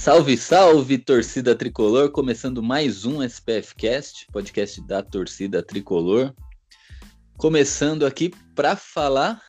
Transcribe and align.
Salve, 0.00 0.34
salve, 0.38 0.96
torcida 0.96 1.54
tricolor! 1.54 2.10
Começando 2.10 2.62
mais 2.62 3.04
um 3.04 3.22
SPF 3.22 3.74
Cast, 3.74 4.26
podcast 4.32 4.80
da 4.80 5.02
torcida 5.02 5.62
tricolor. 5.62 6.32
Começando 7.36 8.06
aqui 8.06 8.32
para 8.56 8.76
falar 8.76 9.42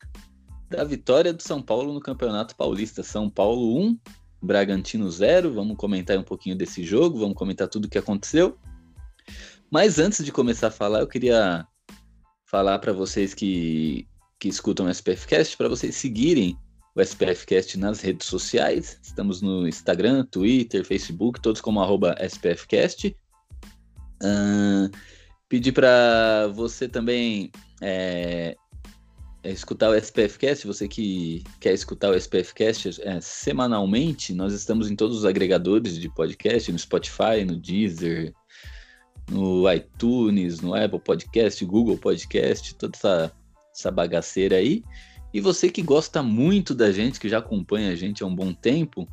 da 0.68 0.84
vitória 0.84 1.32
do 1.32 1.42
São 1.42 1.62
Paulo 1.62 1.94
no 1.94 2.00
Campeonato 2.00 2.54
Paulista. 2.54 3.02
São 3.02 3.30
Paulo 3.30 3.82
1, 3.82 3.98
Bragantino 4.42 5.10
0. 5.10 5.54
Vamos 5.54 5.74
comentar 5.78 6.18
um 6.18 6.22
pouquinho 6.22 6.54
desse 6.54 6.84
jogo, 6.84 7.18
vamos 7.18 7.34
comentar 7.34 7.66
tudo 7.66 7.86
o 7.86 7.88
que 7.88 7.96
aconteceu. 7.96 8.58
Mas 9.70 9.98
antes 9.98 10.22
de 10.22 10.30
começar 10.30 10.66
a 10.66 10.70
falar, 10.70 11.00
eu 11.00 11.08
queria 11.08 11.66
falar 12.44 12.78
para 12.78 12.92
vocês 12.92 13.32
que, 13.32 14.06
que 14.38 14.48
escutam 14.48 14.84
o 14.84 14.90
SPF 14.90 15.26
Cast, 15.26 15.56
para 15.56 15.70
vocês 15.70 15.96
seguirem 15.96 16.58
o 16.94 17.00
SPFcast 17.00 17.78
nas 17.78 18.00
redes 18.00 18.26
sociais. 18.26 18.98
Estamos 19.02 19.40
no 19.40 19.66
Instagram, 19.66 20.24
Twitter, 20.26 20.84
Facebook, 20.84 21.40
todos 21.40 21.60
como 21.60 21.80
arroba 21.80 22.14
SPFcast. 22.20 23.16
Uh, 24.22 24.90
pedir 25.48 25.72
para 25.72 26.48
você 26.54 26.88
também 26.88 27.50
é, 27.80 28.56
é, 29.42 29.50
escutar 29.50 29.90
o 29.90 29.94
SPFcast, 29.94 30.66
você 30.66 30.86
que 30.86 31.42
quer 31.60 31.72
escutar 31.72 32.10
o 32.10 32.14
SPFcast 32.14 33.00
é, 33.02 33.20
semanalmente, 33.20 34.32
nós 34.32 34.52
estamos 34.52 34.90
em 34.90 34.94
todos 34.94 35.18
os 35.18 35.24
agregadores 35.24 35.98
de 35.98 36.08
podcast, 36.08 36.70
no 36.70 36.78
Spotify, 36.78 37.44
no 37.44 37.56
Deezer, 37.56 38.32
no 39.30 39.70
iTunes, 39.72 40.60
no 40.60 40.74
Apple 40.74 41.00
Podcast, 41.00 41.64
Google 41.64 41.98
Podcast, 41.98 42.74
toda 42.76 42.96
essa, 42.96 43.32
essa 43.74 43.90
bagaceira 43.90 44.56
aí. 44.56 44.84
E 45.32 45.40
você 45.40 45.70
que 45.70 45.82
gosta 45.82 46.22
muito 46.22 46.74
da 46.74 46.92
gente, 46.92 47.18
que 47.18 47.28
já 47.28 47.38
acompanha 47.38 47.90
a 47.90 47.96
gente 47.96 48.22
há 48.22 48.26
um 48.26 48.34
bom 48.34 48.52
tempo, 48.52 49.08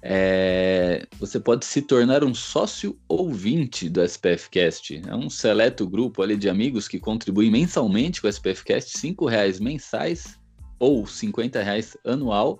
é... 0.00 1.06
você 1.18 1.40
pode 1.40 1.64
se 1.64 1.82
tornar 1.82 2.22
um 2.22 2.34
sócio 2.34 2.96
ouvinte 3.08 3.88
do 3.88 4.02
SPFcast. 4.02 5.02
É 5.06 5.14
um 5.14 5.28
seleto 5.28 5.88
grupo 5.88 6.22
ali 6.22 6.36
de 6.36 6.48
amigos 6.48 6.86
que 6.86 7.00
contribuem 7.00 7.50
mensalmente 7.50 8.20
com 8.20 8.28
o 8.28 8.30
SPFcast, 8.30 9.04
R$ 9.04 9.14
reais 9.28 9.58
mensais 9.58 10.38
ou 10.78 11.02
R$ 11.02 11.50
reais 11.62 11.96
anual. 12.04 12.58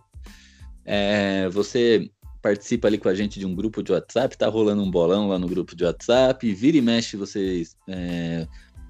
É... 0.84 1.48
Você 1.50 2.10
participa 2.42 2.88
ali 2.88 2.98
com 2.98 3.08
a 3.08 3.14
gente 3.14 3.38
de 3.38 3.46
um 3.46 3.54
grupo 3.54 3.80
de 3.80 3.92
WhatsApp, 3.92 4.36
tá 4.36 4.48
rolando 4.48 4.82
um 4.82 4.90
bolão 4.90 5.28
lá 5.28 5.38
no 5.38 5.46
grupo 5.46 5.76
de 5.76 5.84
WhatsApp, 5.84 6.52
vira 6.52 6.76
e 6.76 6.80
mexe, 6.80 7.16
vocês, 7.16 7.76
é... 7.88 8.46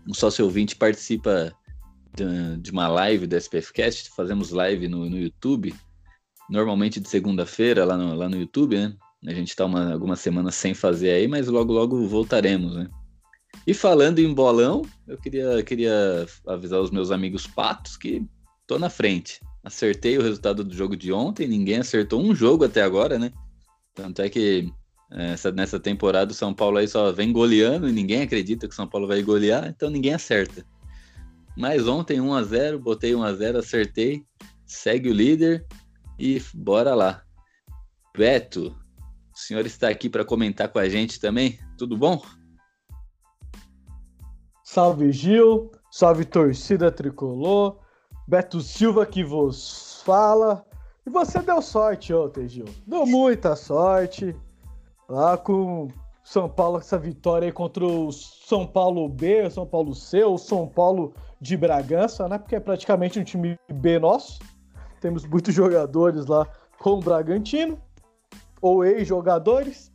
um 0.08 0.14
sócio 0.14 0.44
ouvinte 0.46 0.76
participa 0.76 1.54
de 2.60 2.70
uma 2.70 2.88
live 2.88 3.26
do 3.26 3.36
SPFcast, 3.36 4.10
fazemos 4.10 4.50
live 4.50 4.88
no, 4.88 5.08
no 5.08 5.18
YouTube, 5.18 5.74
normalmente 6.48 7.00
de 7.00 7.08
segunda-feira 7.08 7.84
lá 7.84 7.96
no, 7.96 8.14
lá 8.14 8.28
no 8.28 8.36
YouTube, 8.36 8.76
né? 8.76 8.94
A 9.26 9.32
gente 9.32 9.50
está 9.50 9.64
algumas 9.64 10.20
semanas 10.20 10.54
sem 10.54 10.74
fazer 10.74 11.10
aí, 11.10 11.28
mas 11.28 11.46
logo 11.46 11.72
logo 11.72 12.06
voltaremos, 12.08 12.74
né? 12.74 12.88
E 13.66 13.72
falando 13.72 14.18
em 14.18 14.34
bolão, 14.34 14.82
eu 15.06 15.16
queria, 15.16 15.62
queria 15.62 16.26
avisar 16.46 16.80
os 16.80 16.90
meus 16.90 17.10
amigos 17.10 17.46
patos 17.46 17.96
que 17.96 18.26
tô 18.66 18.78
na 18.78 18.90
frente. 18.90 19.40
Acertei 19.62 20.18
o 20.18 20.22
resultado 20.22 20.64
do 20.64 20.74
jogo 20.74 20.96
de 20.96 21.12
ontem, 21.12 21.46
ninguém 21.46 21.78
acertou 21.78 22.20
um 22.20 22.34
jogo 22.34 22.64
até 22.64 22.82
agora, 22.82 23.18
né? 23.18 23.32
Tanto 23.94 24.22
é 24.22 24.28
que 24.28 24.72
essa, 25.10 25.52
nessa 25.52 25.78
temporada 25.78 26.32
o 26.32 26.34
São 26.34 26.52
Paulo 26.52 26.78
aí 26.78 26.88
só 26.88 27.12
vem 27.12 27.32
goleando 27.32 27.88
e 27.88 27.92
ninguém 27.92 28.22
acredita 28.22 28.66
que 28.66 28.72
o 28.72 28.76
São 28.76 28.88
Paulo 28.88 29.06
vai 29.06 29.22
golear, 29.22 29.68
então 29.68 29.88
ninguém 29.88 30.14
acerta. 30.14 30.64
Mas 31.56 31.86
ontem 31.86 32.20
1 32.20 32.34
a 32.34 32.42
0 32.42 32.78
botei 32.78 33.14
1 33.14 33.22
a 33.22 33.32
0 33.34 33.58
acertei. 33.58 34.24
Segue 34.66 35.10
o 35.10 35.14
líder 35.14 35.66
e 36.18 36.40
bora 36.54 36.94
lá. 36.94 37.22
Beto, 38.16 38.76
o 39.34 39.38
senhor 39.38 39.64
está 39.66 39.88
aqui 39.88 40.08
para 40.08 40.24
comentar 40.24 40.68
com 40.68 40.78
a 40.78 40.88
gente 40.88 41.18
também? 41.18 41.58
Tudo 41.78 41.96
bom? 41.96 42.22
Salve 44.62 45.12
Gil, 45.12 45.70
salve 45.90 46.24
torcida 46.24 46.90
tricolor. 46.90 47.78
Beto 48.26 48.60
Silva 48.60 49.04
que 49.04 49.24
vos 49.24 50.02
fala. 50.04 50.64
E 51.04 51.10
você 51.10 51.40
deu 51.40 51.60
sorte 51.60 52.14
ontem, 52.14 52.48
Gil. 52.48 52.66
Deu 52.86 53.04
muita 53.04 53.56
sorte. 53.56 54.34
Lá 55.08 55.36
com 55.36 55.88
São 56.22 56.48
Paulo, 56.48 56.78
essa 56.78 56.98
vitória 56.98 57.46
aí 57.46 57.52
contra 57.52 57.84
o 57.84 58.12
São 58.12 58.66
Paulo 58.66 59.08
B, 59.08 59.50
São 59.50 59.66
Paulo 59.66 59.94
C, 59.94 60.22
o 60.24 60.38
São 60.38 60.66
Paulo 60.66 61.12
de 61.42 61.56
Bragança, 61.56 62.28
né? 62.28 62.38
Porque 62.38 62.54
é 62.54 62.60
praticamente 62.60 63.18
um 63.18 63.24
time 63.24 63.58
B 63.68 63.98
nosso. 63.98 64.38
Temos 65.00 65.26
muitos 65.26 65.52
jogadores 65.52 66.26
lá 66.26 66.46
com 66.78 66.92
o 66.92 67.00
Bragantino, 67.00 67.82
ou 68.60 68.84
ex-jogadores. 68.84 69.90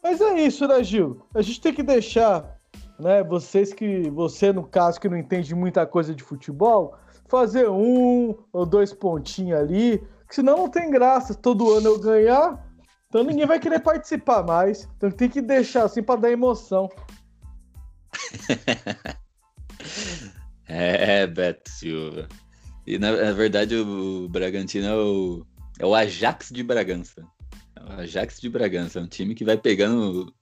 Mas 0.00 0.20
é 0.20 0.40
isso, 0.40 0.68
né, 0.68 0.84
Gil? 0.84 1.20
A 1.34 1.42
gente 1.42 1.60
tem 1.60 1.74
que 1.74 1.82
deixar, 1.82 2.60
né, 2.96 3.24
vocês 3.24 3.72
que, 3.72 4.08
você 4.10 4.52
no 4.52 4.62
caso 4.62 5.00
que 5.00 5.08
não 5.08 5.16
entende 5.16 5.52
muita 5.52 5.84
coisa 5.84 6.14
de 6.14 6.22
futebol, 6.22 6.94
fazer 7.28 7.68
um 7.68 8.32
ou 8.52 8.64
dois 8.64 8.92
pontinhos 8.92 9.58
ali, 9.58 9.98
que 10.28 10.34
senão 10.36 10.56
não 10.58 10.68
tem 10.68 10.90
graça 10.90 11.34
todo 11.34 11.72
ano 11.72 11.88
eu 11.88 11.98
ganhar, 11.98 12.64
então 13.08 13.24
ninguém 13.24 13.46
vai 13.46 13.58
querer 13.58 13.80
participar 13.80 14.44
mais. 14.44 14.88
Então 14.96 15.10
tem 15.10 15.28
que 15.28 15.42
deixar 15.42 15.84
assim 15.84 16.04
para 16.04 16.20
dar 16.20 16.30
emoção. 16.30 16.88
É, 20.74 21.26
Beto 21.26 21.70
Silva. 21.70 22.28
E 22.86 22.98
na, 22.98 23.12
na, 23.12 23.32
verdade 23.32 23.76
o 23.76 24.26
Bragantino 24.28 24.86
é 24.86 24.94
o, 24.94 25.46
é 25.78 25.86
o 25.86 25.94
Ajax 25.94 26.48
de 26.50 26.62
Bragança. 26.62 27.22
É 27.76 27.82
o 27.82 28.00
Ajax 28.00 28.40
de 28.40 28.48
Bragança, 28.48 28.98
é 28.98 29.02
um 29.02 29.06
time 29.06 29.34
que 29.34 29.44
vai 29.44 29.58
pegando 29.58 30.32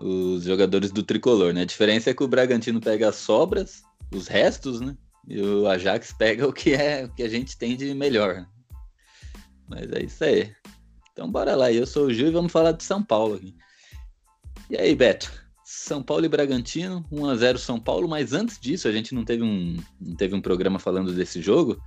os 0.00 0.44
jogadores 0.44 0.92
do 0.92 1.02
tricolor, 1.02 1.52
né? 1.52 1.62
A 1.62 1.66
diferença 1.66 2.10
é 2.10 2.14
que 2.14 2.22
o 2.22 2.28
Bragantino 2.28 2.80
pega 2.80 3.08
as 3.08 3.16
sobras, 3.16 3.82
os 4.14 4.28
restos, 4.28 4.80
né? 4.80 4.96
E 5.26 5.40
o 5.40 5.66
Ajax 5.66 6.12
pega 6.12 6.46
o 6.46 6.52
que 6.52 6.72
é 6.72 7.04
o 7.04 7.12
que 7.12 7.24
a 7.24 7.28
gente 7.28 7.58
tem 7.58 7.76
de 7.76 7.92
melhor. 7.92 8.46
Mas 9.68 9.90
é 9.90 10.04
isso 10.04 10.22
aí. 10.22 10.54
Então 11.12 11.30
bora 11.30 11.56
lá, 11.56 11.72
eu 11.72 11.86
sou 11.86 12.06
o 12.06 12.12
Gil 12.12 12.28
e 12.28 12.32
vamos 12.32 12.52
falar 12.52 12.72
de 12.72 12.84
São 12.84 13.02
Paulo 13.02 13.34
aqui. 13.34 13.54
E 14.70 14.76
aí, 14.76 14.94
Beto? 14.94 15.49
São 15.72 16.02
Paulo 16.02 16.24
e 16.24 16.28
Bragantino, 16.28 17.06
1 17.12 17.26
a 17.26 17.36
0 17.36 17.56
São 17.56 17.78
Paulo, 17.78 18.08
mas 18.08 18.32
antes 18.32 18.58
disso, 18.58 18.88
a 18.88 18.92
gente 18.92 19.14
não 19.14 19.24
teve 19.24 19.44
um, 19.44 19.76
não 20.00 20.16
teve 20.16 20.34
um 20.34 20.40
programa 20.40 20.80
falando 20.80 21.14
desse 21.14 21.40
jogo. 21.40 21.80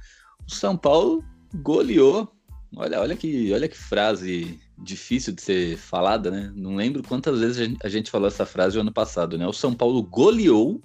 O 0.47 0.53
São 0.53 0.77
Paulo 0.77 1.21
goleou. 1.55 2.33
Olha, 2.77 3.01
olha 3.01 3.13
que, 3.17 3.51
olha 3.51 3.67
que 3.67 3.77
frase 3.77 4.57
difícil 4.77 5.33
de 5.33 5.41
ser 5.41 5.77
falada, 5.77 6.31
né? 6.31 6.53
Não 6.55 6.77
lembro 6.77 7.03
quantas 7.03 7.41
vezes 7.41 7.75
a 7.83 7.89
gente 7.89 8.09
falou 8.09 8.29
essa 8.29 8.45
frase 8.45 8.75
no 8.77 8.83
ano 8.83 8.93
passado, 8.93 9.37
né? 9.37 9.45
O 9.45 9.51
São 9.51 9.73
Paulo 9.73 10.01
goleou, 10.01 10.81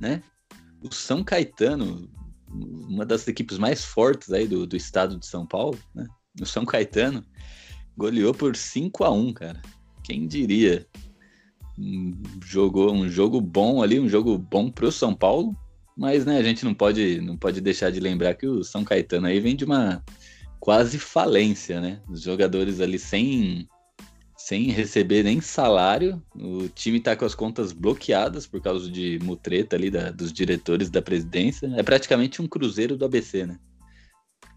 né? 0.00 0.22
O 0.82 0.90
São 0.90 1.22
Caetano, 1.22 2.10
uma 2.48 3.04
das 3.04 3.28
equipes 3.28 3.58
mais 3.58 3.84
fortes 3.84 4.32
aí 4.32 4.48
do, 4.48 4.66
do 4.66 4.76
estado 4.78 5.18
de 5.18 5.26
São 5.26 5.44
Paulo, 5.44 5.78
né? 5.94 6.06
O 6.40 6.46
São 6.46 6.64
Caetano 6.64 7.22
goleou 7.94 8.32
por 8.32 8.56
5 8.56 9.04
a 9.04 9.10
1 9.10 9.34
cara. 9.34 9.60
Quem 10.02 10.26
diria? 10.26 10.86
Jogou 12.44 12.92
um 12.92 13.08
jogo 13.08 13.40
bom 13.40 13.82
ali, 13.82 13.98
um 14.00 14.08
jogo 14.08 14.36
bom 14.38 14.70
pro 14.70 14.90
São 14.92 15.14
Paulo, 15.14 15.56
mas 15.96 16.24
né, 16.24 16.38
a 16.38 16.42
gente 16.42 16.64
não 16.64 16.74
pode, 16.74 17.20
não 17.20 17.36
pode 17.36 17.60
deixar 17.60 17.90
de 17.90 18.00
lembrar 18.00 18.34
que 18.34 18.46
o 18.46 18.62
São 18.62 18.84
Caetano 18.84 19.26
aí 19.26 19.40
vem 19.40 19.56
de 19.56 19.64
uma 19.64 20.02
quase 20.60 20.98
falência, 20.98 21.80
né? 21.80 22.00
Os 22.08 22.22
jogadores 22.22 22.80
ali 22.80 22.98
sem 22.98 23.68
sem 24.36 24.70
receber 24.70 25.24
nem 25.24 25.40
salário, 25.40 26.22
o 26.34 26.68
time 26.68 27.00
tá 27.00 27.14
com 27.14 27.24
as 27.24 27.34
contas 27.34 27.72
bloqueadas 27.72 28.46
por 28.46 28.62
causa 28.62 28.88
de 28.90 29.18
mutreta 29.22 29.76
ali 29.76 29.90
da, 29.90 30.10
dos 30.10 30.32
diretores 30.32 30.88
da 30.88 31.02
presidência. 31.02 31.66
É 31.76 31.82
praticamente 31.82 32.40
um 32.40 32.46
cruzeiro 32.46 32.96
do 32.96 33.04
ABC, 33.04 33.44
né? 33.44 33.58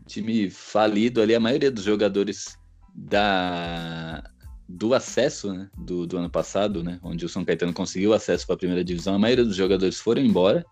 Time 0.07 0.49
falido 0.49 1.21
ali, 1.21 1.35
a 1.35 1.39
maioria 1.39 1.71
dos 1.71 1.83
jogadores 1.83 2.57
da 2.95 4.23
do 4.71 4.93
acesso 4.93 5.53
né, 5.53 5.69
do, 5.77 6.07
do 6.07 6.17
ano 6.17 6.29
passado, 6.29 6.83
né, 6.83 6.99
onde 7.03 7.25
o 7.25 7.29
São 7.29 7.43
Caetano 7.43 7.73
conseguiu 7.73 8.13
acesso 8.13 8.45
para 8.45 8.55
a 8.55 8.57
primeira 8.57 8.83
divisão, 8.83 9.15
a 9.15 9.19
maioria 9.19 9.45
dos 9.45 9.55
jogadores 9.55 9.99
foram 9.99 10.21
embora. 10.21 10.65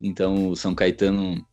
Então 0.00 0.50
o 0.50 0.56
São 0.56 0.74
Caetano 0.74 1.44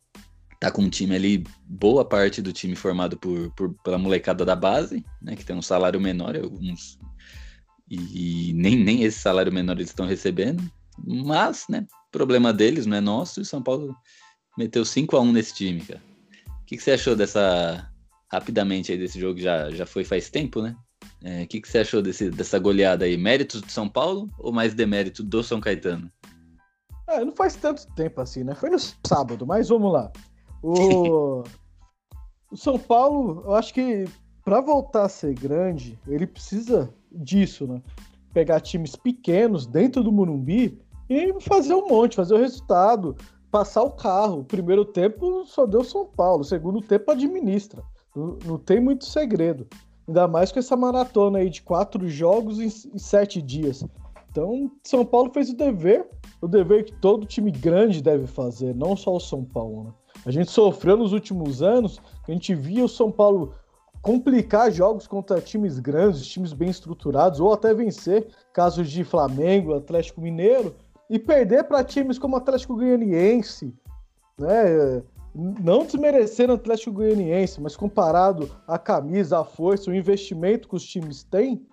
tá 0.60 0.70
com 0.70 0.82
um 0.82 0.90
time 0.90 1.14
ali, 1.14 1.44
boa 1.64 2.04
parte 2.04 2.40
do 2.40 2.52
time 2.52 2.74
formado 2.74 3.16
por, 3.16 3.52
por 3.54 3.74
pela 3.82 3.98
molecada 3.98 4.44
da 4.44 4.56
base, 4.56 5.04
né? 5.20 5.36
Que 5.36 5.44
tem 5.44 5.56
um 5.56 5.62
salário 5.62 6.00
menor, 6.00 6.36
alguns. 6.36 6.98
E 7.88 8.52
nem, 8.54 8.76
nem 8.76 9.04
esse 9.04 9.18
salário 9.18 9.52
menor 9.52 9.76
eles 9.76 9.90
estão 9.90 10.06
recebendo. 10.06 10.62
Mas, 10.98 11.66
né? 11.68 11.86
Problema 12.10 12.52
deles, 12.52 12.86
não 12.86 12.96
é 12.96 13.00
nosso. 13.00 13.40
E 13.40 13.42
o 13.42 13.44
São 13.44 13.62
Paulo 13.62 13.94
meteu 14.56 14.84
5 14.84 15.16
a 15.16 15.20
1 15.20 15.32
nesse 15.32 15.54
time, 15.54 15.80
cara. 15.80 16.02
O 16.62 16.64
que, 16.64 16.76
que 16.76 16.82
você 16.82 16.92
achou 16.92 17.14
dessa. 17.14 17.90
Rapidamente 18.28 18.90
aí 18.90 18.98
desse 18.98 19.20
jogo 19.20 19.38
já, 19.38 19.70
já 19.70 19.86
foi 19.86 20.02
faz 20.02 20.28
tempo, 20.28 20.60
né? 20.60 20.74
O 21.22 21.28
é, 21.28 21.46
que, 21.46 21.60
que 21.60 21.68
você 21.68 21.78
achou 21.78 22.02
desse, 22.02 22.30
dessa 22.30 22.58
goleada 22.58 23.04
aí? 23.04 23.16
Méritos 23.16 23.62
de 23.62 23.72
São 23.72 23.88
Paulo 23.88 24.30
ou 24.38 24.52
mais 24.52 24.74
demérito 24.74 25.22
do 25.22 25.42
São 25.42 25.60
Caetano? 25.60 26.10
É, 27.08 27.24
não 27.24 27.32
faz 27.32 27.54
tanto 27.56 27.86
tempo 27.94 28.20
assim, 28.20 28.44
né? 28.44 28.54
Foi 28.54 28.68
no 28.68 28.78
sábado, 29.06 29.46
mas 29.46 29.68
vamos 29.68 29.92
lá. 29.92 30.10
O, 30.62 31.42
o 32.50 32.56
São 32.56 32.78
Paulo, 32.78 33.42
eu 33.46 33.54
acho 33.54 33.72
que 33.72 34.04
para 34.44 34.60
voltar 34.60 35.06
a 35.06 35.08
ser 35.08 35.34
grande, 35.34 35.98
ele 36.06 36.26
precisa 36.26 36.92
disso, 37.10 37.66
né? 37.66 37.82
Pegar 38.32 38.60
times 38.60 38.94
pequenos 38.94 39.66
dentro 39.66 40.04
do 40.04 40.12
Morumbi 40.12 40.78
e 41.08 41.34
fazer 41.40 41.74
um 41.74 41.88
monte, 41.88 42.16
fazer 42.16 42.34
o 42.34 42.38
resultado, 42.38 43.16
passar 43.50 43.82
o 43.82 43.90
carro. 43.90 44.40
O 44.40 44.44
primeiro 44.44 44.84
tempo 44.84 45.44
só 45.46 45.66
deu 45.66 45.82
São 45.82 46.06
Paulo, 46.06 46.42
o 46.42 46.44
segundo 46.44 46.80
tempo 46.80 47.10
administra. 47.10 47.82
Não, 48.14 48.38
não 48.44 48.58
tem 48.58 48.80
muito 48.80 49.04
segredo. 49.04 49.66
Ainda 50.06 50.28
mais 50.28 50.52
com 50.52 50.58
essa 50.58 50.76
maratona 50.76 51.38
aí 51.38 51.50
de 51.50 51.62
quatro 51.62 52.08
jogos 52.08 52.60
em, 52.60 52.70
sete 52.98 53.42
dias. 53.42 53.84
Então, 54.30 54.70
São 54.82 55.04
Paulo 55.04 55.30
fez 55.32 55.50
o 55.50 55.56
dever, 55.56 56.06
o 56.40 56.46
dever 56.46 56.84
que 56.84 56.92
todo 56.92 57.26
time 57.26 57.50
grande 57.50 58.02
deve 58.02 58.26
fazer, 58.26 58.74
não 58.74 58.94
só 58.94 59.16
o 59.16 59.20
São 59.20 59.42
Paulo. 59.42 59.84
Né? 59.84 59.92
A 60.26 60.30
gente 60.30 60.50
sofreu 60.50 60.96
nos 60.96 61.12
últimos 61.12 61.62
anos, 61.62 62.00
a 62.28 62.30
gente 62.30 62.54
via 62.54 62.84
o 62.84 62.88
São 62.88 63.10
Paulo 63.10 63.54
complicar 64.02 64.70
jogos 64.70 65.06
contra 65.06 65.40
times 65.40 65.80
grandes, 65.80 66.26
times 66.26 66.52
bem 66.52 66.68
estruturados, 66.68 67.40
ou 67.40 67.52
até 67.52 67.74
vencer, 67.74 68.28
casos 68.52 68.90
de 68.90 69.02
Flamengo, 69.02 69.74
Atlético 69.74 70.20
Mineiro, 70.20 70.76
e 71.10 71.18
perder 71.18 71.64
para 71.64 71.82
times 71.82 72.18
como 72.18 72.36
Atlético 72.36 72.76
Goianiense, 72.76 73.74
né? 74.38 75.02
Não 75.36 75.84
desmerecendo 75.84 76.54
o 76.54 76.56
Atlético 76.56 76.92
Goianiense, 76.92 77.60
mas 77.60 77.76
comparado 77.76 78.50
à 78.66 78.78
camisa, 78.78 79.40
à 79.40 79.44
força, 79.44 79.90
o 79.90 79.94
investimento 79.94 80.66
que 80.66 80.76
os 80.76 80.84
times 80.84 81.22
têm, 81.22 81.66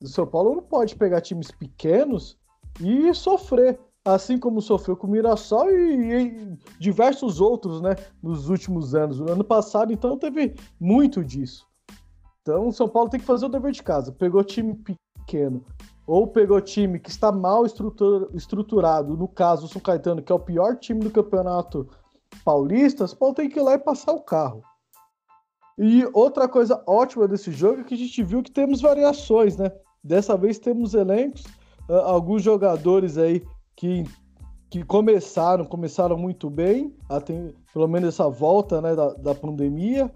o 0.00 0.06
São 0.06 0.24
Paulo 0.24 0.54
não 0.54 0.62
pode 0.62 0.94
pegar 0.94 1.20
times 1.20 1.50
pequenos 1.50 2.38
e 2.80 3.12
sofrer, 3.12 3.80
assim 4.04 4.38
como 4.38 4.62
sofreu 4.62 4.96
com 4.96 5.08
o 5.08 5.10
Mirassol 5.10 5.68
e, 5.68 6.12
e 6.14 6.58
diversos 6.78 7.40
outros, 7.40 7.80
né, 7.80 7.96
nos 8.22 8.48
últimos 8.48 8.94
anos. 8.94 9.18
No 9.18 9.32
ano 9.32 9.42
passado, 9.42 9.92
então, 9.92 10.16
teve 10.16 10.54
muito 10.78 11.24
disso. 11.24 11.66
Então, 12.42 12.68
o 12.68 12.72
São 12.72 12.88
Paulo 12.88 13.10
tem 13.10 13.18
que 13.18 13.26
fazer 13.26 13.46
o 13.46 13.48
dever 13.48 13.72
de 13.72 13.82
casa. 13.82 14.12
Pegou 14.12 14.44
time 14.44 14.74
pequeno 14.74 15.64
ou 16.06 16.26
pegou 16.26 16.58
time 16.60 16.98
que 16.98 17.10
está 17.10 17.30
mal 17.30 17.66
estruturado, 17.66 19.14
no 19.14 19.28
caso 19.28 19.66
o 19.66 19.68
São 19.68 19.82
Caetano, 19.82 20.22
que 20.22 20.32
é 20.32 20.34
o 20.34 20.38
pior 20.38 20.76
time 20.76 21.00
do 21.00 21.10
campeonato 21.10 21.86
paulistas, 22.44 23.14
Paulo 23.14 23.34
tem 23.34 23.48
que 23.48 23.58
ir 23.58 23.62
lá 23.62 23.74
e 23.74 23.78
passar 23.78 24.12
o 24.12 24.22
carro. 24.22 24.62
E 25.78 26.04
outra 26.12 26.48
coisa 26.48 26.82
ótima 26.86 27.28
desse 27.28 27.52
jogo 27.52 27.80
é 27.80 27.84
que 27.84 27.94
a 27.94 27.98
gente 27.98 28.22
viu 28.22 28.42
que 28.42 28.50
temos 28.50 28.80
variações, 28.80 29.56
né? 29.56 29.70
Dessa 30.02 30.36
vez 30.36 30.58
temos 30.58 30.94
elencos, 30.94 31.44
uh, 31.88 31.94
alguns 32.04 32.42
jogadores 32.42 33.16
aí 33.16 33.44
que, 33.76 34.04
que 34.70 34.82
começaram, 34.82 35.64
começaram 35.64 36.18
muito 36.18 36.50
bem, 36.50 36.96
até, 37.08 37.52
pelo 37.72 37.86
menos 37.86 38.08
essa 38.08 38.28
volta 38.28 38.80
né, 38.80 38.96
da, 38.96 39.12
da 39.14 39.34
pandemia, 39.34 40.12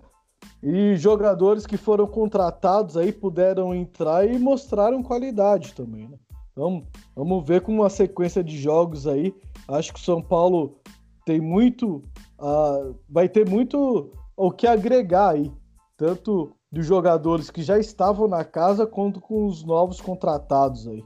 e 0.60 0.96
jogadores 0.96 1.64
que 1.64 1.76
foram 1.76 2.06
contratados 2.06 2.96
aí 2.96 3.12
puderam 3.12 3.72
entrar 3.72 4.26
e 4.26 4.38
mostraram 4.38 5.02
qualidade 5.02 5.74
também, 5.74 6.08
né? 6.08 6.18
Então, 6.52 6.86
vamos 7.16 7.46
ver 7.46 7.62
com 7.62 7.72
uma 7.72 7.88
sequência 7.88 8.44
de 8.44 8.58
jogos 8.58 9.06
aí. 9.06 9.34
Acho 9.66 9.92
que 9.92 9.98
o 9.98 10.02
São 10.02 10.20
Paulo 10.20 10.76
tem 11.24 11.40
muito, 11.40 12.02
uh, 12.38 12.98
vai 13.08 13.28
ter 13.28 13.48
muito 13.48 14.12
o 14.36 14.50
que 14.50 14.66
agregar 14.66 15.30
aí, 15.30 15.52
tanto 15.96 16.54
dos 16.70 16.86
jogadores 16.86 17.50
que 17.50 17.62
já 17.62 17.78
estavam 17.78 18.26
na 18.26 18.44
casa 18.44 18.86
quanto 18.86 19.20
com 19.20 19.46
os 19.46 19.62
novos 19.62 20.00
contratados 20.00 20.88
aí. 20.88 21.04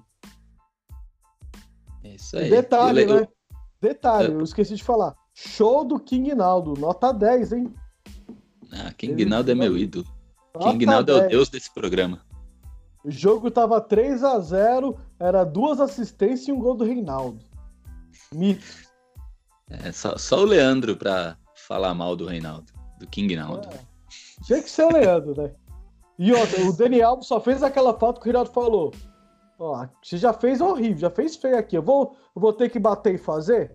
É 2.04 2.14
isso 2.14 2.36
aí. 2.36 2.46
E 2.46 2.50
detalhe, 2.50 3.02
eu... 3.02 3.20
né? 3.20 3.28
Detalhe, 3.80 4.32
eu 4.32 4.42
esqueci 4.42 4.74
de 4.74 4.84
falar. 4.84 5.14
Show 5.34 5.84
do 5.84 6.00
King 6.00 6.34
Naldo, 6.34 6.74
nota 6.80 7.12
10, 7.12 7.52
hein? 7.52 7.74
Ah, 8.72 8.92
King 8.92 9.24
Naldo 9.24 9.50
é 9.50 9.54
meu 9.54 9.76
ídolo. 9.76 10.06
King 10.58 10.86
Naldo 10.86 11.12
é 11.12 11.26
o 11.26 11.28
deus 11.28 11.48
desse 11.48 11.72
programa. 11.72 12.24
O 13.04 13.10
jogo 13.10 13.50
tava 13.50 13.80
3 13.80 14.24
a 14.24 14.38
0 14.40 14.98
era 15.20 15.44
duas 15.44 15.80
assistências 15.80 16.48
e 16.48 16.52
um 16.52 16.58
gol 16.58 16.74
do 16.74 16.84
Reinaldo. 16.84 17.44
Mito. 18.32 18.64
É, 19.70 19.90
só, 19.92 20.16
só 20.16 20.40
o 20.40 20.44
Leandro 20.44 20.96
pra 20.96 21.36
falar 21.54 21.94
mal 21.94 22.14
do 22.14 22.26
Reinaldo, 22.26 22.72
do 22.98 23.06
King 23.06 23.34
Naldo. 23.36 23.68
É. 23.68 23.80
Tinha 24.44 24.62
que 24.62 24.70
ser 24.70 24.84
o 24.84 24.92
Leandro, 24.92 25.34
né? 25.36 25.52
E 26.18 26.32
outra, 26.32 26.62
o 26.64 26.72
Dani 26.72 27.02
Alves 27.02 27.26
só 27.26 27.40
fez 27.40 27.62
aquela 27.62 27.98
falta 27.98 28.20
que 28.20 28.26
o 28.26 28.30
Reinaldo 28.30 28.52
falou. 28.52 28.94
Ó, 29.58 29.86
você 30.02 30.16
já 30.16 30.32
fez 30.32 30.60
horrível, 30.60 30.98
já 30.98 31.10
fez 31.10 31.36
feio 31.36 31.58
aqui. 31.58 31.76
Eu 31.76 31.82
vou, 31.82 32.16
eu 32.34 32.40
vou 32.40 32.52
ter 32.52 32.70
que 32.70 32.78
bater 32.78 33.14
e 33.14 33.18
fazer? 33.18 33.74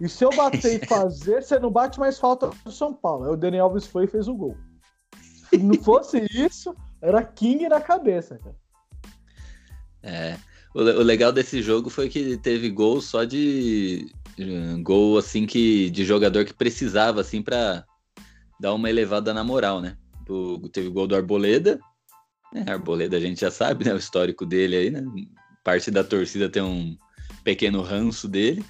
E 0.00 0.08
se 0.08 0.24
eu 0.24 0.30
bater 0.30 0.82
e 0.82 0.84
fazer, 0.86 1.42
você 1.42 1.58
não 1.58 1.70
bate 1.70 1.98
mais 1.98 2.18
falta 2.18 2.50
do 2.64 2.72
São 2.72 2.94
Paulo. 2.94 3.24
Aí 3.24 3.30
o 3.32 3.36
Dani 3.36 3.58
Alves 3.58 3.86
foi 3.86 4.04
e 4.04 4.08
fez 4.08 4.28
o 4.28 4.34
gol. 4.34 4.56
Se 5.50 5.58
não 5.58 5.74
fosse 5.82 6.26
isso, 6.30 6.74
era 7.00 7.22
King 7.22 7.68
na 7.68 7.80
cabeça, 7.80 8.38
cara. 8.38 8.56
É. 10.02 10.36
O, 10.74 10.80
o 10.80 11.02
legal 11.02 11.32
desse 11.32 11.60
jogo 11.60 11.90
foi 11.90 12.08
que 12.08 12.36
teve 12.38 12.70
gol 12.70 13.00
só 13.00 13.24
de 13.24 14.10
Gol 14.82 15.18
assim 15.18 15.46
que 15.46 15.90
de 15.90 16.04
jogador 16.04 16.44
que 16.44 16.54
precisava 16.54 17.20
assim 17.20 17.42
para 17.42 17.84
dar 18.58 18.74
uma 18.74 18.88
elevada 18.88 19.34
na 19.34 19.44
moral, 19.44 19.80
né? 19.80 19.96
Do, 20.24 20.68
teve 20.68 20.88
o 20.88 20.92
gol 20.92 21.06
do 21.06 21.16
Arboleda, 21.16 21.78
né? 22.52 22.64
Arboleda 22.68 23.16
a 23.16 23.20
gente 23.20 23.40
já 23.40 23.50
sabe, 23.50 23.84
né? 23.84 23.92
O 23.92 23.98
histórico 23.98 24.46
dele 24.46 24.76
aí, 24.76 24.90
né? 24.90 25.02
Parte 25.64 25.90
da 25.90 26.04
torcida 26.04 26.48
tem 26.48 26.62
um 26.62 26.96
pequeno 27.44 27.82
ranço 27.82 28.28
dele. 28.28 28.64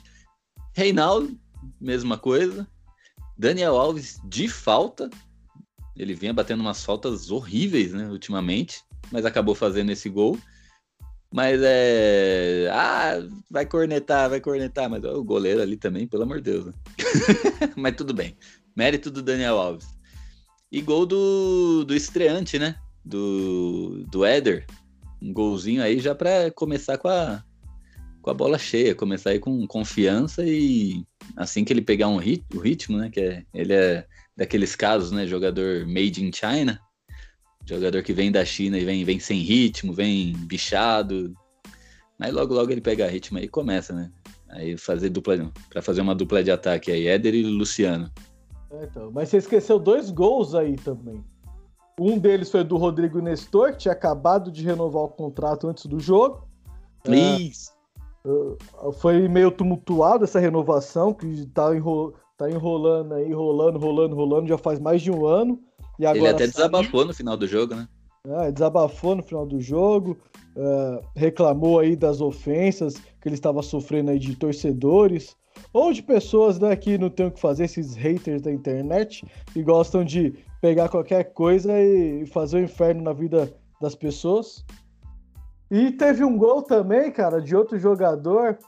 Reinaldo, 0.74 1.38
mesma 1.80 2.16
coisa. 2.16 2.66
Daniel 3.36 3.76
Alves 3.76 4.20
de 4.24 4.48
falta. 4.48 5.10
Ele 5.96 6.14
vinha 6.14 6.32
batendo 6.32 6.60
umas 6.60 6.82
faltas 6.84 7.30
horríveis, 7.30 7.92
né, 7.92 8.08
ultimamente, 8.08 8.82
mas 9.10 9.26
acabou 9.26 9.54
fazendo 9.54 9.90
esse 9.92 10.08
gol. 10.08 10.38
Mas 11.32 11.60
é. 11.62 12.68
Ah, 12.70 13.14
vai 13.50 13.64
cornetar, 13.64 14.28
vai 14.28 14.40
cornetar. 14.40 14.90
Mas 14.90 15.02
ó, 15.04 15.14
o 15.14 15.24
goleiro 15.24 15.62
ali 15.62 15.76
também, 15.76 16.06
pelo 16.06 16.24
amor 16.24 16.42
de 16.42 16.50
Deus. 16.50 16.66
Né? 16.66 16.72
mas 17.74 17.96
tudo 17.96 18.12
bem. 18.12 18.36
Mérito 18.76 19.10
do 19.10 19.22
Daniel 19.22 19.58
Alves. 19.58 19.86
E 20.70 20.80
gol 20.82 21.06
do, 21.06 21.84
do 21.84 21.94
estreante, 21.94 22.58
né? 22.58 22.76
Do, 23.04 24.04
do 24.10 24.24
Éder. 24.24 24.66
Um 25.20 25.32
golzinho 25.32 25.82
aí 25.82 25.98
já 25.98 26.14
para 26.14 26.50
começar 26.50 26.98
com 26.98 27.08
a, 27.08 27.42
com 28.20 28.30
a 28.30 28.34
bola 28.34 28.58
cheia. 28.58 28.94
Começar 28.94 29.30
aí 29.30 29.38
com 29.38 29.66
confiança 29.66 30.44
e 30.44 31.02
assim 31.36 31.64
que 31.64 31.72
ele 31.72 31.82
pegar 31.82 32.08
um 32.08 32.16
rit, 32.18 32.44
o 32.54 32.58
ritmo, 32.58 32.98
né? 32.98 33.08
Que 33.10 33.20
é, 33.20 33.44
ele 33.54 33.72
é 33.72 34.06
daqueles 34.36 34.76
casos, 34.76 35.10
né? 35.10 35.26
Jogador 35.26 35.86
made 35.86 36.22
in 36.22 36.30
China 36.30 36.78
Jogador 37.64 38.02
que 38.02 38.12
vem 38.12 38.32
da 38.32 38.44
China 38.44 38.78
e 38.78 38.84
vem, 38.84 39.04
vem 39.04 39.18
sem 39.18 39.40
ritmo, 39.40 39.92
vem 39.92 40.32
bichado. 40.32 41.34
Mas 42.18 42.32
logo, 42.32 42.54
logo 42.54 42.70
ele 42.70 42.80
pega 42.80 43.08
ritmo 43.08 43.38
aí 43.38 43.44
e 43.44 43.48
começa, 43.48 43.92
né? 43.92 44.10
Aí 44.48 44.76
fazer 44.76 45.08
dupla. 45.08 45.50
para 45.70 45.80
fazer 45.80 46.00
uma 46.00 46.14
dupla 46.14 46.42
de 46.42 46.50
ataque 46.50 46.90
aí, 46.90 47.06
Éder 47.06 47.34
e 47.34 47.42
Luciano. 47.42 48.10
É, 48.70 48.84
então, 48.84 49.10
mas 49.12 49.28
você 49.28 49.38
esqueceu 49.38 49.78
dois 49.78 50.10
gols 50.10 50.54
aí 50.54 50.76
também. 50.76 51.22
Um 51.98 52.18
deles 52.18 52.50
foi 52.50 52.64
do 52.64 52.76
Rodrigo 52.76 53.20
Nestor, 53.20 53.72
que 53.72 53.78
tinha 53.78 53.92
acabado 53.92 54.50
de 54.50 54.62
renovar 54.64 55.04
o 55.04 55.08
contrato 55.08 55.68
antes 55.68 55.86
do 55.86 56.00
jogo. 56.00 56.48
Please. 57.02 57.70
É, 58.24 58.92
foi 58.92 59.28
meio 59.28 59.50
tumultuado 59.50 60.24
essa 60.24 60.40
renovação, 60.40 61.12
que 61.12 61.46
tá, 61.46 61.74
enro... 61.74 62.14
tá 62.36 62.50
enrolando 62.50 63.14
aí, 63.14 63.28
enrolando, 63.28 63.78
enrolando, 63.78 64.12
enrolando, 64.12 64.48
já 64.48 64.58
faz 64.58 64.78
mais 64.78 65.02
de 65.02 65.10
um 65.10 65.26
ano. 65.26 65.60
E 65.98 66.06
agora 66.06 66.18
Ele 66.18 66.28
até 66.28 66.46
desabafou 66.46 67.04
no 67.04 67.14
final 67.14 67.36
do 67.36 67.46
jogo, 67.46 67.74
né? 67.74 67.88
É, 68.24 68.52
desabafou 68.52 69.16
no 69.16 69.22
final 69.22 69.44
do 69.44 69.60
jogo, 69.60 70.16
uh, 70.56 71.04
reclamou 71.16 71.80
aí 71.80 71.96
das 71.96 72.20
ofensas 72.20 72.94
que 72.94 73.28
ele 73.28 73.34
estava 73.34 73.62
sofrendo 73.62 74.12
aí 74.12 74.18
de 74.18 74.36
torcedores 74.36 75.36
ou 75.72 75.92
de 75.92 76.02
pessoas 76.02 76.58
né, 76.58 76.74
que 76.76 76.96
não 76.98 77.10
tem 77.10 77.26
o 77.26 77.30
que 77.30 77.40
fazer, 77.40 77.64
esses 77.64 77.94
haters 77.94 78.42
da 78.42 78.52
internet, 78.52 79.24
e 79.56 79.62
gostam 79.62 80.04
de 80.04 80.34
pegar 80.60 80.88
qualquer 80.88 81.32
coisa 81.32 81.80
e 81.80 82.26
fazer 82.26 82.58
o 82.58 82.60
um 82.60 82.64
inferno 82.64 83.02
na 83.02 83.12
vida 83.12 83.52
das 83.80 83.94
pessoas. 83.94 84.64
E 85.70 85.90
teve 85.90 86.22
um 86.22 86.36
gol 86.36 86.62
também, 86.62 87.10
cara, 87.10 87.40
de 87.40 87.56
outro 87.56 87.78
jogador 87.78 88.58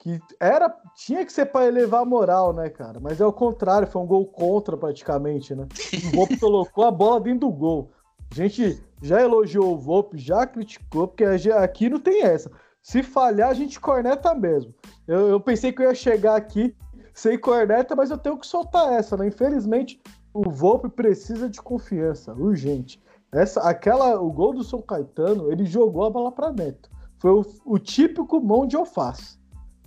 que 0.00 0.18
era 0.40 0.74
tinha 0.96 1.24
que 1.26 1.32
ser 1.32 1.46
para 1.46 1.66
elevar 1.66 2.02
a 2.02 2.06
moral, 2.06 2.54
né, 2.54 2.70
cara? 2.70 2.98
Mas 2.98 3.20
é 3.20 3.26
o 3.26 3.32
contrário, 3.32 3.86
foi 3.86 4.00
um 4.00 4.06
gol 4.06 4.26
contra 4.26 4.76
praticamente, 4.76 5.54
né? 5.54 5.68
O 6.06 6.16
Volpe 6.16 6.36
colocou 6.40 6.84
a 6.84 6.90
bola 6.90 7.20
dentro 7.20 7.40
do 7.40 7.50
gol. 7.50 7.90
A 8.30 8.34
gente 8.34 8.82
já 9.02 9.20
elogiou 9.20 9.74
o 9.74 9.78
Volpe, 9.78 10.16
já 10.16 10.46
criticou, 10.46 11.06
porque 11.06 11.24
aqui 11.24 11.90
não 11.90 12.00
tem 12.00 12.22
essa. 12.22 12.50
Se 12.82 13.02
falhar, 13.02 13.50
a 13.50 13.54
gente 13.54 13.78
corneta 13.78 14.34
mesmo. 14.34 14.74
Eu, 15.06 15.28
eu 15.28 15.40
pensei 15.40 15.70
que 15.70 15.82
eu 15.82 15.88
ia 15.88 15.94
chegar 15.94 16.34
aqui 16.34 16.74
sem 17.12 17.38
corneta, 17.38 17.94
mas 17.94 18.10
eu 18.10 18.16
tenho 18.16 18.38
que 18.38 18.46
soltar 18.46 18.94
essa, 18.94 19.18
né? 19.18 19.26
Infelizmente, 19.26 20.00
o 20.32 20.48
Volpe 20.48 20.88
precisa 20.88 21.46
de 21.46 21.60
confiança, 21.60 22.32
urgente. 22.32 23.02
Essa, 23.30 23.60
aquela, 23.60 24.18
o 24.18 24.32
gol 24.32 24.54
do 24.54 24.64
São 24.64 24.80
Caetano, 24.80 25.52
ele 25.52 25.66
jogou 25.66 26.06
a 26.06 26.10
bola 26.10 26.32
para 26.32 26.50
dentro. 26.50 26.90
Foi 27.18 27.32
o, 27.32 27.44
o 27.66 27.78
típico 27.78 28.40
mão 28.40 28.66
de 28.66 28.76
alface. 28.76 29.39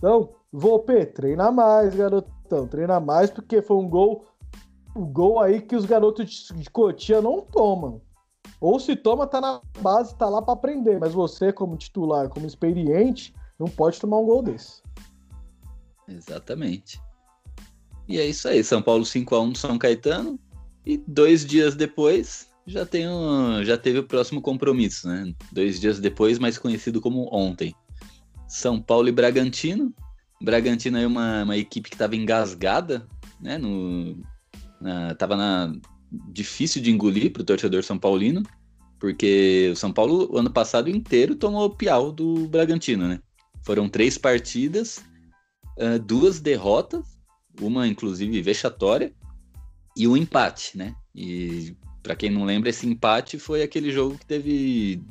Então, 0.03 0.31
Volpe, 0.51 1.05
treina 1.05 1.49
mais, 1.49 1.95
garotão, 1.95 2.67
treina 2.67 2.99
mais, 2.99 3.29
porque 3.29 3.61
foi 3.61 3.77
um 3.77 3.87
gol, 3.87 4.25
um 4.93 5.05
gol 5.05 5.39
aí 5.39 5.61
que 5.61 5.77
os 5.77 5.85
garotos 5.85 6.51
de 6.53 6.69
Cotia 6.69 7.21
não 7.21 7.39
tomam. 7.39 8.01
Ou 8.59 8.81
se 8.81 8.97
toma, 8.97 9.25
tá 9.25 9.39
na 9.39 9.61
base, 9.79 10.13
tá 10.17 10.27
lá 10.27 10.41
para 10.41 10.55
aprender. 10.55 10.99
Mas 10.99 11.13
você, 11.13 11.53
como 11.53 11.77
titular, 11.77 12.27
como 12.27 12.45
experiente, 12.45 13.33
não 13.57 13.69
pode 13.69 13.97
tomar 13.97 14.17
um 14.17 14.25
gol 14.25 14.43
desse. 14.43 14.81
Exatamente. 16.05 17.01
E 18.05 18.19
é 18.19 18.25
isso 18.25 18.49
aí, 18.49 18.61
São 18.61 18.81
Paulo 18.81 19.05
5 19.05 19.33
a 19.33 19.39
1 19.39 19.51
do 19.51 19.57
São 19.57 19.77
Caetano. 19.77 20.37
E 20.85 20.97
dois 20.97 21.45
dias 21.45 21.75
depois, 21.75 22.49
já, 22.67 22.85
tem 22.85 23.07
um, 23.07 23.63
já 23.63 23.77
teve 23.77 23.99
o 23.99 24.03
próximo 24.03 24.41
compromisso, 24.41 25.07
né? 25.07 25.33
Dois 25.49 25.79
dias 25.79 25.97
depois, 26.01 26.39
mais 26.39 26.57
conhecido 26.57 26.99
como 26.99 27.33
ontem. 27.33 27.73
São 28.53 28.79
Paulo 28.79 29.09
e 29.09 29.11
Bragantino. 29.11 29.91
Bragantino 30.39 30.99
é 30.99 31.07
uma, 31.07 31.43
uma 31.43 31.57
equipe 31.57 31.89
que 31.89 31.95
estava 31.95 32.15
engasgada, 32.15 33.07
né? 33.41 33.57
No, 33.57 34.15
na, 34.79 35.15
tava 35.15 35.35
na, 35.35 35.73
difícil 36.31 36.79
de 36.79 36.91
engolir 36.91 37.33
para 37.33 37.41
o 37.41 37.45
torcedor 37.45 37.83
são 37.83 37.97
paulino, 37.97 38.43
porque 38.99 39.71
o 39.73 39.75
São 39.75 39.91
Paulo, 39.91 40.31
o 40.31 40.37
ano 40.37 40.51
passado 40.51 40.87
inteiro, 40.87 41.35
tomou 41.35 41.65
o 41.65 41.75
piau 41.75 42.11
do 42.11 42.47
Bragantino, 42.47 43.07
né? 43.07 43.19
Foram 43.65 43.89
três 43.89 44.19
partidas, 44.19 45.03
uh, 45.79 45.97
duas 45.97 46.39
derrotas, 46.39 47.17
uma 47.59 47.87
inclusive 47.87 48.39
vexatória, 48.39 49.11
e 49.97 50.07
um 50.07 50.15
empate, 50.15 50.77
né? 50.77 50.93
E 51.15 51.75
para 52.03 52.15
quem 52.15 52.29
não 52.29 52.45
lembra, 52.45 52.69
esse 52.69 52.85
empate 52.85 53.39
foi 53.39 53.63
aquele 53.63 53.91
jogo 53.91 54.15
que 54.15 54.27
teve 54.27 55.01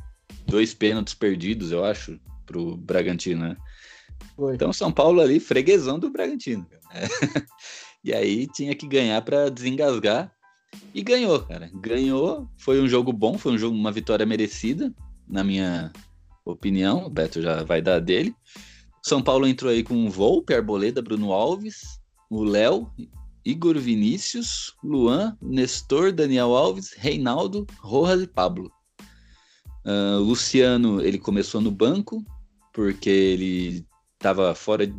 dois 0.46 0.72
pênaltis 0.72 1.14
perdidos, 1.14 1.72
eu 1.72 1.84
acho, 1.84 2.20
pro 2.52 2.76
Bragantino, 2.76 3.48
né? 3.48 3.56
Foi. 4.36 4.54
Então 4.54 4.72
São 4.72 4.92
Paulo 4.92 5.20
ali, 5.20 5.40
freguesão 5.40 5.98
do 5.98 6.10
Bragantino. 6.10 6.66
É. 6.92 7.04
e 8.04 8.12
aí 8.12 8.46
tinha 8.46 8.74
que 8.74 8.86
ganhar 8.86 9.20
para 9.22 9.48
desengasgar. 9.48 10.30
E 10.94 11.02
ganhou, 11.02 11.40
cara. 11.40 11.70
Ganhou. 11.74 12.48
Foi 12.58 12.80
um 12.80 12.88
jogo 12.88 13.12
bom, 13.12 13.36
foi 13.38 13.52
um 13.52 13.58
jogo, 13.58 13.74
uma 13.76 13.92
vitória 13.92 14.24
merecida, 14.24 14.94
na 15.28 15.42
minha 15.42 15.92
opinião. 16.44 17.06
O 17.06 17.10
Beto 17.10 17.42
já 17.42 17.62
vai 17.62 17.80
dar 17.82 18.00
dele. 18.00 18.34
São 19.02 19.22
Paulo 19.22 19.46
entrou 19.46 19.70
aí 19.70 19.82
com 19.82 20.06
o 20.06 20.10
Volpe, 20.10 20.54
Arboleda, 20.54 21.02
Bruno 21.02 21.32
Alves, 21.32 22.00
o 22.30 22.44
Léo, 22.44 22.90
Igor 23.44 23.78
Vinícius, 23.78 24.74
Luan, 24.82 25.36
Nestor, 25.42 26.12
Daniel 26.12 26.54
Alves, 26.54 26.92
Reinaldo, 26.96 27.66
Rojas 27.80 28.22
e 28.22 28.26
Pablo. 28.26 28.70
Uh, 29.84 30.20
Luciano, 30.20 31.02
ele 31.02 31.18
começou 31.18 31.60
no 31.60 31.72
banco, 31.72 32.24
porque 32.72 33.10
ele 33.10 33.86
estava 34.14 34.54
fora. 34.54 34.90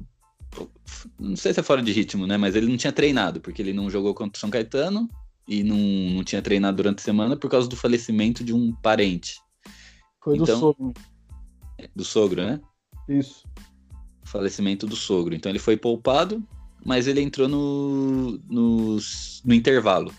Não 1.19 1.35
sei 1.35 1.53
se 1.53 1.59
é 1.59 1.63
fora 1.63 1.81
de 1.81 1.91
ritmo, 1.91 2.27
né? 2.27 2.37
Mas 2.37 2.55
ele 2.55 2.67
não 2.67 2.77
tinha 2.77 2.93
treinado, 2.93 3.41
porque 3.41 3.61
ele 3.61 3.73
não 3.73 3.89
jogou 3.89 4.13
contra 4.13 4.37
o 4.37 4.39
São 4.39 4.49
Caetano 4.49 5.09
e 5.47 5.63
não, 5.63 5.77
não 6.15 6.23
tinha 6.23 6.41
treinado 6.41 6.77
durante 6.77 6.99
a 6.99 7.03
semana 7.03 7.35
por 7.35 7.49
causa 7.49 7.67
do 7.67 7.75
falecimento 7.75 8.43
de 8.43 8.53
um 8.53 8.73
parente. 8.73 9.39
Foi 10.21 10.35
então, 10.35 10.55
do 10.55 10.59
sogro. 10.59 10.93
Do 11.95 12.05
sogro, 12.05 12.45
né? 12.45 12.61
Isso. 13.09 13.43
Falecimento 14.23 14.85
do 14.85 14.95
sogro. 14.95 15.35
Então 15.35 15.51
ele 15.51 15.59
foi 15.59 15.75
poupado, 15.75 16.41
mas 16.85 17.07
ele 17.07 17.21
entrou 17.21 17.47
no, 17.47 18.39
no, 18.49 18.97
no 19.43 19.53
intervalo. 19.53 20.13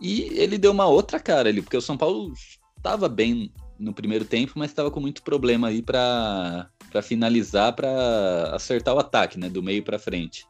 E 0.00 0.22
ele 0.32 0.58
deu 0.58 0.72
uma 0.72 0.86
outra 0.86 1.20
cara 1.20 1.48
ali, 1.48 1.60
porque 1.60 1.76
o 1.76 1.82
São 1.82 1.96
Paulo 1.96 2.32
estava 2.76 3.08
bem 3.08 3.52
no 3.82 3.92
primeiro 3.92 4.24
tempo, 4.24 4.52
mas 4.54 4.70
estava 4.70 4.90
com 4.90 5.00
muito 5.00 5.22
problema 5.22 5.68
aí 5.68 5.82
para 5.82 6.70
finalizar, 7.02 7.74
para 7.74 8.54
acertar 8.54 8.94
o 8.94 8.98
ataque, 8.98 9.38
né, 9.38 9.48
do 9.48 9.62
meio 9.62 9.82
para 9.82 9.98
frente. 9.98 10.46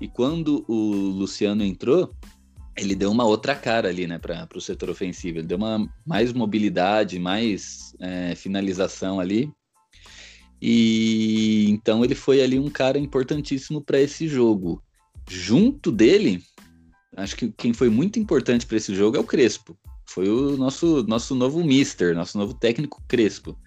E 0.00 0.08
quando 0.08 0.64
o 0.66 0.74
Luciano 0.74 1.62
entrou, 1.62 2.14
ele 2.76 2.94
deu 2.94 3.10
uma 3.10 3.24
outra 3.24 3.54
cara 3.54 3.88
ali, 3.88 4.06
né, 4.06 4.18
para 4.18 4.48
o 4.56 4.60
setor 4.60 4.88
ofensivo. 4.88 5.38
Ele 5.38 5.46
deu 5.46 5.58
uma 5.58 5.86
mais 6.06 6.32
mobilidade, 6.32 7.18
mais 7.18 7.94
é, 8.00 8.34
finalização 8.34 9.20
ali. 9.20 9.52
E 10.60 11.66
então 11.68 12.04
ele 12.04 12.14
foi 12.14 12.40
ali 12.40 12.58
um 12.58 12.70
cara 12.70 12.98
importantíssimo 12.98 13.82
para 13.82 14.00
esse 14.00 14.26
jogo. 14.26 14.82
Junto 15.28 15.92
dele, 15.92 16.42
acho 17.16 17.36
que 17.36 17.52
quem 17.52 17.72
foi 17.72 17.90
muito 17.90 18.18
importante 18.18 18.64
para 18.64 18.78
esse 18.78 18.94
jogo 18.94 19.16
é 19.16 19.20
o 19.20 19.24
Crespo 19.24 19.76
foi 20.12 20.28
o 20.28 20.56
nosso, 20.56 21.02
nosso 21.04 21.34
novo 21.34 21.64
mister, 21.64 22.14
nosso 22.14 22.36
novo 22.36 22.54
técnico 22.54 23.02
Crespo, 23.08 23.58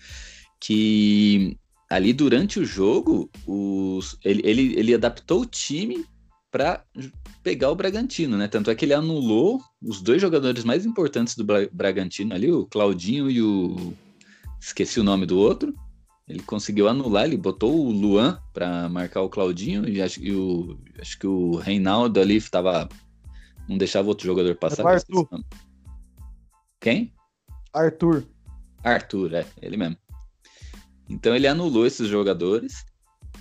que 0.59 1.57
ali 1.89 2.13
durante 2.13 2.59
o 2.59 2.65
jogo 2.65 3.29
os, 3.47 4.17
ele, 4.23 4.41
ele, 4.45 4.79
ele 4.79 4.93
adaptou 4.93 5.41
o 5.41 5.45
time 5.45 6.05
para 6.51 6.85
pegar 7.43 7.69
o 7.69 7.75
Bragantino, 7.75 8.37
né? 8.37 8.47
Tanto 8.47 8.69
é 8.71 8.75
que 8.75 8.85
ele 8.85 8.93
anulou 8.93 9.61
os 9.81 10.01
dois 10.01 10.21
jogadores 10.21 10.63
mais 10.63 10.85
importantes 10.85 11.35
do 11.35 11.45
Bragantino 11.73 12.33
ali, 12.33 12.51
o 12.51 12.65
Claudinho 12.65 13.29
e 13.29 13.41
o 13.41 13.93
esqueci 14.59 14.99
o 14.99 15.03
nome 15.03 15.25
do 15.25 15.37
outro. 15.37 15.73
Ele 16.27 16.39
conseguiu 16.41 16.87
anular, 16.87 17.25
ele 17.25 17.37
botou 17.37 17.85
o 17.85 17.91
Luan 17.91 18.39
para 18.53 18.87
marcar 18.89 19.21
o 19.21 19.29
Claudinho 19.29 19.87
e 19.87 20.01
acho, 20.01 20.23
e 20.23 20.31
o, 20.31 20.79
acho 20.99 21.19
que 21.19 21.27
o 21.27 21.57
Reinaldo 21.57 22.19
ali 22.19 22.35
estava 22.35 22.87
não 23.67 23.77
deixava 23.77 24.07
outro 24.07 24.25
jogador 24.25 24.55
passar. 24.55 24.81
É 24.81 24.83
quem? 26.85 27.11
Arthur. 27.73 28.23
Arthur, 28.83 29.33
é, 29.33 29.45
ele 29.59 29.75
mesmo. 29.75 29.97
Então 31.09 31.35
ele 31.35 31.47
anulou 31.47 31.87
esses 31.87 32.07
jogadores. 32.07 32.85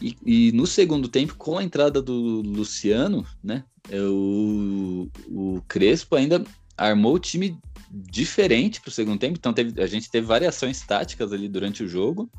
E, 0.00 0.16
e 0.24 0.52
no 0.52 0.66
segundo 0.66 1.08
tempo, 1.08 1.36
com 1.36 1.58
a 1.58 1.62
entrada 1.62 2.00
do 2.00 2.40
Luciano, 2.40 3.26
né? 3.42 3.62
É 3.90 4.00
o, 4.00 5.10
o 5.28 5.62
Crespo 5.68 6.16
ainda 6.16 6.42
armou 6.74 7.16
o 7.16 7.18
time 7.18 7.58
diferente 7.90 8.80
para 8.80 8.88
o 8.88 8.92
segundo 8.92 9.20
tempo. 9.20 9.36
Então 9.38 9.52
teve, 9.52 9.78
a 9.82 9.86
gente 9.86 10.10
teve 10.10 10.26
variações 10.26 10.80
táticas 10.80 11.30
ali 11.30 11.46
durante 11.46 11.84
o 11.84 11.88
jogo. 11.88 12.30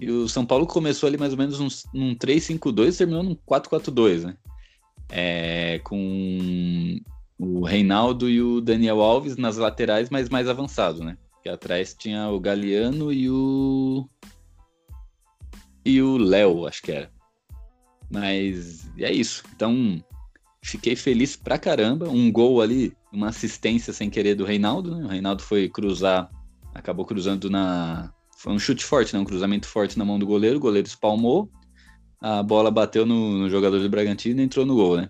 E 0.00 0.10
o 0.10 0.28
São 0.28 0.44
Paulo 0.44 0.66
começou 0.66 1.06
ali 1.06 1.16
mais 1.16 1.32
ou 1.32 1.38
menos 1.38 1.60
num, 1.60 1.68
num 1.94 2.14
3-5-2 2.16 2.92
e 2.92 2.98
terminou 2.98 3.22
num 3.22 3.36
4-4-2, 3.36 4.24
né? 4.24 4.36
É, 5.08 5.78
com 5.84 6.98
o 7.38 7.64
Reinaldo 7.64 8.28
e 8.28 8.40
o 8.40 8.60
Daniel 8.60 9.00
Alves 9.00 9.36
nas 9.36 9.56
laterais, 9.56 10.08
mas 10.10 10.28
mais 10.28 10.48
avançado, 10.48 11.02
né? 11.02 11.16
Que 11.42 11.48
atrás 11.48 11.94
tinha 11.94 12.28
o 12.28 12.40
Galeano 12.40 13.12
e 13.12 13.28
o. 13.28 14.08
E 15.84 16.00
o 16.00 16.16
Léo, 16.16 16.66
acho 16.66 16.82
que 16.82 16.92
era. 16.92 17.10
Mas 18.10 18.88
é 18.98 19.12
isso. 19.12 19.42
Então, 19.54 20.02
fiquei 20.62 20.96
feliz 20.96 21.36
pra 21.36 21.58
caramba. 21.58 22.08
Um 22.08 22.32
gol 22.32 22.62
ali, 22.62 22.96
uma 23.12 23.28
assistência 23.28 23.92
sem 23.92 24.08
querer 24.08 24.34
do 24.34 24.44
Reinaldo, 24.44 24.96
né? 24.96 25.04
O 25.04 25.08
Reinaldo 25.08 25.42
foi 25.42 25.68
cruzar, 25.68 26.30
acabou 26.74 27.04
cruzando 27.04 27.50
na. 27.50 28.12
Foi 28.38 28.52
um 28.52 28.58
chute 28.58 28.84
forte, 28.84 29.14
né? 29.14 29.20
Um 29.20 29.24
cruzamento 29.24 29.66
forte 29.66 29.98
na 29.98 30.04
mão 30.04 30.18
do 30.18 30.26
goleiro. 30.26 30.56
O 30.56 30.60
goleiro 30.60 30.86
espalmou. 30.86 31.50
A 32.20 32.42
bola 32.42 32.70
bateu 32.70 33.04
no, 33.04 33.38
no 33.38 33.50
jogador 33.50 33.80
do 33.80 33.88
Bragantino 33.88 34.40
e 34.40 34.44
entrou 34.44 34.64
no 34.64 34.74
gol, 34.74 34.96
né? 34.96 35.08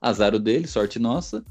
Azar 0.00 0.34
o 0.34 0.38
dele, 0.38 0.66
sorte 0.66 0.98
nossa. 0.98 1.44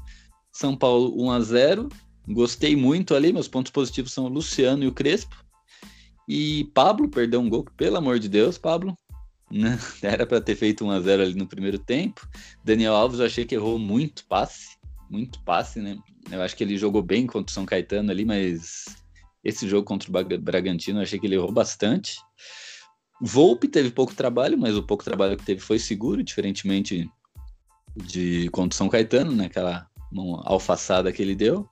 São 0.54 0.76
Paulo 0.76 1.12
1 1.20 1.30
a 1.32 1.40
0 1.40 1.88
Gostei 2.28 2.74
muito 2.74 3.14
ali. 3.14 3.32
Meus 3.32 3.48
pontos 3.48 3.70
positivos 3.70 4.12
são 4.12 4.24
o 4.24 4.28
Luciano 4.28 4.84
e 4.84 4.86
o 4.86 4.92
Crespo. 4.92 5.36
E 6.26 6.70
Pablo 6.72 7.08
perdeu 7.08 7.40
um 7.40 7.50
gol, 7.50 7.66
pelo 7.76 7.98
amor 7.98 8.18
de 8.18 8.28
Deus, 8.28 8.56
Pablo. 8.56 8.96
Era 10.00 10.24
para 10.26 10.40
ter 10.40 10.56
feito 10.56 10.86
1 10.86 10.90
a 10.90 11.00
0 11.00 11.22
ali 11.22 11.34
no 11.34 11.46
primeiro 11.46 11.78
tempo. 11.78 12.26
Daniel 12.64 12.94
Alves 12.94 13.20
eu 13.20 13.26
achei 13.26 13.44
que 13.44 13.54
errou 13.54 13.78
muito 13.78 14.24
passe, 14.26 14.78
muito 15.10 15.42
passe, 15.42 15.80
né? 15.80 15.98
Eu 16.30 16.40
acho 16.40 16.56
que 16.56 16.64
ele 16.64 16.78
jogou 16.78 17.02
bem 17.02 17.26
contra 17.26 17.50
o 17.50 17.54
São 17.54 17.66
Caetano 17.66 18.10
ali, 18.10 18.24
mas 18.24 18.84
esse 19.42 19.68
jogo 19.68 19.84
contra 19.84 20.08
o 20.08 20.38
Bragantino 20.38 21.00
eu 21.00 21.02
achei 21.02 21.18
que 21.18 21.26
ele 21.26 21.34
errou 21.34 21.52
bastante. 21.52 22.16
Volpe 23.20 23.68
teve 23.68 23.90
pouco 23.90 24.14
trabalho, 24.14 24.56
mas 24.56 24.76
o 24.76 24.82
pouco 24.82 25.04
trabalho 25.04 25.36
que 25.36 25.44
teve 25.44 25.60
foi 25.60 25.78
seguro, 25.78 26.22
diferentemente 26.22 27.08
de 27.94 28.48
contra 28.50 28.74
o 28.74 28.78
São 28.78 28.88
Caetano, 28.88 29.32
né? 29.32 29.46
Aquela 29.46 29.86
uma 30.22 30.42
alfaçada 30.44 31.12
que 31.12 31.22
ele 31.22 31.34
deu. 31.34 31.68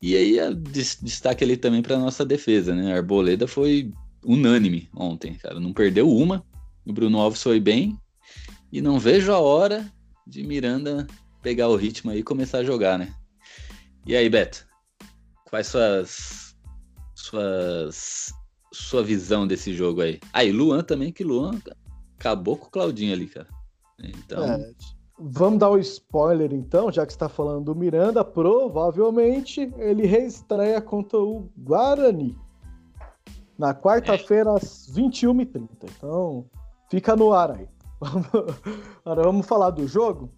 E 0.00 0.16
aí 0.16 0.36
destaque 0.54 1.42
ali 1.42 1.56
também 1.56 1.82
para 1.82 1.98
nossa 1.98 2.24
defesa, 2.24 2.74
né? 2.74 2.92
A 2.92 2.96
Arboleda 2.96 3.48
foi 3.48 3.92
unânime 4.24 4.88
ontem, 4.94 5.34
cara, 5.34 5.58
não 5.58 5.72
perdeu 5.72 6.08
uma. 6.08 6.44
o 6.86 6.92
Bruno 6.92 7.18
Alves 7.18 7.42
foi 7.42 7.58
bem. 7.58 7.98
E 8.70 8.80
não 8.80 8.98
vejo 8.98 9.32
a 9.32 9.38
hora 9.38 9.90
de 10.26 10.42
Miranda 10.42 11.06
pegar 11.42 11.68
o 11.68 11.76
ritmo 11.76 12.10
aí 12.10 12.18
e 12.18 12.22
começar 12.22 12.58
a 12.58 12.64
jogar, 12.64 12.98
né? 12.98 13.14
E 14.06 14.14
aí, 14.14 14.28
Beto? 14.28 14.66
Quais 15.44 15.66
suas. 15.66 16.56
suas. 17.14 18.32
sua 18.72 19.02
visão 19.02 19.46
desse 19.46 19.72
jogo 19.74 20.02
aí? 20.02 20.20
Aí, 20.32 20.50
ah, 20.50 20.52
Luan 20.52 20.82
também, 20.82 21.12
que 21.12 21.24
Luan 21.24 21.58
acabou 22.18 22.56
com 22.56 22.66
o 22.66 22.70
Claudinho 22.70 23.12
ali, 23.12 23.26
cara. 23.26 23.48
Então. 23.98 24.44
É, 24.44 24.72
vamos 25.18 25.58
dar 25.58 25.70
o 25.70 25.74
um 25.74 25.78
spoiler 25.78 26.52
então, 26.52 26.92
já 26.92 27.04
que 27.04 27.12
está 27.12 27.28
falando 27.28 27.66
do 27.66 27.74
Miranda, 27.74 28.24
provavelmente 28.24 29.72
ele 29.76 30.06
reestreia 30.06 30.80
contra 30.80 31.18
o 31.18 31.48
Guarani. 31.56 32.36
Na 33.58 33.74
quarta-feira, 33.74 34.54
às 34.54 34.88
21h30. 34.94 35.68
Então, 35.96 36.46
fica 36.88 37.16
no 37.16 37.32
ar 37.32 37.50
aí. 37.50 37.68
Agora 39.04 39.22
vamos 39.24 39.46
falar 39.46 39.70
do 39.70 39.86
jogo. 39.86 40.30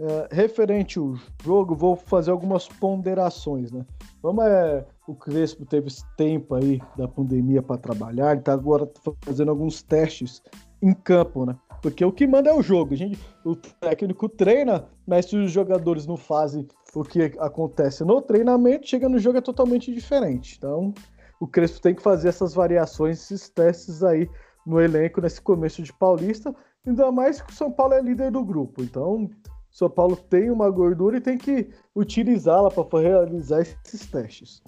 É, 0.00 0.28
referente 0.30 0.98
ao 0.98 1.14
jogo, 1.42 1.74
vou 1.74 1.96
fazer 1.96 2.30
algumas 2.30 2.68
ponderações, 2.68 3.72
né? 3.72 3.84
Como 4.22 4.42
é, 4.42 4.86
o 5.08 5.14
Crespo 5.14 5.66
teve 5.66 5.88
esse 5.88 6.04
tempo 6.16 6.54
aí 6.54 6.80
da 6.96 7.08
pandemia 7.08 7.62
para 7.62 7.78
trabalhar, 7.78 8.32
ele 8.32 8.42
tá 8.42 8.52
agora 8.52 8.88
fazendo 9.24 9.50
alguns 9.50 9.82
testes 9.82 10.40
em 10.80 10.92
campo, 10.92 11.44
né? 11.44 11.56
Porque 11.82 12.04
o 12.04 12.12
que 12.12 12.26
manda 12.26 12.50
é 12.50 12.54
o 12.54 12.62
jogo. 12.62 12.94
A 12.94 12.96
gente, 12.96 13.18
o 13.44 13.54
técnico 13.54 14.28
treina, 14.28 14.88
mas 15.06 15.26
se 15.26 15.36
os 15.36 15.50
jogadores 15.50 16.06
não 16.06 16.16
fazem 16.16 16.66
o 16.94 17.04
que 17.04 17.32
acontece 17.38 18.04
no 18.04 18.20
treinamento, 18.20 18.88
chega 18.88 19.08
no 19.08 19.18
jogo 19.18 19.38
é 19.38 19.40
totalmente 19.40 19.92
diferente. 19.92 20.56
Então, 20.58 20.92
o 21.40 21.46
Crespo 21.46 21.80
tem 21.80 21.94
que 21.94 22.02
fazer 22.02 22.28
essas 22.28 22.54
variações, 22.54 23.22
esses 23.22 23.48
testes 23.48 24.02
aí 24.02 24.28
no 24.66 24.80
elenco 24.80 25.20
nesse 25.20 25.40
começo 25.40 25.82
de 25.82 25.92
Paulista, 25.92 26.54
ainda 26.86 27.10
mais 27.12 27.40
que 27.40 27.52
o 27.52 27.54
São 27.54 27.70
Paulo 27.70 27.94
é 27.94 28.02
líder 28.02 28.30
do 28.30 28.44
grupo. 28.44 28.82
Então, 28.82 29.30
São 29.70 29.88
Paulo 29.88 30.16
tem 30.16 30.50
uma 30.50 30.68
gordura 30.70 31.16
e 31.16 31.20
tem 31.20 31.38
que 31.38 31.70
utilizá-la 31.94 32.70
para 32.70 33.00
realizar 33.00 33.60
esses 33.60 34.06
testes. 34.06 34.62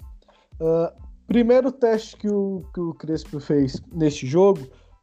Uh, 0.59 0.91
primeiro 1.27 1.71
teste 1.71 2.15
que 2.17 2.29
o, 2.29 2.63
que 2.73 2.79
o 2.79 2.93
Crespo 2.93 3.39
fez 3.39 3.81
neste 3.91 4.25
jogo, 4.25 4.61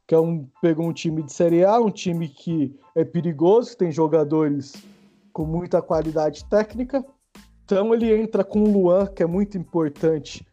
que 0.08 0.14
é 0.14 0.18
um, 0.18 0.48
pegou 0.62 0.88
um 0.88 0.92
time 0.92 1.22
de 1.22 1.30
Série 1.30 1.62
A, 1.62 1.78
um 1.78 1.90
time 1.90 2.30
que 2.30 2.74
é 2.94 3.04
perigoso, 3.04 3.76
tem 3.76 3.92
jogadores 3.92 4.72
com 5.34 5.44
muita 5.44 5.82
qualidade 5.82 6.46
técnica. 6.46 7.04
Então 7.62 7.92
ele 7.92 8.18
entra 8.18 8.42
com 8.42 8.64
o 8.64 8.72
Luan, 8.72 9.06
que 9.06 9.22
é 9.22 9.26
muito 9.26 9.58
importante 9.58 10.46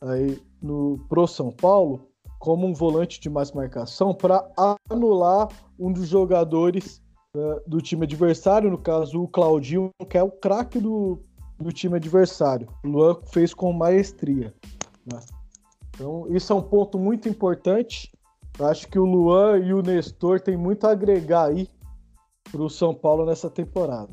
aí 0.00 0.40
no 0.62 1.04
pro 1.08 1.26
São 1.26 1.50
Paulo, 1.50 2.08
como 2.38 2.64
um 2.64 2.72
volante 2.72 3.20
de 3.20 3.28
mais 3.28 3.50
marcação 3.50 4.14
para 4.14 4.48
anular 4.88 5.48
um 5.76 5.92
dos 5.92 6.06
jogadores 6.06 7.02
uh, 7.36 7.60
do 7.68 7.82
time 7.82 8.04
adversário, 8.04 8.70
no 8.70 8.78
caso 8.78 9.24
o 9.24 9.28
Claudinho, 9.28 9.90
que 10.08 10.16
é 10.16 10.22
o 10.22 10.30
craque 10.30 10.78
do, 10.78 11.18
do 11.58 11.72
time 11.72 11.96
adversário. 11.96 12.68
O 12.84 12.88
Luan 12.88 13.16
fez 13.32 13.52
com 13.52 13.72
maestria. 13.72 14.54
Né? 15.12 15.18
Então, 15.88 16.28
isso 16.30 16.52
é 16.52 16.56
um 16.56 16.62
ponto 16.62 16.96
muito 16.96 17.28
importante. 17.28 18.12
Eu 18.58 18.66
acho 18.66 18.88
que 18.88 18.98
o 18.98 19.04
Luan 19.04 19.58
e 19.58 19.72
o 19.72 19.82
Nestor 19.82 20.40
têm 20.40 20.56
muito 20.56 20.86
a 20.86 20.90
agregar 20.90 21.46
aí 21.46 21.68
para 22.50 22.62
o 22.62 22.70
São 22.70 22.94
Paulo 22.94 23.24
nessa 23.24 23.48
temporada. 23.48 24.12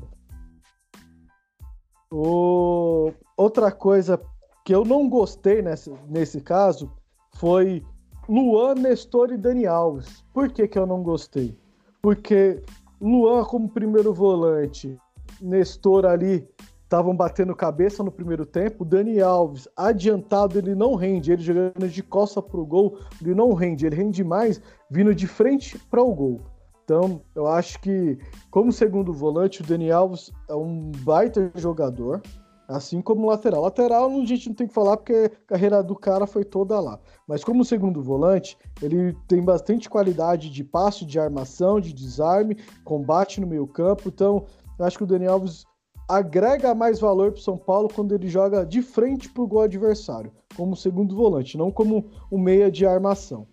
O... 2.11 3.11
Outra 3.35 3.71
coisa 3.71 4.19
que 4.63 4.73
eu 4.73 4.83
não 4.83 5.09
gostei 5.09 5.61
nesse, 5.61 5.93
nesse 6.07 6.41
caso 6.41 6.91
foi 7.35 7.83
Luan, 8.27 8.75
Nestor 8.75 9.31
e 9.31 9.37
Dani 9.37 9.65
Alves. 9.65 10.23
Por 10.33 10.51
que, 10.51 10.67
que 10.67 10.77
eu 10.77 10.85
não 10.85 11.03
gostei? 11.03 11.57
Porque 12.01 12.61
Luan, 12.99 13.43
como 13.45 13.69
primeiro 13.69 14.13
volante, 14.13 14.97
Nestor 15.41 16.05
ali 16.05 16.47
estavam 16.87 17.13
batendo 17.13 17.53
cabeça 17.53 18.01
no 18.01 18.11
primeiro 18.11 18.45
tempo. 18.45 18.85
Dani 18.85 19.21
Alves, 19.21 19.67
adiantado, 19.75 20.57
ele 20.57 20.73
não 20.73 20.95
rende. 20.95 21.33
Ele 21.33 21.41
jogando 21.41 21.87
de 21.87 22.01
costa 22.01 22.41
para 22.41 22.59
o 22.59 22.65
gol, 22.65 22.97
ele 23.21 23.35
não 23.35 23.53
rende. 23.53 23.85
Ele 23.85 23.95
rende 23.95 24.23
mais 24.23 24.61
vindo 24.89 25.13
de 25.13 25.27
frente 25.27 25.77
para 25.91 26.01
o 26.01 26.15
gol. 26.15 26.41
Então, 26.85 27.21
eu 27.35 27.45
acho 27.45 27.81
que, 27.81 28.17
como 28.49 28.71
segundo 28.71 29.11
volante, 29.11 29.61
o 29.61 29.65
Dani 29.65 29.91
Alves 29.91 30.31
é 30.49 30.55
um 30.55 30.89
baita 31.03 31.51
jogador. 31.55 32.21
Assim 32.69 33.01
como 33.01 33.27
lateral. 33.27 33.61
Lateral 33.61 34.09
a 34.09 34.25
gente 34.25 34.47
não 34.47 34.55
tem 34.55 34.67
que 34.67 34.73
falar 34.73 34.97
porque 34.97 35.13
a 35.13 35.47
carreira 35.47 35.83
do 35.83 35.95
cara 35.95 36.25
foi 36.25 36.43
toda 36.43 36.79
lá. 36.79 36.99
Mas 37.27 37.43
como 37.43 37.63
segundo 37.63 38.01
volante, 38.01 38.57
ele 38.81 39.13
tem 39.27 39.41
bastante 39.41 39.89
qualidade 39.89 40.49
de 40.49 40.63
passe, 40.63 41.05
de 41.05 41.17
armação, 41.19 41.79
de 41.79 41.93
desarme, 41.93 42.57
combate 42.83 43.39
no 43.39 43.47
meio 43.47 43.67
campo. 43.67 44.03
Então, 44.07 44.45
eu 44.77 44.85
acho 44.85 44.97
que 44.97 45.03
o 45.03 45.07
Dani 45.07 45.27
Alves 45.27 45.65
agrega 46.07 46.73
mais 46.73 46.99
valor 46.99 47.31
para 47.31 47.39
o 47.39 47.43
São 47.43 47.57
Paulo 47.57 47.89
quando 47.93 48.15
ele 48.15 48.29
joga 48.29 48.65
de 48.65 48.81
frente 48.81 49.29
para 49.29 49.43
o 49.43 49.47
gol 49.47 49.61
adversário, 49.61 50.31
como 50.55 50.75
segundo 50.75 51.15
volante, 51.15 51.57
não 51.57 51.71
como 51.71 52.09
um 52.31 52.37
meia 52.39 52.71
de 52.71 52.85
armação. 52.85 53.47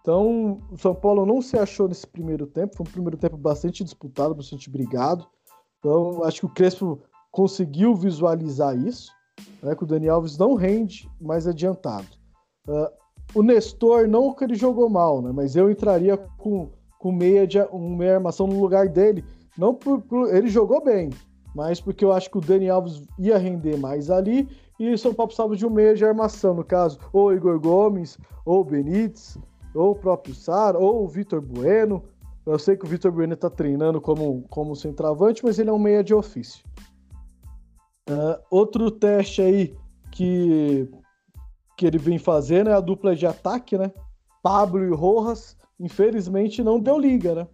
Então, 0.00 0.60
o 0.70 0.78
São 0.78 0.94
Paulo 0.94 1.26
não 1.26 1.42
se 1.42 1.58
achou 1.58 1.88
nesse 1.88 2.06
primeiro 2.06 2.46
tempo, 2.46 2.76
foi 2.76 2.86
um 2.86 2.90
primeiro 2.90 3.16
tempo 3.16 3.36
bastante 3.36 3.84
disputado, 3.84 4.34
bastante 4.34 4.70
brigado. 4.70 5.26
Então, 5.78 6.24
acho 6.24 6.40
que 6.40 6.46
o 6.46 6.54
Crespo 6.54 7.00
conseguiu 7.30 7.94
visualizar 7.94 8.76
isso, 8.76 9.12
né, 9.62 9.74
que 9.74 9.84
o 9.84 9.86
Dani 9.86 10.08
Alves 10.08 10.38
não 10.38 10.54
rende 10.54 11.10
mais 11.20 11.46
adiantado. 11.46 12.06
Uh, 12.66 12.88
o 13.34 13.42
Nestor, 13.42 14.08
não 14.08 14.32
que 14.32 14.44
ele 14.44 14.54
jogou 14.54 14.88
mal, 14.88 15.20
né, 15.20 15.32
mas 15.32 15.54
eu 15.54 15.70
entraria 15.70 16.16
com, 16.16 16.70
com 16.98 17.12
meia, 17.12 17.46
de, 17.46 17.60
um 17.72 17.96
meia 17.96 18.14
armação 18.14 18.46
no 18.46 18.60
lugar 18.60 18.88
dele. 18.88 19.24
Não 19.56 19.74
por, 19.74 20.00
por, 20.02 20.34
ele 20.34 20.48
jogou 20.48 20.82
bem, 20.82 21.10
mas 21.54 21.80
porque 21.80 22.04
eu 22.04 22.12
acho 22.12 22.30
que 22.30 22.38
o 22.38 22.40
Dani 22.40 22.68
Alves 22.68 23.02
ia 23.18 23.38
render 23.38 23.76
mais 23.76 24.10
ali 24.10 24.48
e 24.78 24.96
São 24.96 25.12
Paulo 25.12 25.28
precisava 25.28 25.54
de 25.54 25.66
um 25.66 25.70
meia 25.70 25.94
de 25.94 26.04
armação, 26.04 26.54
no 26.54 26.64
caso, 26.64 26.98
ou 27.12 27.34
Igor 27.34 27.60
Gomes, 27.60 28.16
ou 28.46 28.64
Benítez, 28.64 29.36
ou 29.74 29.90
o 29.90 29.94
próprio 29.94 30.34
Sara, 30.34 30.78
ou 30.78 31.04
o 31.04 31.08
Vitor 31.08 31.40
Bueno. 31.40 32.02
Eu 32.46 32.58
sei 32.58 32.76
que 32.76 32.86
o 32.86 32.88
Vitor 32.88 33.12
Bueno 33.12 33.34
está 33.34 33.50
treinando 33.50 34.00
como, 34.00 34.42
como 34.48 34.74
centroavante, 34.74 35.44
mas 35.44 35.58
ele 35.58 35.68
é 35.68 35.72
um 35.72 35.78
meia 35.78 36.02
de 36.02 36.14
ofício. 36.14 36.64
Uh, 38.08 38.40
outro 38.50 38.90
teste 38.90 39.42
aí 39.42 39.76
que, 40.10 40.88
que 41.76 41.86
ele 41.86 41.98
vem 41.98 42.18
fazendo 42.18 42.70
é 42.70 42.72
a 42.72 42.80
dupla 42.80 43.14
de 43.14 43.26
ataque, 43.26 43.76
né? 43.76 43.92
Pablo 44.42 44.82
e 44.82 44.94
Rojas, 44.94 45.56
infelizmente 45.78 46.64
não 46.64 46.80
deu 46.80 46.98
liga, 46.98 47.34
né? 47.34 47.46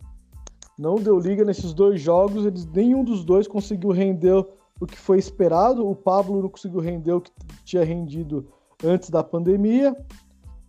Não 0.79 0.97
deu 0.97 1.19
liga 1.19 1.45
nesses 1.45 1.73
dois 1.73 2.01
jogos, 2.01 2.45
eles, 2.45 2.67
nenhum 2.67 3.03
dos 3.03 3.25
dois 3.25 3.49
conseguiu 3.49 3.91
render 3.91 4.47
o 4.79 4.87
que 4.87 4.99
foi 4.99 5.19
esperado. 5.19 5.89
O 5.89 5.95
Pablo 5.95 6.43
não 6.43 6.49
conseguiu 6.49 6.81
render 6.81 7.13
o 7.13 7.21
que 7.21 7.33
tinha 7.65 7.85
rendido 7.85 8.47
antes 8.85 9.09
da 9.09 9.23
pandemia. 9.23 9.97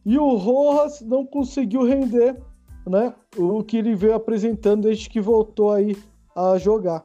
E 0.06 0.18
o 0.18 0.36
Rojas 0.36 1.02
não 1.02 1.26
conseguiu 1.26 1.84
render 1.84 2.42
né, 2.86 3.14
o 3.38 3.62
que 3.64 3.78
ele 3.78 3.96
veio 3.96 4.16
apresentando 4.16 4.84
desde 4.84 5.10
que 5.10 5.20
voltou 5.20 5.72
aí 5.72 5.98
a 6.34 6.58
jogar. 6.58 7.04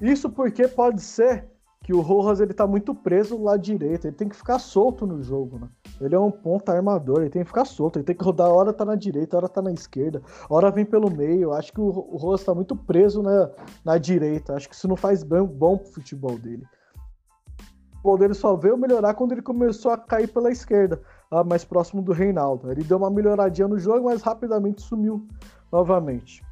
Isso 0.00 0.30
porque 0.30 0.66
pode 0.66 1.02
ser 1.02 1.46
que 1.82 1.92
o 1.92 2.00
Rojas 2.00 2.40
ele 2.40 2.54
tá 2.54 2.66
muito 2.66 2.94
preso 2.94 3.40
lá 3.40 3.56
direito, 3.56 4.06
ele 4.06 4.16
tem 4.16 4.28
que 4.28 4.36
ficar 4.36 4.58
solto 4.58 5.06
no 5.06 5.22
jogo, 5.22 5.58
né? 5.58 5.68
Ele 6.00 6.14
é 6.14 6.18
um 6.18 6.30
ponta 6.30 6.72
armador, 6.72 7.20
ele 7.20 7.30
tem 7.30 7.42
que 7.42 7.48
ficar 7.48 7.64
solto, 7.64 7.96
ele 7.98 8.04
tem 8.04 8.14
que 8.14 8.24
rodar, 8.24 8.48
a 8.48 8.52
hora 8.52 8.72
tá 8.72 8.84
na 8.84 8.94
direita, 8.94 9.36
a 9.36 9.38
hora 9.38 9.48
tá 9.48 9.62
na 9.62 9.72
esquerda, 9.72 10.20
a 10.48 10.54
hora 10.54 10.70
vem 10.70 10.84
pelo 10.84 11.10
meio. 11.10 11.52
Acho 11.52 11.72
que 11.72 11.80
o, 11.80 11.86
o 11.86 12.16
Rojas 12.16 12.44
tá 12.44 12.54
muito 12.54 12.76
preso 12.76 13.22
na, 13.22 13.50
na 13.84 13.98
direita, 13.98 14.54
acho 14.54 14.68
que 14.68 14.74
isso 14.74 14.88
não 14.88 14.96
faz 14.96 15.22
bem, 15.22 15.44
bom 15.44 15.78
pro 15.78 15.92
futebol 15.92 16.38
dele. 16.38 16.64
O 16.66 17.96
futebol 17.96 18.18
dele 18.18 18.34
só 18.34 18.54
veio 18.54 18.76
melhorar 18.76 19.14
quando 19.14 19.32
ele 19.32 19.42
começou 19.42 19.90
a 19.90 19.98
cair 19.98 20.28
pela 20.28 20.50
esquerda, 20.50 21.00
mais 21.46 21.64
próximo 21.64 22.02
do 22.02 22.12
Reinaldo. 22.12 22.70
Ele 22.70 22.84
deu 22.84 22.98
uma 22.98 23.10
melhoradinha 23.10 23.66
no 23.66 23.78
jogo, 23.78 24.04
mas 24.04 24.22
rapidamente 24.22 24.82
sumiu 24.82 25.26
novamente. 25.72 26.44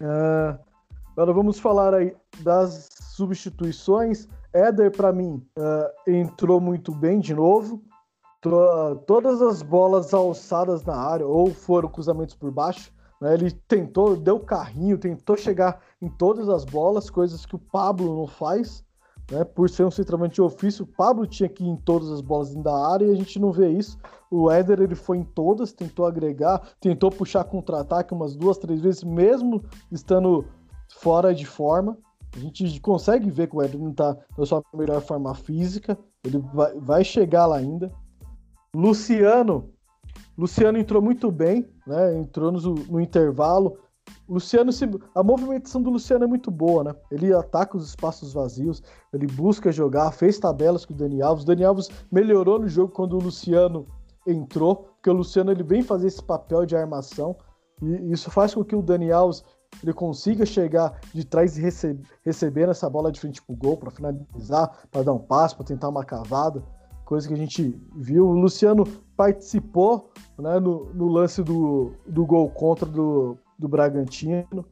Uh, 0.00 0.58
agora 1.12 1.32
vamos 1.32 1.58
falar 1.58 1.94
aí 1.94 2.14
das 2.40 2.88
substituições. 3.00 4.28
Éder, 4.52 4.90
para 4.90 5.12
mim, 5.12 5.46
uh, 5.58 6.10
entrou 6.10 6.60
muito 6.60 6.92
bem 6.92 7.20
de 7.20 7.34
novo. 7.34 7.82
Todas 8.40 9.42
as 9.42 9.62
bolas 9.62 10.14
alçadas 10.14 10.84
na 10.84 10.96
área 10.96 11.26
ou 11.26 11.52
foram 11.52 11.88
cruzamentos 11.88 12.34
por 12.34 12.50
baixo. 12.50 12.92
Né? 13.20 13.34
Ele 13.34 13.50
tentou, 13.50 14.16
deu 14.16 14.38
carrinho, 14.38 14.98
tentou 14.98 15.36
chegar 15.36 15.80
em 16.00 16.08
todas 16.08 16.48
as 16.48 16.64
bolas, 16.64 17.10
coisas 17.10 17.44
que 17.44 17.56
o 17.56 17.58
Pablo 17.58 18.16
não 18.16 18.26
faz. 18.26 18.84
Né? 19.30 19.42
Por 19.44 19.68
ser 19.68 19.84
um 19.84 19.90
centroavante 19.90 20.36
de 20.36 20.42
ofício, 20.42 20.84
o 20.84 20.86
Pablo 20.86 21.26
tinha 21.26 21.48
que 21.48 21.64
ir 21.64 21.68
em 21.68 21.76
todas 21.76 22.10
as 22.10 22.20
bolas 22.20 22.54
da 22.56 22.92
área 22.92 23.06
e 23.06 23.10
a 23.10 23.16
gente 23.16 23.38
não 23.38 23.50
vê 23.50 23.70
isso. 23.70 23.98
O 24.30 24.50
Éder 24.50 24.80
ele 24.80 24.94
foi 24.94 25.18
em 25.18 25.24
todas, 25.24 25.72
tentou 25.72 26.06
agregar, 26.06 26.62
tentou 26.80 27.10
puxar 27.10 27.44
contra-ataque 27.44 28.14
umas 28.14 28.36
duas, 28.36 28.58
três 28.58 28.80
vezes, 28.80 29.02
mesmo 29.02 29.64
estando 29.90 30.44
fora 31.00 31.34
de 31.34 31.46
forma. 31.46 31.96
A 32.34 32.38
gente 32.38 32.80
consegue 32.80 33.30
ver 33.30 33.48
que 33.48 33.56
o 33.56 33.62
Éder 33.62 33.80
não 33.80 33.90
está 33.90 34.16
na 34.36 34.44
sua 34.44 34.62
melhor 34.74 35.00
forma 35.00 35.34
física. 35.34 35.98
Ele 36.22 36.38
vai, 36.52 36.78
vai 36.78 37.04
chegar 37.04 37.46
lá 37.46 37.56
ainda. 37.56 37.90
Luciano, 38.76 39.70
Luciano 40.36 40.76
entrou 40.76 41.00
muito 41.00 41.30
bem, 41.32 41.66
né? 41.86 42.18
Entrou 42.18 42.52
no, 42.52 42.74
no 42.74 43.00
intervalo. 43.00 43.78
Luciano, 44.28 44.70
se, 44.70 44.84
a 45.14 45.22
movimentação 45.22 45.80
do 45.80 45.88
Luciano 45.88 46.24
é 46.24 46.26
muito 46.26 46.50
boa, 46.50 46.84
né? 46.84 46.94
Ele 47.10 47.32
ataca 47.32 47.74
os 47.74 47.88
espaços 47.88 48.34
vazios, 48.34 48.82
ele 49.14 49.26
busca 49.26 49.72
jogar, 49.72 50.12
fez 50.12 50.38
tabelas 50.38 50.84
com 50.84 50.92
o 50.92 50.96
Dani 50.96 51.22
Alves. 51.22 51.42
O 51.42 51.46
Dani 51.46 51.64
Alves 51.64 51.88
melhorou 52.12 52.58
no 52.58 52.68
jogo 52.68 52.92
quando 52.92 53.14
o 53.14 53.22
Luciano 53.22 53.86
entrou, 54.26 54.76
porque 54.76 55.08
o 55.08 55.14
Luciano 55.14 55.50
ele 55.50 55.62
vem 55.62 55.82
fazer 55.82 56.08
esse 56.08 56.22
papel 56.22 56.66
de 56.66 56.76
armação 56.76 57.34
e 57.80 58.12
isso 58.12 58.30
faz 58.30 58.54
com 58.54 58.62
que 58.62 58.76
o 58.76 58.82
Dani 58.82 59.10
Alves 59.10 59.42
ele 59.82 59.94
consiga 59.94 60.44
chegar 60.44 61.00
de 61.14 61.24
trás 61.24 61.56
e 61.56 61.62
receber, 61.62 62.06
receber 62.22 62.68
essa 62.68 62.90
bola 62.90 63.10
de 63.10 63.20
frente 63.20 63.40
pro 63.40 63.56
gol 63.56 63.78
para 63.78 63.90
finalizar, 63.90 64.86
para 64.90 65.02
dar 65.02 65.14
um 65.14 65.18
passo, 65.18 65.56
para 65.56 65.64
tentar 65.64 65.88
uma 65.88 66.04
cavada 66.04 66.62
coisa 67.06 67.26
que 67.26 67.32
a 67.32 67.38
gente 67.38 67.80
viu. 67.94 68.26
O 68.26 68.32
Luciano 68.32 68.84
participou 69.16 70.10
né, 70.36 70.58
no, 70.58 70.92
no, 70.92 71.08
lance 71.08 71.42
do, 71.42 71.94
do 72.06 72.26
gol 72.26 72.50
contra 72.50 72.84
do, 72.84 73.38
do 73.56 73.68
Bragantino. 73.68 74.66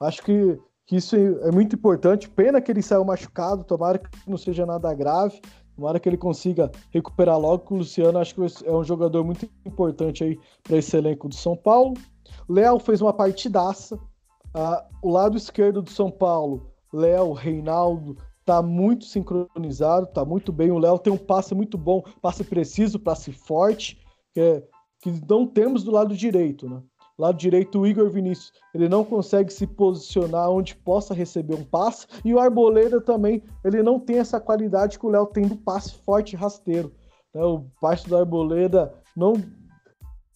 Acho 0.00 0.22
que, 0.22 0.58
que 0.86 0.96
isso 0.96 1.16
é 1.16 1.50
muito 1.50 1.74
importante. 1.74 2.30
Pena 2.30 2.60
que 2.60 2.70
ele 2.70 2.80
saiu 2.80 3.04
machucado, 3.04 3.64
tomara 3.64 3.98
que 3.98 4.08
não 4.26 4.38
seja 4.38 4.64
nada 4.64 4.94
grave. 4.94 5.42
Tomara 5.74 5.98
que 5.98 6.08
ele 6.08 6.16
consiga 6.16 6.70
recuperar 6.90 7.38
logo, 7.38 7.66
que 7.66 7.74
o 7.74 7.78
Luciano 7.78 8.18
acho 8.18 8.34
que 8.34 8.66
é 8.66 8.72
um 8.72 8.84
jogador 8.84 9.24
muito 9.24 9.48
importante 9.66 10.22
aí 10.22 10.38
para 10.62 10.76
esse 10.76 10.96
elenco 10.96 11.28
do 11.28 11.34
São 11.34 11.56
Paulo. 11.56 11.94
Léo 12.48 12.78
fez 12.78 13.00
uma 13.02 13.12
partidaça. 13.12 13.98
Ah, 14.54 14.86
o 15.02 15.10
lado 15.10 15.36
esquerdo 15.36 15.82
do 15.82 15.90
São 15.90 16.10
Paulo, 16.10 16.70
Léo, 16.92 17.32
Reinaldo, 17.32 18.16
tá 18.50 18.60
muito 18.60 19.04
sincronizado, 19.04 20.08
tá 20.08 20.24
muito 20.24 20.52
bem. 20.52 20.72
O 20.72 20.78
Léo 20.78 20.98
tem 20.98 21.12
um 21.12 21.16
passe 21.16 21.54
muito 21.54 21.78
bom, 21.78 22.02
passe 22.20 22.42
preciso, 22.42 22.98
passe 22.98 23.30
forte, 23.30 23.96
que, 24.34 24.40
é, 24.40 24.64
que 25.00 25.12
não 25.28 25.46
temos 25.46 25.84
do 25.84 25.92
lado 25.92 26.16
direito, 26.16 26.68
né? 26.68 26.82
Lado 27.16 27.38
direito, 27.38 27.78
o 27.78 27.86
Igor 27.86 28.10
Vinícius, 28.10 28.52
ele 28.74 28.88
não 28.88 29.04
consegue 29.04 29.52
se 29.52 29.68
posicionar 29.68 30.50
onde 30.50 30.74
possa 30.74 31.14
receber 31.14 31.54
um 31.54 31.62
passe, 31.62 32.08
e 32.24 32.34
o 32.34 32.40
Arboleda 32.40 33.00
também, 33.00 33.40
ele 33.64 33.84
não 33.84 34.00
tem 34.00 34.18
essa 34.18 34.40
qualidade 34.40 34.98
que 34.98 35.06
o 35.06 35.10
Léo 35.10 35.26
tem 35.26 35.46
do 35.46 35.56
passe 35.56 35.94
forte 35.94 36.32
e 36.32 36.36
rasteiro. 36.36 36.92
Né? 37.32 37.44
O 37.44 37.66
passe 37.80 38.08
do 38.08 38.16
Arboleda 38.16 38.92
não 39.16 39.34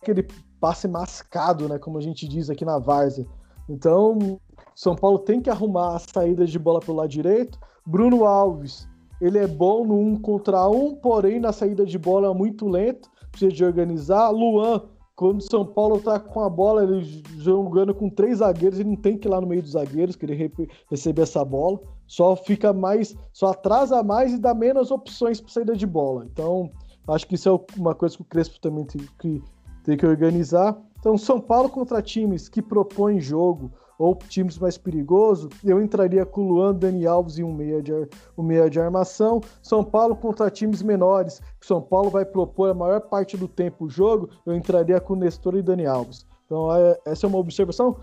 aquele 0.01 0.25
passe 0.61 0.87
mascado, 0.87 1.69
né, 1.69 1.81
como 1.81 1.99
a 1.99 2.01
gente 2.01 2.29
diz 2.29 2.49
aqui 2.49 2.65
na 2.65 2.79
Várzea. 2.79 3.27
Então, 3.69 4.39
São 4.75 4.95
Paulo 4.97 5.19
tem 5.19 5.41
que 5.41 5.51
arrumar 5.51 5.97
a 5.97 5.99
saída 5.99 6.45
de 6.45 6.59
bola 6.59 6.81
pelo 6.81 6.99
lado 6.99 7.09
direito, 7.09 7.59
Bruno 7.87 8.25
Alves, 8.25 8.89
ele 9.21 9.39
é 9.39 9.47
bom 9.47 9.87
no 9.87 9.99
um 9.99 10.17
contra 10.17 10.69
um, 10.69 10.95
porém 10.95 11.39
na 11.39 11.53
saída 11.53 11.85
de 11.87 11.99
bola 11.99 12.31
é 12.31 12.35
muito 12.35 12.67
lento, 12.69 13.11
precisa 13.31 13.53
de 13.53 13.65
organizar. 13.65 14.31
Luan, 14.31 14.83
quando 15.17 15.41
São 15.43 15.65
Paulo 15.65 16.01
tá 16.01 16.19
com 16.19 16.41
a 16.41 16.51
bola, 16.51 16.83
ele 16.83 17.23
jogando 17.39 17.95
com 17.95 18.11
três 18.11 18.39
zagueiros, 18.39 18.81
ele 18.81 18.91
não 18.91 18.97
tem 18.97 19.17
que 19.17 19.29
ir 19.29 19.31
lá 19.31 19.41
no 19.41 19.47
meio 19.47 19.63
dos 19.63 19.73
zagueiros, 19.73 20.17
querer 20.17 20.53
receber 20.91 21.23
essa 21.23 21.45
bola. 21.45 21.81
Só 22.07 22.35
fica 22.35 22.73
mais, 22.73 23.17
só 23.33 23.49
atrasa 23.49 24.03
mais 24.03 24.33
e 24.33 24.39
dá 24.39 24.53
menos 24.53 24.91
opções 24.91 25.41
para 25.41 25.53
saída 25.53 25.77
de 25.77 25.87
bola. 25.87 26.27
Então, 26.31 26.71
acho 27.09 27.27
que 27.27 27.37
isso 27.37 27.49
é 27.49 27.79
uma 27.79 27.95
coisa 27.95 28.17
que 28.17 28.23
o 28.23 28.27
Crespo 28.27 28.61
também 28.61 28.85
tem 28.85 29.07
que, 29.21 29.43
tem 29.85 29.97
que 29.97 30.07
organizar. 30.07 30.77
Então, 30.99 31.17
São 31.17 31.41
Paulo 31.41 31.69
contra 31.69 32.03
times 32.03 32.49
que 32.49 32.61
propõem 32.61 33.21
jogo, 33.21 33.71
ou 33.99 34.15
times 34.15 34.59
mais 34.59 34.77
perigosos, 34.77 35.49
eu 35.65 35.81
entraria 35.81 36.25
com 36.27 36.43
o 36.43 36.49
Luan, 36.49 36.75
Dani 36.75 37.07
Alves 37.07 37.39
e 37.39 37.45
um 37.45 37.53
meia, 37.53 37.83
de, 37.83 37.93
um 38.37 38.43
meia 38.43 38.69
de 38.69 38.81
armação. 38.81 39.41
São 39.63 39.85
Paulo 39.85 40.17
contra 40.17 40.51
times 40.51 40.83
menores, 40.83 41.41
São 41.61 41.81
Paulo 41.81 42.11
vai 42.11 42.25
propor 42.25 42.71
a 42.71 42.75
maior 42.75 43.01
parte 43.01 43.37
do 43.37 43.49
tempo 43.49 43.85
o 43.85 43.91
jogo, 43.91 44.29
eu 44.45 44.55
entraria 44.55 45.01
com 45.01 45.15
o 45.15 45.17
Nestor 45.17 45.57
e 45.57 45.63
Dani 45.63 45.87
Alves. 45.87 46.27
Então, 46.47 46.75
é, 46.75 46.99
essa 47.05 47.27
é 47.27 47.29
uma 47.29 47.39
observação 47.39 47.97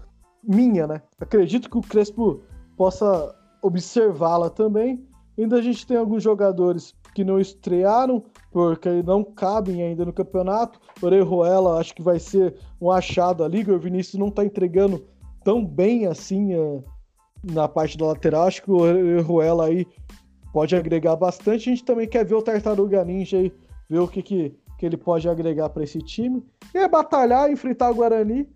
minha, 0.43 0.87
né? 0.87 1.01
Acredito 1.19 1.69
que 1.69 1.77
o 1.77 1.81
Crespo 1.81 2.41
possa 2.75 3.35
observá-la 3.61 4.49
também. 4.49 5.05
Ainda 5.37 5.57
a 5.57 5.61
gente 5.61 5.85
tem 5.85 5.97
alguns 5.97 6.23
jogadores 6.23 6.95
que 7.13 7.23
não 7.23 7.39
estrearam, 7.39 8.23
porque 8.51 9.03
não 9.03 9.23
cabem 9.23 9.81
ainda 9.83 10.05
no 10.05 10.13
campeonato. 10.13 10.79
Orejuela 11.01 11.79
acho 11.79 11.93
que 11.93 12.01
vai 12.01 12.19
ser 12.19 12.55
um 12.79 12.89
achado 12.91 13.43
ali. 13.43 13.61
O 13.69 13.79
Vinícius 13.79 14.19
não 14.19 14.27
está 14.27 14.43
entregando 14.43 15.03
tão 15.43 15.65
bem 15.65 16.07
assim 16.07 16.55
uh, 16.55 16.83
na 17.43 17.67
parte 17.67 17.97
da 17.97 18.07
lateral. 18.07 18.47
Acho 18.47 18.63
que 18.63 18.71
o 18.71 19.21
Ruela 19.21 19.65
aí 19.67 19.87
pode 20.51 20.75
agregar 20.75 21.15
bastante. 21.15 21.69
A 21.69 21.73
gente 21.73 21.85
também 21.85 22.07
quer 22.07 22.25
ver 22.25 22.35
o 22.35 22.41
Tartaruga 22.41 23.03
Ninja 23.03 23.37
aí, 23.37 23.53
ver 23.89 23.99
o 23.99 24.07
que, 24.07 24.21
que, 24.21 24.55
que 24.77 24.85
ele 24.85 24.97
pode 24.97 25.27
agregar 25.27 25.69
para 25.69 25.83
esse 25.83 25.99
time. 25.99 26.43
E 26.73 26.77
é 26.77 26.87
batalhar, 26.87 27.51
enfrentar 27.51 27.91
o 27.91 27.95
Guarani 27.95 28.47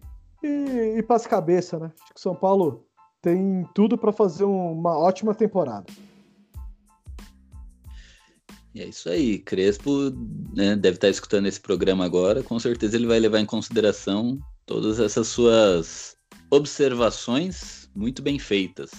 e 0.43 0.97
ir 0.97 1.03
para 1.05 1.15
as 1.15 1.27
cabeças, 1.27 1.79
né? 1.79 1.91
Acho 2.01 2.13
que 2.13 2.19
o 2.19 2.21
São 2.21 2.35
Paulo 2.35 2.85
tem 3.21 3.67
tudo 3.73 3.97
para 3.97 4.11
fazer 4.11 4.43
uma 4.43 4.97
ótima 4.97 5.33
temporada. 5.33 5.85
E 8.73 8.81
é 8.81 8.85
isso 8.85 9.09
aí. 9.09 9.39
Crespo 9.39 10.11
né, 10.53 10.75
deve 10.75 10.97
estar 10.97 11.07
escutando 11.07 11.47
esse 11.47 11.59
programa 11.59 12.03
agora. 12.03 12.43
Com 12.43 12.59
certeza 12.59 12.97
ele 12.97 13.07
vai 13.07 13.19
levar 13.19 13.39
em 13.39 13.45
consideração 13.45 14.37
todas 14.65 14.99
essas 14.99 15.27
suas 15.27 16.17
observações 16.51 17.89
muito 17.95 18.21
bem 18.21 18.37
feitas. 18.37 18.91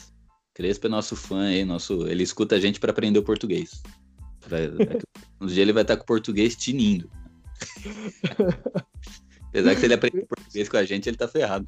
Crespo 0.55 0.87
é 0.87 0.91
nosso 0.91 1.15
fã 1.15 1.49
aí, 1.49 1.65
nosso, 1.65 2.07
ele 2.09 2.23
escuta 2.23 2.55
a 2.55 2.61
gente 2.61 2.81
para 2.81 2.91
aprender 2.91 3.19
o 3.19 3.23
português. 3.23 3.83
Pra, 4.41 4.59
um 5.41 5.47
dia 5.47 5.63
ele 5.63 5.73
vai 5.73 5.83
estar 5.83 5.97
com 5.97 6.03
o 6.03 6.07
português 6.07 6.57
tinindo. 6.57 7.11
Apesar 9.49 9.75
que 9.75 9.81
se 9.81 9.87
ele 9.87 9.95
aprender 9.95 10.27
português 10.27 10.69
com 10.69 10.77
a 10.77 10.85
gente, 10.85 11.09
ele 11.09 11.17
tá 11.17 11.29
ferrado. 11.29 11.67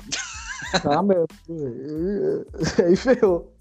Ah, 0.84 1.02
meu. 1.02 1.26
Aí 2.84 2.96
ferrou. 2.96 3.54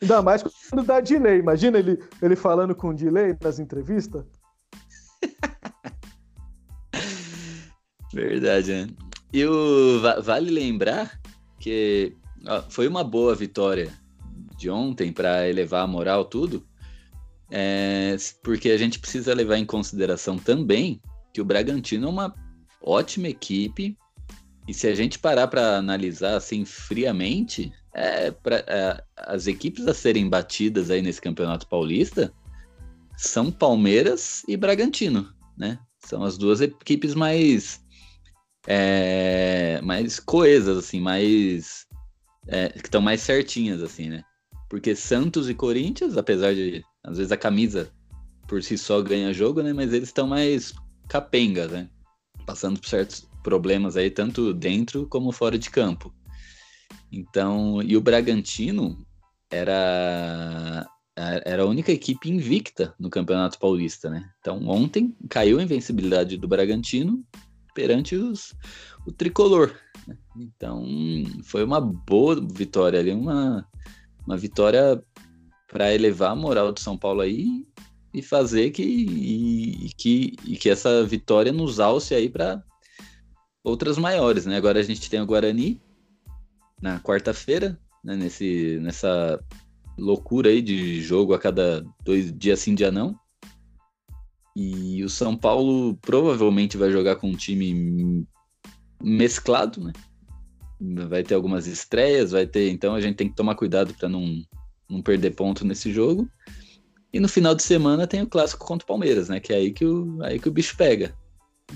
Ainda 0.00 0.22
mais 0.22 0.42
quando 0.42 0.84
dá 0.84 1.00
delay. 1.00 1.38
Imagina 1.38 1.78
ele, 1.78 1.98
ele 2.22 2.36
falando 2.36 2.74
com 2.74 2.94
delay 2.94 3.36
nas 3.40 3.58
entrevistas. 3.58 4.24
Verdade, 8.12 8.72
né? 8.72 8.88
E 9.32 9.44
o, 9.44 10.00
vale 10.22 10.50
lembrar 10.50 11.20
que 11.68 12.16
ó, 12.46 12.62
foi 12.70 12.88
uma 12.88 13.04
boa 13.04 13.34
vitória 13.34 13.92
de 14.56 14.70
ontem 14.70 15.12
para 15.12 15.46
elevar 15.46 15.84
a 15.84 15.86
moral, 15.86 16.24
tudo, 16.24 16.66
é, 17.50 18.16
porque 18.42 18.70
a 18.70 18.78
gente 18.78 18.98
precisa 18.98 19.34
levar 19.34 19.58
em 19.58 19.66
consideração 19.66 20.38
também 20.38 21.00
que 21.32 21.40
o 21.40 21.44
Bragantino 21.44 22.06
é 22.06 22.10
uma 22.10 22.34
ótima 22.82 23.28
equipe 23.28 23.96
e 24.66 24.72
se 24.72 24.86
a 24.86 24.94
gente 24.94 25.18
parar 25.18 25.46
para 25.48 25.76
analisar 25.76 26.36
assim 26.36 26.64
friamente, 26.64 27.70
é, 27.94 28.30
pra, 28.30 28.64
é, 28.66 29.02
as 29.16 29.46
equipes 29.46 29.86
a 29.86 29.92
serem 29.92 30.28
batidas 30.28 30.90
aí 30.90 31.02
nesse 31.02 31.20
Campeonato 31.20 31.66
Paulista 31.68 32.32
são 33.16 33.50
Palmeiras 33.50 34.42
e 34.48 34.56
Bragantino, 34.56 35.28
né? 35.56 35.78
São 35.98 36.22
as 36.24 36.38
duas 36.38 36.60
equipes 36.60 37.14
mais 37.14 37.82
é, 38.70 39.80
mais 39.82 40.20
coesas, 40.20 40.76
assim, 40.76 41.00
mais. 41.00 41.86
É, 42.46 42.68
que 42.68 42.86
estão 42.86 43.00
mais 43.00 43.22
certinhas, 43.22 43.82
assim, 43.82 44.10
né? 44.10 44.22
Porque 44.68 44.94
Santos 44.94 45.48
e 45.48 45.54
Corinthians, 45.54 46.18
apesar 46.18 46.54
de 46.54 46.84
às 47.02 47.16
vezes 47.16 47.32
a 47.32 47.36
camisa 47.36 47.90
por 48.46 48.62
si 48.62 48.76
só 48.76 49.00
ganha 49.00 49.32
jogo, 49.32 49.62
né? 49.62 49.72
Mas 49.72 49.94
eles 49.94 50.10
estão 50.10 50.26
mais 50.26 50.74
capengas, 51.08 51.70
né? 51.70 51.88
Passando 52.44 52.78
por 52.78 52.88
certos 52.88 53.26
problemas 53.42 53.96
aí, 53.96 54.10
tanto 54.10 54.52
dentro 54.52 55.06
como 55.06 55.32
fora 55.32 55.58
de 55.58 55.70
campo. 55.70 56.14
Então, 57.10 57.82
e 57.82 57.96
o 57.96 58.00
Bragantino 58.02 58.98
era 59.50 60.86
era 61.16 61.62
a 61.64 61.66
única 61.66 61.90
equipe 61.90 62.30
invicta 62.30 62.94
no 62.96 63.10
Campeonato 63.10 63.58
Paulista, 63.58 64.08
né? 64.08 64.30
Então, 64.40 64.68
ontem 64.68 65.16
caiu 65.28 65.58
a 65.58 65.62
invencibilidade 65.62 66.36
do 66.36 66.46
Bragantino 66.46 67.24
perante 67.78 68.16
os, 68.16 68.56
o 69.06 69.12
tricolor. 69.12 69.72
Né? 70.04 70.18
Então, 70.36 70.84
foi 71.44 71.62
uma 71.62 71.80
boa 71.80 72.34
vitória 72.44 72.98
ali, 72.98 73.12
uma, 73.12 73.64
uma 74.26 74.36
vitória 74.36 75.00
para 75.68 75.94
elevar 75.94 76.32
a 76.32 76.34
moral 76.34 76.72
do 76.72 76.80
São 76.80 76.98
Paulo 76.98 77.20
aí 77.20 77.64
e 78.12 78.20
fazer 78.20 78.72
que, 78.72 78.82
e, 78.82 79.90
que, 79.96 80.34
e 80.44 80.56
que 80.56 80.68
essa 80.68 81.04
vitória 81.04 81.52
nos 81.52 81.78
alce 81.78 82.16
aí 82.16 82.28
para 82.28 82.60
outras 83.62 83.96
maiores, 83.96 84.44
né? 84.44 84.56
Agora 84.56 84.80
a 84.80 84.82
gente 84.82 85.08
tem 85.08 85.20
o 85.20 85.26
Guarani 85.26 85.80
na 86.82 86.98
quarta-feira, 86.98 87.78
né? 88.02 88.16
Nesse, 88.16 88.80
nessa 88.80 89.38
loucura 89.96 90.50
aí 90.50 90.60
de 90.60 91.00
jogo 91.00 91.32
a 91.32 91.38
cada 91.38 91.86
dois 92.02 92.36
dias 92.36 92.58
sim, 92.58 92.74
dia 92.74 92.90
não. 92.90 93.14
E 94.60 95.04
o 95.04 95.08
São 95.08 95.36
Paulo 95.36 95.96
provavelmente 96.02 96.76
vai 96.76 96.90
jogar 96.90 97.14
com 97.14 97.28
um 97.28 97.36
time 97.36 98.26
mesclado, 99.00 99.80
né? 99.80 99.92
Vai 101.08 101.22
ter 101.22 101.36
algumas 101.36 101.68
estreias, 101.68 102.32
vai 102.32 102.44
ter. 102.44 102.68
Então 102.68 102.92
a 102.96 103.00
gente 103.00 103.14
tem 103.14 103.28
que 103.28 103.36
tomar 103.36 103.54
cuidado 103.54 103.94
para 103.94 104.08
não, 104.08 104.42
não 104.90 105.00
perder 105.00 105.36
ponto 105.36 105.64
nesse 105.64 105.92
jogo. 105.92 106.28
E 107.12 107.20
no 107.20 107.28
final 107.28 107.54
de 107.54 107.62
semana 107.62 108.04
tem 108.04 108.20
o 108.20 108.26
clássico 108.26 108.66
contra 108.66 108.82
o 108.84 108.88
Palmeiras, 108.88 109.28
né? 109.28 109.38
Que 109.38 109.52
é 109.52 109.56
aí 109.58 109.70
que 109.70 109.84
o, 109.84 110.20
aí 110.24 110.40
que 110.40 110.48
o 110.48 110.52
bicho 110.52 110.76
pega. 110.76 111.14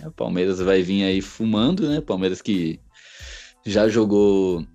O 0.04 0.10
Palmeiras 0.10 0.58
vai 0.58 0.82
vir 0.82 1.04
aí 1.04 1.22
fumando, 1.22 1.88
né? 1.88 2.00
Palmeiras 2.00 2.42
que 2.42 2.80
já 3.64 3.88
jogou 3.88 4.66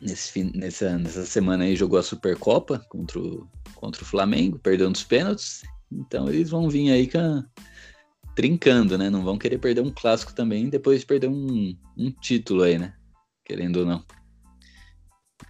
nesse, 0.00 0.44
nessa, 0.56 0.96
nessa 0.96 1.26
semana 1.26 1.64
aí, 1.64 1.74
jogou 1.74 1.98
a 1.98 2.04
Supercopa 2.04 2.78
contra 2.88 3.18
o, 3.18 3.48
contra 3.74 4.00
o 4.00 4.06
Flamengo, 4.06 4.60
perdeu 4.60 4.88
nos 4.88 5.02
pênaltis. 5.02 5.62
Então 6.00 6.28
eles 6.28 6.50
vão 6.50 6.68
vir 6.68 6.90
aí 6.90 7.08
com 7.08 7.42
trincando, 8.34 8.96
né? 8.96 9.10
Não 9.10 9.22
vão 9.22 9.38
querer 9.38 9.58
perder 9.58 9.82
um 9.82 9.90
clássico 9.90 10.34
também 10.34 10.68
depois 10.68 11.00
de 11.00 11.06
perder 11.06 11.28
um, 11.28 11.76
um 11.96 12.10
título 12.10 12.62
aí, 12.62 12.78
né? 12.78 12.94
Querendo 13.44 13.80
ou 13.80 13.86
não. 13.86 14.04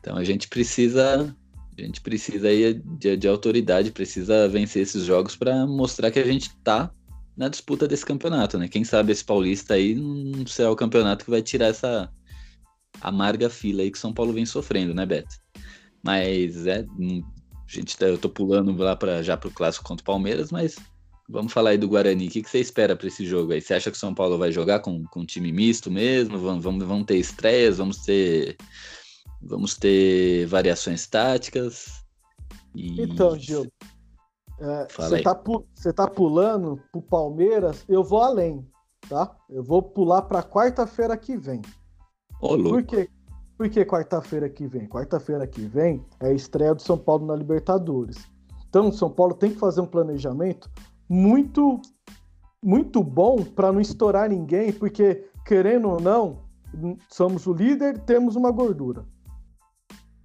Então 0.00 0.16
a 0.16 0.24
gente 0.24 0.48
precisa 0.48 1.34
a 1.78 1.82
gente 1.82 2.00
precisa 2.00 2.48
aí 2.48 2.74
de, 2.74 3.16
de 3.16 3.28
autoridade, 3.28 3.90
precisa 3.90 4.48
vencer 4.48 4.82
esses 4.82 5.04
jogos 5.04 5.34
para 5.34 5.66
mostrar 5.66 6.10
que 6.10 6.18
a 6.18 6.24
gente 6.24 6.54
tá 6.58 6.92
na 7.36 7.48
disputa 7.48 7.88
desse 7.88 8.04
campeonato, 8.04 8.58
né? 8.58 8.68
Quem 8.68 8.84
sabe 8.84 9.12
esse 9.12 9.24
paulista 9.24 9.74
aí 9.74 9.94
não 9.94 10.46
será 10.46 10.70
o 10.70 10.76
campeonato 10.76 11.24
que 11.24 11.30
vai 11.30 11.40
tirar 11.40 11.68
essa 11.68 12.12
amarga 13.00 13.48
fila 13.48 13.82
aí 13.82 13.90
que 13.90 13.98
São 13.98 14.12
Paulo 14.12 14.32
vem 14.32 14.44
sofrendo, 14.44 14.94
né, 14.94 15.06
Beto? 15.06 15.34
Mas 16.04 16.66
é, 16.66 16.84
gente, 17.72 17.96
tá, 17.96 18.06
eu 18.06 18.18
tô 18.18 18.28
pulando 18.28 18.76
lá 18.76 18.94
para 18.94 19.22
já 19.22 19.36
pro 19.36 19.50
clássico 19.50 19.86
contra 19.86 20.02
o 20.02 20.06
Palmeiras, 20.06 20.52
mas 20.52 20.76
vamos 21.28 21.52
falar 21.52 21.70
aí 21.70 21.78
do 21.78 21.88
Guarani. 21.88 22.28
O 22.28 22.30
que, 22.30 22.42
que 22.42 22.50
você 22.50 22.60
espera 22.60 22.94
para 22.94 23.06
esse 23.06 23.24
jogo 23.24 23.52
aí? 23.52 23.60
Você 23.60 23.72
acha 23.72 23.90
que 23.90 23.96
o 23.96 24.00
São 24.00 24.14
Paulo 24.14 24.36
vai 24.36 24.52
jogar 24.52 24.80
com, 24.80 25.04
com 25.04 25.20
um 25.20 25.26
time 25.26 25.50
misto 25.50 25.90
mesmo? 25.90 26.38
Vamos, 26.38 26.62
vamos, 26.62 26.84
vamos 26.84 27.06
ter 27.06 27.16
estreias, 27.16 27.78
vamos 27.78 27.98
ter 27.98 28.56
vamos 29.40 29.76
ter 29.76 30.46
variações 30.46 31.06
táticas. 31.06 32.04
E... 32.74 33.02
Então, 33.02 33.38
Gil, 33.38 33.66
é, 34.60 34.86
você 34.94 35.22
tá, 35.22 35.34
tá 35.94 36.06
pulando 36.08 36.80
pro 36.92 37.02
Palmeiras, 37.02 37.84
eu 37.88 38.04
vou 38.04 38.20
além, 38.20 38.64
tá? 39.08 39.34
Eu 39.48 39.64
vou 39.64 39.82
pular 39.82 40.22
para 40.22 40.42
quarta-feira 40.42 41.16
que 41.16 41.36
vem. 41.36 41.62
Ô, 42.40 42.56
Por 42.58 42.84
quê? 42.84 43.08
Por 43.62 43.68
que 43.68 43.84
quarta-feira 43.84 44.48
que 44.48 44.66
vem? 44.66 44.88
Quarta-feira 44.88 45.46
que 45.46 45.60
vem 45.60 46.04
é 46.18 46.30
a 46.30 46.32
estreia 46.32 46.74
do 46.74 46.82
São 46.82 46.98
Paulo 46.98 47.24
na 47.24 47.36
Libertadores. 47.36 48.16
Então, 48.68 48.88
o 48.88 48.92
São 48.92 49.08
Paulo 49.08 49.34
tem 49.34 49.52
que 49.52 49.56
fazer 49.56 49.80
um 49.80 49.86
planejamento 49.86 50.68
muito 51.08 51.80
muito 52.60 53.04
bom 53.04 53.36
para 53.36 53.72
não 53.72 53.80
estourar 53.80 54.28
ninguém, 54.28 54.72
porque 54.72 55.28
querendo 55.46 55.88
ou 55.88 56.00
não, 56.00 56.40
somos 57.08 57.46
o 57.46 57.52
líder, 57.52 57.98
temos 58.00 58.34
uma 58.34 58.50
gordura. 58.50 59.04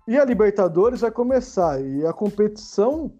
E 0.07 0.17
a 0.17 0.25
Libertadores 0.25 1.01
vai 1.01 1.11
começar 1.11 1.79
e 1.79 2.07
a 2.07 2.13
competição 2.13 3.13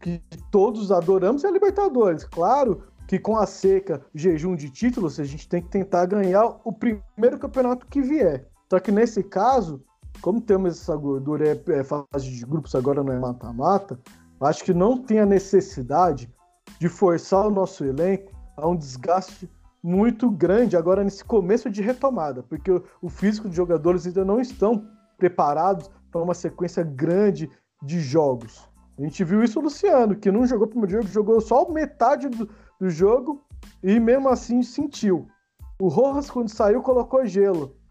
que 0.00 0.18
todos 0.50 0.90
adoramos 0.90 1.44
é 1.44 1.48
a 1.48 1.52
Libertadores. 1.52 2.24
Claro 2.24 2.84
que 3.06 3.18
com 3.18 3.36
a 3.36 3.44
seca, 3.44 4.02
jejum 4.14 4.56
de 4.56 4.70
títulos, 4.70 5.20
a 5.20 5.24
gente 5.24 5.46
tem 5.46 5.60
que 5.60 5.68
tentar 5.68 6.06
ganhar 6.06 6.58
o 6.64 6.72
primeiro 6.72 7.38
campeonato 7.38 7.86
que 7.86 8.00
vier. 8.00 8.50
Só 8.72 8.80
que 8.80 8.90
nesse 8.90 9.22
caso, 9.22 9.82
como 10.22 10.40
temos 10.40 10.80
essa 10.80 10.96
gordura, 10.96 11.46
é, 11.46 11.78
é 11.78 11.84
fase 11.84 12.30
de 12.30 12.42
grupos, 12.46 12.74
agora 12.74 13.04
não 13.04 13.12
é 13.12 13.18
mata-mata, 13.18 14.00
acho 14.40 14.64
que 14.64 14.72
não 14.72 14.96
tem 14.96 15.18
a 15.18 15.26
necessidade 15.26 16.32
de 16.80 16.88
forçar 16.88 17.46
o 17.46 17.50
nosso 17.50 17.84
elenco 17.84 18.32
a 18.56 18.66
um 18.66 18.74
desgaste 18.74 19.46
muito 19.82 20.30
grande 20.30 20.74
agora 20.74 21.04
nesse 21.04 21.22
começo 21.22 21.68
de 21.68 21.82
retomada, 21.82 22.42
porque 22.44 22.70
o, 23.02 23.10
físico 23.10 23.46
dos 23.46 23.54
jogadores 23.54 24.06
ainda 24.06 24.24
não 24.24 24.40
estão 24.40 24.88
preparados 25.18 25.90
para 26.10 26.22
uma 26.22 26.32
sequência 26.32 26.82
grande 26.82 27.50
de 27.82 28.00
jogos. 28.00 28.66
A 28.98 29.02
gente 29.02 29.22
viu 29.22 29.44
isso 29.44 29.60
o 29.60 29.64
Luciano, 29.64 30.16
que 30.16 30.32
não 30.32 30.46
jogou 30.46 30.66
o 30.66 30.70
primeiro 30.70 31.02
jogo, 31.02 31.08
jogou 31.08 31.40
só 31.42 31.70
metade 31.70 32.26
do, 32.30 32.48
do 32.80 32.88
jogo 32.88 33.44
e 33.82 34.00
mesmo 34.00 34.30
assim 34.30 34.62
sentiu. 34.62 35.28
O 35.78 35.88
Rojas, 35.88 36.30
quando 36.30 36.48
saiu, 36.48 36.80
colocou 36.80 37.26
gelo. 37.26 37.81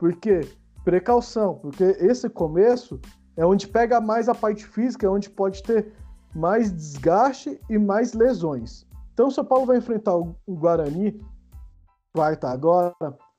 Por 0.00 0.16
quê? 0.16 0.40
Precaução, 0.82 1.56
porque 1.56 1.84
esse 1.84 2.26
começo 2.30 2.98
é 3.36 3.44
onde 3.44 3.68
pega 3.68 4.00
mais 4.00 4.30
a 4.30 4.34
parte 4.34 4.64
física, 4.64 5.06
é 5.06 5.10
onde 5.10 5.28
pode 5.28 5.62
ter 5.62 5.92
mais 6.34 6.72
desgaste 6.72 7.60
e 7.68 7.76
mais 7.76 8.14
lesões. 8.14 8.86
Então 9.12 9.28
o 9.28 9.30
São 9.30 9.44
Paulo 9.44 9.66
vai 9.66 9.76
enfrentar 9.76 10.16
o 10.16 10.34
Guarani, 10.48 11.20
quarta 12.14 12.48
agora, 12.48 12.94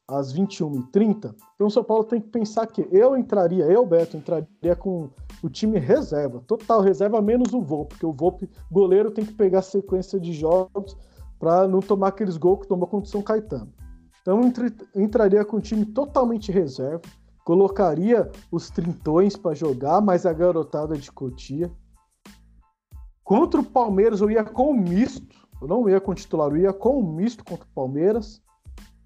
às 0.07 0.31
21h30. 0.35 1.33
Então 1.55 1.65
o 1.65 1.71
São 1.71 1.83
Paulo 1.83 2.03
tem 2.03 2.21
que 2.21 2.29
pensar 2.29 2.67
que 2.67 2.87
eu 2.91 3.17
entraria, 3.17 3.65
eu, 3.65 3.83
Beto, 3.83 4.15
entraria 4.15 4.75
com 4.77 5.09
o 5.41 5.49
time 5.49 5.79
reserva, 5.79 6.43
total 6.45 6.81
reserva, 6.81 7.19
menos 7.23 7.55
o 7.55 7.61
Volpe, 7.63 7.95
porque 7.95 8.05
o 8.05 8.13
Volpe, 8.13 8.47
goleiro, 8.69 9.09
tem 9.09 9.25
que 9.25 9.33
pegar 9.33 9.63
sequência 9.63 10.19
de 10.19 10.31
jogos 10.31 10.95
para 11.39 11.67
não 11.67 11.79
tomar 11.79 12.09
aqueles 12.09 12.37
gols 12.37 12.59
que 12.59 12.67
tomou 12.67 12.85
contra 12.85 13.07
o 13.07 13.11
São 13.11 13.23
Caetano. 13.23 13.73
Então 14.21 14.41
entre, 14.43 14.73
entraria 14.95 15.43
com 15.43 15.57
o 15.57 15.61
time 15.61 15.85
totalmente 15.85 16.51
reserva, 16.51 17.01
colocaria 17.43 18.29
os 18.51 18.69
trintões 18.69 19.35
para 19.35 19.55
jogar, 19.55 20.01
mais 20.01 20.25
a 20.25 20.33
garotada 20.33 20.95
de 20.95 21.11
Cotia. 21.11 21.71
Contra 23.23 23.59
o 23.59 23.63
Palmeiras 23.63 24.21
eu 24.21 24.29
ia 24.29 24.43
com 24.43 24.71
o 24.71 24.73
misto, 24.73 25.47
eu 25.61 25.67
não 25.67 25.89
ia 25.89 25.99
com 25.99 26.11
o 26.11 26.15
titular, 26.15 26.49
eu 26.51 26.57
ia 26.57 26.73
com 26.73 26.99
o 26.99 27.13
misto 27.13 27.43
contra 27.43 27.65
o 27.65 27.73
Palmeiras. 27.73 28.41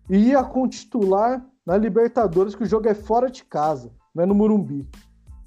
E 0.09 0.17
ia 0.17 0.43
com 0.43 0.63
o 0.63 0.67
titular 0.67 1.45
na 1.65 1.77
Libertadores, 1.77 2.53
que 2.53 2.63
o 2.63 2.67
jogo 2.67 2.87
é 2.87 2.93
fora 2.93 3.29
de 3.29 3.43
casa, 3.43 3.91
não 4.13 4.23
é 4.23 4.25
no 4.27 4.35
Murumbi. 4.35 4.87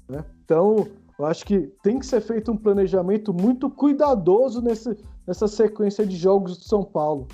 Né? 0.07 0.23
Então, 0.43 0.87
eu 1.17 1.25
acho 1.25 1.45
que 1.45 1.71
tem 1.81 1.99
que 1.99 2.05
ser 2.05 2.21
feito 2.21 2.51
um 2.51 2.57
planejamento 2.57 3.33
muito 3.33 3.69
cuidadoso 3.69 4.61
nesse, 4.61 4.97
nessa 5.25 5.47
sequência 5.47 6.05
de 6.05 6.15
jogos 6.15 6.57
do 6.57 6.63
São 6.63 6.83
Paulo. 6.83 7.27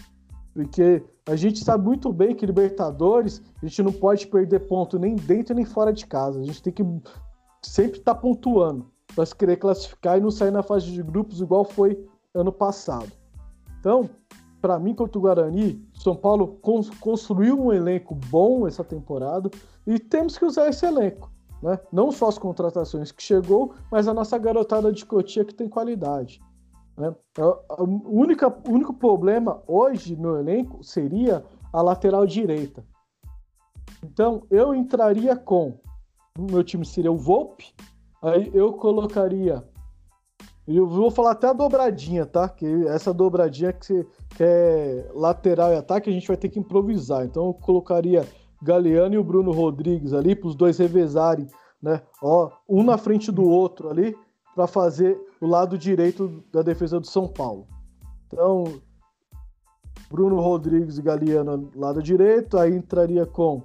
Porque 0.56 1.04
a 1.28 1.36
gente 1.36 1.62
sabe 1.66 1.84
muito 1.84 2.14
bem 2.14 2.34
que 2.34 2.46
Libertadores, 2.46 3.42
a 3.62 3.66
gente 3.66 3.84
não 3.84 3.92
pode 3.92 4.26
perder 4.26 4.62
ponto 4.62 4.98
nem 4.98 5.14
dentro 5.14 5.54
nem 5.54 5.66
fora 5.66 5.92
de 5.92 6.08
casa. 6.08 6.40
A 6.40 6.44
gente 6.44 6.64
tem 6.64 6.72
que 6.72 6.84
sempre 7.62 8.00
estar 8.00 8.16
tá 8.16 8.20
pontuando 8.22 8.90
para 9.14 9.26
se 9.26 9.36
querer 9.36 9.58
classificar 9.58 10.18
e 10.18 10.22
não 10.22 10.32
sair 10.32 10.52
na 10.52 10.64
fase 10.64 10.90
de 10.90 11.04
grupos 11.04 11.42
igual 11.42 11.66
foi 11.66 12.08
ano 12.34 12.54
passado. 12.54 13.12
Então, 13.82 14.10
para 14.62 14.80
mim, 14.80 14.96
contra 14.96 15.20
o 15.20 15.22
Guarani, 15.22 15.86
São 15.94 16.16
Paulo 16.16 16.58
construiu 17.02 17.60
um 17.60 17.74
elenco 17.74 18.16
bom 18.16 18.66
essa 18.66 18.84
temporada 18.84 19.52
e 19.86 20.00
temos 20.00 20.38
que 20.38 20.46
usar 20.46 20.70
esse 20.70 20.86
elenco. 20.86 21.30
Né? 21.62 21.78
Não 21.92 22.14
só 22.14 22.30
as 22.30 22.38
contratações 22.38 23.12
que 23.12 23.22
chegou, 23.22 23.74
mas 23.92 24.08
a 24.08 24.14
nossa 24.14 24.38
garotada 24.38 24.90
de 24.92 25.06
Cotia 25.06 25.44
que 25.44 25.54
tem 25.54 25.68
qualidade. 25.68 26.42
Né? 26.98 27.14
O 27.38 28.22
único 28.72 28.94
problema 28.94 29.62
hoje 29.68 30.16
no 30.16 30.38
elenco 30.38 30.84
seria 30.84 31.44
a 31.72 31.82
lateral 31.82 32.26
direita. 32.26 32.86
Então 34.04 34.44
eu 34.50 34.74
entraria 34.74 35.36
com. 35.36 35.80
O 36.38 36.44
meu 36.44 36.64
time 36.64 36.86
seria 36.86 37.12
o 37.12 37.18
Volpe, 37.18 37.74
aí 38.22 38.52
eu 38.54 38.74
colocaria. 38.74 39.64
Eu 40.68 40.88
vou 40.88 41.12
falar 41.12 41.32
até 41.32 41.48
a 41.48 41.54
dobradinha, 41.54 42.26
tá? 42.26 42.50
Que 42.50 42.88
essa 42.88 43.14
dobradinha 43.14 43.72
que, 43.72 43.86
você, 43.86 44.08
que 44.36 44.44
é 44.44 45.12
lateral 45.14 45.72
e 45.72 45.76
ataque, 45.76 46.10
a 46.10 46.14
gente 46.14 46.28
vai 46.28 46.36
ter 46.36 46.50
que 46.50 46.60
improvisar. 46.60 47.24
Então 47.24 47.46
eu 47.46 47.54
colocaria 47.54 48.28
Galeano 48.62 49.14
e 49.14 49.18
o 49.18 49.24
Bruno 49.24 49.52
Rodrigues 49.52 50.12
ali, 50.12 50.36
para 50.36 50.48
os 50.48 50.56
dois 50.56 50.78
revezarem, 50.78 51.48
né? 51.82 52.02
Ó, 52.22 52.52
um 52.68 52.84
na 52.84 52.98
frente 52.98 53.32
do 53.32 53.44
outro 53.44 53.90
ali, 53.90 54.18
para 54.56 54.66
fazer 54.66 55.20
o 55.46 55.48
lado 55.48 55.78
direito 55.78 56.44
da 56.52 56.64
defesa 56.64 57.00
do 57.00 57.06
São 57.06 57.28
Paulo. 57.28 57.68
Então, 58.26 58.82
Bruno 60.10 60.42
Rodrigues 60.42 60.98
e 60.98 61.04
Galeano 61.04 61.70
lado 61.76 62.02
direito, 62.02 62.58
aí 62.58 62.76
entraria 62.76 63.28
com 63.28 63.62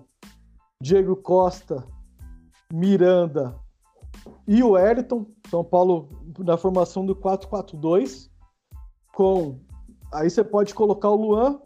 Diego 0.83 1.17
Costa, 1.17 1.83
Miranda 2.71 3.59
e 4.47 4.63
o 4.63 4.73
Wellington, 4.73 5.25
São 5.49 5.65
Paulo 5.65 6.11
na 6.41 6.59
formação 6.59 7.07
do 7.07 7.17
4-4-2, 7.17 8.31
com 9.15 9.59
aí 10.13 10.29
você 10.29 10.45
pode 10.45 10.75
colocar 10.75 11.09
o 11.09 11.17
Luan, 11.17 11.63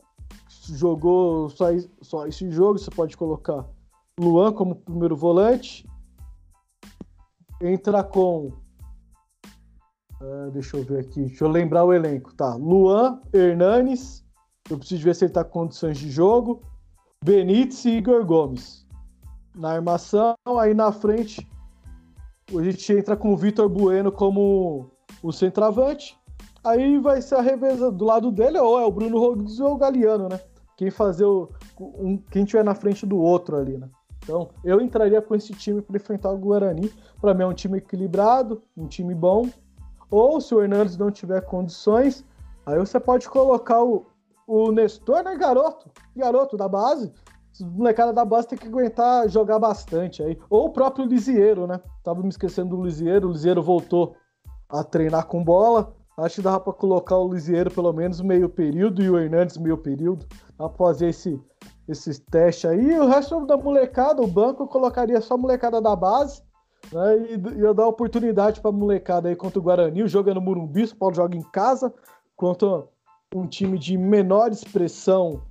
jogou 0.76 1.50
só, 1.50 1.66
só 2.00 2.26
esse 2.28 2.48
jogo, 2.52 2.78
você 2.78 2.90
pode 2.90 3.16
colocar 3.16 3.66
Luan 4.18 4.52
como 4.52 4.76
primeiro 4.76 5.16
volante, 5.16 5.84
entrar 7.60 8.04
com 8.04 8.63
Uh, 10.20 10.50
deixa 10.52 10.76
eu 10.76 10.84
ver 10.84 11.00
aqui. 11.00 11.24
Deixa 11.24 11.44
eu 11.44 11.48
lembrar 11.48 11.84
o 11.84 11.92
elenco. 11.92 12.34
Tá. 12.34 12.54
Luan, 12.54 13.20
Hernanes. 13.32 14.24
Eu 14.70 14.78
preciso 14.78 15.04
ver 15.04 15.14
se 15.14 15.26
ele 15.26 15.32
tá 15.32 15.44
com 15.44 15.60
condições 15.60 15.98
de 15.98 16.10
jogo. 16.10 16.62
Benítez 17.22 17.84
e 17.84 17.90
Igor 17.90 18.24
Gomes. 18.24 18.86
Na 19.54 19.72
armação, 19.72 20.34
aí 20.58 20.74
na 20.74 20.90
frente, 20.90 21.48
a 22.50 22.62
gente 22.62 22.92
entra 22.92 23.16
com 23.16 23.32
o 23.32 23.36
Vitor 23.36 23.68
Bueno 23.68 24.10
como 24.10 24.90
o 25.22 25.32
centroavante. 25.32 26.18
Aí 26.64 26.98
vai 26.98 27.20
ser 27.20 27.36
a 27.36 27.42
reveza 27.42 27.92
do 27.92 28.04
lado 28.04 28.32
dele, 28.32 28.58
ou 28.58 28.80
é 28.80 28.84
o 28.84 28.90
Bruno 28.90 29.18
Rodrigues 29.18 29.60
ou 29.60 29.74
o 29.74 29.76
Galeano, 29.76 30.28
né? 30.28 30.40
Quem 30.76 30.90
fazer 30.90 31.24
o. 31.24 31.50
Um, 31.78 32.16
quem 32.16 32.44
tiver 32.44 32.64
na 32.64 32.74
frente 32.74 33.06
do 33.06 33.18
outro 33.18 33.56
ali, 33.56 33.76
né? 33.76 33.88
Então, 34.22 34.48
eu 34.64 34.80
entraria 34.80 35.20
com 35.20 35.34
esse 35.34 35.52
time 35.52 35.82
para 35.82 35.96
enfrentar 35.96 36.30
o 36.30 36.38
Guarani. 36.38 36.90
Para 37.20 37.34
mim 37.34 37.42
é 37.42 37.46
um 37.46 37.54
time 37.54 37.78
equilibrado, 37.78 38.62
um 38.74 38.86
time 38.86 39.14
bom, 39.14 39.46
ou 40.14 40.40
se 40.40 40.54
o 40.54 40.62
Hernandes 40.62 40.96
não 40.96 41.10
tiver 41.10 41.40
condições, 41.42 42.24
aí 42.64 42.78
você 42.78 43.00
pode 43.00 43.28
colocar 43.28 43.82
o, 43.82 44.06
o 44.46 44.70
Nestor, 44.70 45.22
né, 45.24 45.36
garoto? 45.36 45.90
Garoto 46.14 46.56
da 46.56 46.68
base. 46.68 47.12
Molecada 47.60 48.12
da 48.12 48.24
base 48.24 48.48
tem 48.48 48.58
que 48.58 48.66
aguentar 48.66 49.28
jogar 49.28 49.58
bastante 49.58 50.22
aí. 50.22 50.38
Ou 50.50 50.66
o 50.66 50.70
próprio 50.70 51.04
Lisieiro, 51.04 51.66
né? 51.66 51.80
Tava 52.02 52.20
me 52.20 52.28
esquecendo 52.28 52.76
do 52.76 52.82
Lisieiro. 52.82 53.28
O 53.28 53.32
Lisieiro 53.32 53.62
voltou 53.62 54.16
a 54.68 54.82
treinar 54.82 55.26
com 55.26 55.42
bola. 55.42 55.94
Acho 56.16 56.36
que 56.36 56.42
dava 56.42 56.60
para 56.60 56.72
colocar 56.72 57.16
o 57.16 57.32
Lisieiro 57.32 57.70
pelo 57.70 57.92
menos 57.92 58.20
meio 58.20 58.48
período 58.48 59.02
e 59.02 59.10
o 59.10 59.18
Hernandes 59.18 59.56
meio 59.56 59.78
período. 59.78 60.26
Fazer 60.76 61.08
esse, 61.08 61.40
esses 61.88 62.18
testes 62.18 62.70
aí. 62.70 62.92
E 62.92 62.98
o 62.98 63.06
resto 63.06 63.46
da 63.46 63.56
molecada, 63.56 64.20
o 64.20 64.26
banco, 64.26 64.64
eu 64.64 64.68
colocaria 64.68 65.20
só 65.20 65.34
a 65.34 65.38
molecada 65.38 65.80
da 65.80 65.94
base. 65.94 66.42
Né, 66.92 67.26
e 67.30 67.60
ia 67.60 67.74
dar 67.74 67.86
oportunidade 67.86 68.60
pra 68.60 68.72
molecada 68.72 69.28
aí 69.28 69.36
contra 69.36 69.58
o 69.58 69.62
Guarani. 69.62 70.02
O 70.02 70.08
jogo 70.08 70.30
é 70.30 70.34
no 70.34 70.40
Murumbi, 70.40 70.84
o 70.84 70.96
Paulo 70.96 71.14
joga 71.14 71.36
em 71.36 71.42
casa. 71.42 71.92
Contra 72.36 72.84
um 73.34 73.46
time 73.46 73.78
de 73.78 73.96
menor 73.96 74.50
expressão 74.50 75.42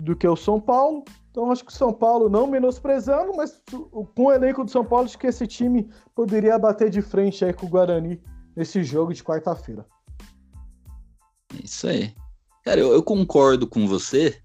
do 0.00 0.16
que 0.16 0.26
o 0.26 0.36
São 0.36 0.60
Paulo. 0.60 1.04
Então 1.30 1.50
acho 1.50 1.64
que 1.64 1.72
o 1.72 1.74
São 1.74 1.92
Paulo, 1.92 2.28
não 2.28 2.46
menosprezando, 2.46 3.32
mas 3.36 3.60
com 4.14 4.24
o 4.24 4.32
elenco 4.32 4.64
do 4.64 4.70
São 4.70 4.84
Paulo, 4.84 5.06
acho 5.06 5.18
que 5.18 5.26
esse 5.26 5.46
time 5.46 5.90
poderia 6.14 6.58
bater 6.58 6.90
de 6.90 7.02
frente 7.02 7.44
aí 7.44 7.52
com 7.52 7.66
o 7.66 7.68
Guarani 7.68 8.22
nesse 8.54 8.84
jogo 8.84 9.12
de 9.12 9.22
quarta-feira. 9.22 9.84
Isso 11.62 11.88
aí. 11.88 12.14
Cara, 12.64 12.80
eu, 12.80 12.92
eu, 12.92 13.02
concordo 13.02 13.66
com 13.66 13.86
você. 13.86 14.40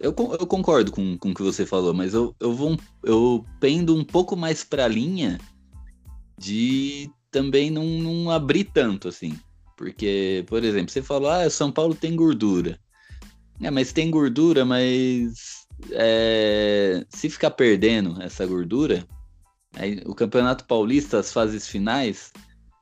Eu, 0.00 0.14
eu 0.40 0.46
concordo 0.46 0.90
com, 0.90 1.18
com 1.18 1.30
o 1.30 1.34
que 1.34 1.42
você 1.42 1.66
falou, 1.66 1.92
mas 1.92 2.14
eu, 2.14 2.34
eu 2.40 2.54
vou 2.54 2.78
eu 3.04 3.44
pendo 3.60 3.94
um 3.94 4.02
pouco 4.02 4.34
mais 4.34 4.64
para 4.64 4.86
a 4.86 4.88
linha 4.88 5.38
de 6.38 7.10
também 7.30 7.70
não, 7.70 7.84
não 7.84 8.30
abrir 8.30 8.64
tanto 8.64 9.08
assim. 9.08 9.38
Porque, 9.76 10.42
por 10.46 10.64
exemplo, 10.64 10.90
você 10.90 11.02
falou, 11.02 11.30
ah, 11.30 11.48
São 11.50 11.70
Paulo 11.70 11.94
tem 11.94 12.16
gordura. 12.16 12.78
É, 13.60 13.70
mas 13.70 13.92
tem 13.92 14.10
gordura, 14.10 14.64
mas 14.64 15.66
é, 15.90 17.04
se 17.10 17.28
ficar 17.28 17.50
perdendo 17.50 18.22
essa 18.22 18.46
gordura, 18.46 19.06
aí, 19.76 20.02
o 20.06 20.14
Campeonato 20.14 20.64
Paulista, 20.64 21.18
as 21.18 21.30
fases 21.30 21.68
finais, 21.68 22.32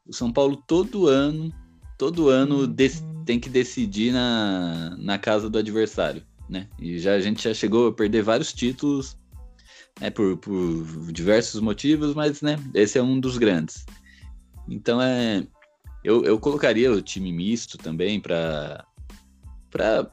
o 0.07 0.13
São 0.13 0.33
Paulo 0.33 0.57
todo 0.69 1.09
ano, 1.09 1.53
todo 1.99 2.29
ano 2.29 2.61
uhum. 2.61 3.25
tem 3.25 3.41
que 3.41 3.49
decidir 3.49 4.13
na, 4.13 4.97
na 4.99 5.19
casa 5.19 5.51
do 5.51 5.59
adversário, 5.59 6.23
né? 6.49 6.69
E 6.79 6.99
já 6.99 7.15
a 7.15 7.21
gente 7.21 7.43
já 7.43 7.53
chegou 7.53 7.89
a 7.89 7.93
perder 7.93 8.23
vários 8.23 8.53
títulos, 8.53 9.17
né, 10.01 10.11
por, 10.11 10.37
por 10.39 11.13
diversos 11.13 11.61
motivos, 11.61 12.15
mas 12.15 12.41
né, 12.41 12.57
esse 12.75 12.99
é 12.99 13.03
um 13.03 13.19
dos 13.19 13.37
grandes. 13.37 13.85
Então 14.69 15.01
é, 15.01 15.47
eu, 16.05 16.25
eu 16.25 16.39
colocaria 16.39 16.93
o 16.93 17.03
time 17.03 17.33
misto 17.33 17.77
também 17.79 18.21
para 18.21 18.85
para 19.71 20.11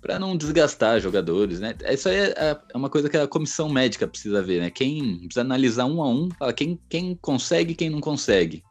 para 0.00 0.20
não 0.20 0.36
desgastar 0.36 1.00
jogadores, 1.00 1.58
né? 1.58 1.74
Isso 1.90 2.08
aí 2.08 2.16
é, 2.16 2.34
é, 2.36 2.76
uma 2.76 2.88
coisa 2.88 3.08
que 3.08 3.16
a 3.16 3.26
comissão 3.26 3.68
médica 3.68 4.06
precisa 4.06 4.40
ver, 4.40 4.60
né? 4.60 4.70
Quem 4.70 5.18
precisa 5.18 5.40
analisar 5.40 5.86
um 5.86 6.00
a 6.00 6.08
um, 6.08 6.30
fala 6.30 6.52
quem, 6.52 6.78
quem 6.88 7.16
consegue, 7.16 7.74
quem 7.74 7.90
não 7.90 8.00
consegue. 8.00 8.62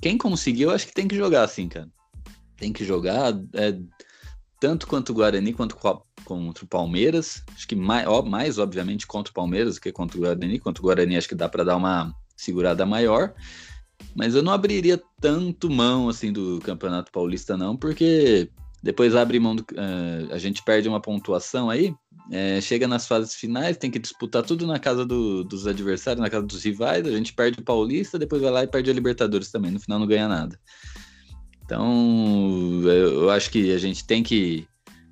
Quem 0.00 0.16
conseguiu, 0.16 0.70
acho 0.70 0.86
que 0.86 0.94
tem 0.94 1.06
que 1.06 1.16
jogar 1.16 1.42
assim, 1.42 1.68
cara. 1.68 1.86
Tem 2.56 2.72
que 2.72 2.82
jogar 2.82 3.38
é, 3.52 3.78
tanto 4.60 4.86
quanto 4.86 5.10
o 5.10 5.14
Guarani 5.14 5.54
quanto 5.54 5.76
contra 5.76 6.64
o 6.64 6.68
Palmeiras. 6.68 7.42
Acho 7.56 7.66
que 7.66 7.74
mais, 7.74 8.06
mais, 8.26 8.58
obviamente, 8.58 9.06
contra 9.06 9.30
o 9.30 9.34
Palmeiras 9.34 9.76
do 9.76 9.80
que 9.80 9.90
contra 9.90 10.18
o 10.18 10.20
Guarani. 10.20 10.58
Contra 10.58 10.82
o 10.82 10.86
Guarani, 10.86 11.16
acho 11.16 11.28
que 11.28 11.34
dá 11.34 11.48
para 11.48 11.64
dar 11.64 11.76
uma 11.76 12.14
segurada 12.36 12.84
maior. 12.84 13.32
Mas 14.14 14.34
eu 14.34 14.42
não 14.42 14.52
abriria 14.52 15.02
tanto 15.20 15.70
mão 15.70 16.08
assim 16.08 16.32
do 16.32 16.60
Campeonato 16.62 17.10
Paulista, 17.10 17.56
não, 17.56 17.76
porque 17.76 18.50
depois 18.82 19.14
abre 19.14 19.38
mão 19.38 19.56
do, 19.56 19.60
uh, 19.62 20.32
a 20.32 20.38
gente 20.38 20.62
perde 20.62 20.88
uma 20.88 21.00
pontuação 21.00 21.68
aí, 21.68 21.94
é, 22.30 22.60
chega 22.60 22.88
nas 22.88 23.06
fases 23.06 23.34
finais, 23.34 23.76
tem 23.76 23.90
que 23.90 23.98
disputar 23.98 24.42
tudo 24.42 24.66
na 24.66 24.78
casa 24.78 25.04
do, 25.04 25.44
dos 25.44 25.66
adversários, 25.66 26.22
na 26.22 26.30
casa 26.30 26.46
dos 26.46 26.64
rivais, 26.64 27.06
a 27.06 27.10
gente 27.10 27.34
perde 27.34 27.60
o 27.60 27.64
Paulista, 27.64 28.18
depois 28.18 28.40
vai 28.40 28.50
lá 28.50 28.62
e 28.62 28.66
perde 28.66 28.90
a 28.90 28.94
Libertadores 28.94 29.50
também, 29.50 29.70
no 29.70 29.80
final 29.80 29.98
não 29.98 30.06
ganha 30.06 30.28
nada. 30.28 30.58
Então, 31.70 32.82
eu, 32.84 33.30
acho 33.30 33.48
que 33.48 33.72
a 33.72 33.78
gente 33.78 34.04
tem 34.04 34.24
que 34.24 34.66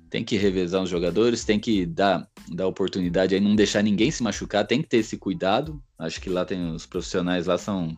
tem 0.09 0.25
que 0.25 0.35
revezar 0.35 0.83
os 0.83 0.89
jogadores, 0.89 1.45
tem 1.45 1.57
que 1.57 1.85
dar, 1.85 2.27
dar 2.49 2.67
oportunidade 2.67 3.33
aí, 3.33 3.39
não 3.39 3.55
deixar 3.55 3.81
ninguém 3.81 4.11
se 4.11 4.21
machucar, 4.21 4.67
tem 4.67 4.81
que 4.81 4.89
ter 4.89 4.97
esse 4.97 5.15
cuidado. 5.15 5.81
Acho 5.97 6.19
que 6.19 6.29
lá 6.29 6.43
tem 6.43 6.73
os 6.73 6.85
profissionais 6.85 7.45
lá 7.45 7.57
são 7.57 7.95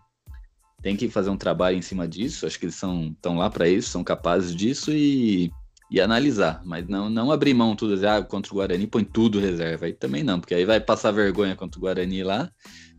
tem 0.83 0.95
que 0.95 1.09
fazer 1.09 1.31
um 1.31 1.37
trabalho 1.37 1.75
em 1.75 1.81
cima 1.81 2.07
disso. 2.07 2.45
Acho 2.45 2.59
que 2.59 2.65
eles 2.65 2.75
são 2.75 3.07
estão 3.07 3.37
lá 3.37 3.49
para 3.49 3.67
isso, 3.67 3.89
são 3.89 4.03
capazes 4.03 4.55
disso 4.55 4.91
e 4.91 5.51
e 5.89 5.99
analisar, 5.99 6.61
mas 6.63 6.87
não, 6.87 7.09
não 7.09 7.31
abrir 7.31 7.53
mão 7.53 7.75
tudo, 7.75 7.95
dizer, 7.95 8.07
ah, 8.07 8.21
contra 8.23 8.53
o 8.53 8.55
Guarani 8.55 8.87
põe 8.87 9.03
tudo 9.03 9.41
reserva, 9.41 9.87
aí 9.87 9.91
também 9.91 10.23
não, 10.23 10.39
porque 10.39 10.55
aí 10.55 10.63
vai 10.63 10.79
passar 10.79 11.11
vergonha 11.11 11.53
contra 11.53 11.77
o 11.77 11.81
Guarani 11.81 12.23
lá, 12.23 12.49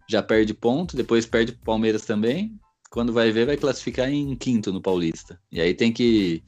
já 0.06 0.22
perde 0.22 0.52
ponto, 0.52 0.94
depois 0.94 1.24
perde 1.24 1.52
o 1.52 1.58
Palmeiras 1.64 2.04
também, 2.04 2.54
quando 2.92 3.12
vai 3.12 3.32
ver 3.32 3.46
vai 3.46 3.56
classificar 3.56 4.10
em 4.10 4.36
quinto 4.36 4.70
no 4.70 4.80
Paulista, 4.80 5.40
e 5.50 5.60
aí 5.60 5.72
tem 5.72 5.90
que 5.92 6.44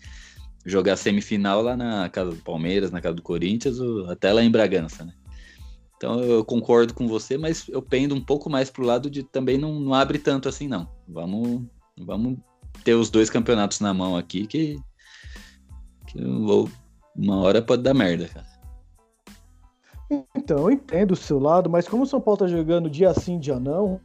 jogar 0.64 0.96
semifinal 0.96 1.62
lá 1.62 1.76
na 1.76 2.08
casa 2.10 2.32
do 2.32 2.42
Palmeiras, 2.42 2.90
na 2.90 3.00
casa 3.00 3.16
do 3.16 3.22
Corinthians, 3.22 3.80
ou 3.80 4.10
até 4.10 4.32
lá 4.32 4.42
em 4.42 4.50
Bragança, 4.50 5.04
né? 5.04 5.12
Então 5.96 6.20
eu 6.20 6.44
concordo 6.44 6.92
com 6.92 7.08
você, 7.08 7.38
mas 7.38 7.66
eu 7.68 7.80
pendo 7.80 8.14
um 8.14 8.20
pouco 8.20 8.50
mais 8.50 8.70
pro 8.70 8.84
lado 8.84 9.08
de 9.08 9.22
também 9.22 9.56
não, 9.56 9.80
não 9.80 9.94
abre 9.94 10.18
tanto 10.18 10.48
assim, 10.48 10.68
não. 10.68 10.86
Vamos, 11.08 11.62
vamos 11.98 12.38
ter 12.84 12.94
os 12.94 13.08
dois 13.08 13.30
campeonatos 13.30 13.80
na 13.80 13.94
mão 13.94 14.14
aqui 14.14 14.46
que 14.46 14.76
vou, 16.14 16.68
uma 17.16 17.36
hora 17.36 17.62
pode 17.62 17.82
dar 17.82 17.94
merda, 17.94 18.28
cara. 18.28 18.46
Então, 20.36 20.58
eu 20.58 20.70
entendo 20.70 21.12
o 21.12 21.16
seu 21.16 21.38
lado, 21.38 21.70
mas 21.70 21.88
como 21.88 22.02
o 22.02 22.06
São 22.06 22.20
Paulo 22.20 22.38
tá 22.38 22.46
jogando 22.46 22.90
dia 22.90 23.14
sim, 23.14 23.38
dia 23.38 23.58
não, 23.58 24.00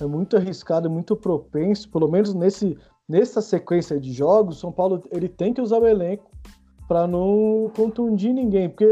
é 0.00 0.06
muito 0.06 0.36
arriscado, 0.36 0.88
muito 0.90 1.16
propenso, 1.16 1.90
pelo 1.90 2.08
menos 2.08 2.34
nesse, 2.34 2.76
nessa 3.08 3.40
sequência 3.40 3.98
de 3.98 4.12
jogos, 4.12 4.60
São 4.60 4.70
Paulo 4.70 5.02
ele 5.10 5.28
tem 5.28 5.52
que 5.52 5.60
usar 5.60 5.78
o 5.78 5.86
elenco 5.86 6.30
para 6.86 7.06
não 7.06 7.70
contundir 7.76 8.32
ninguém, 8.32 8.68
porque 8.68 8.84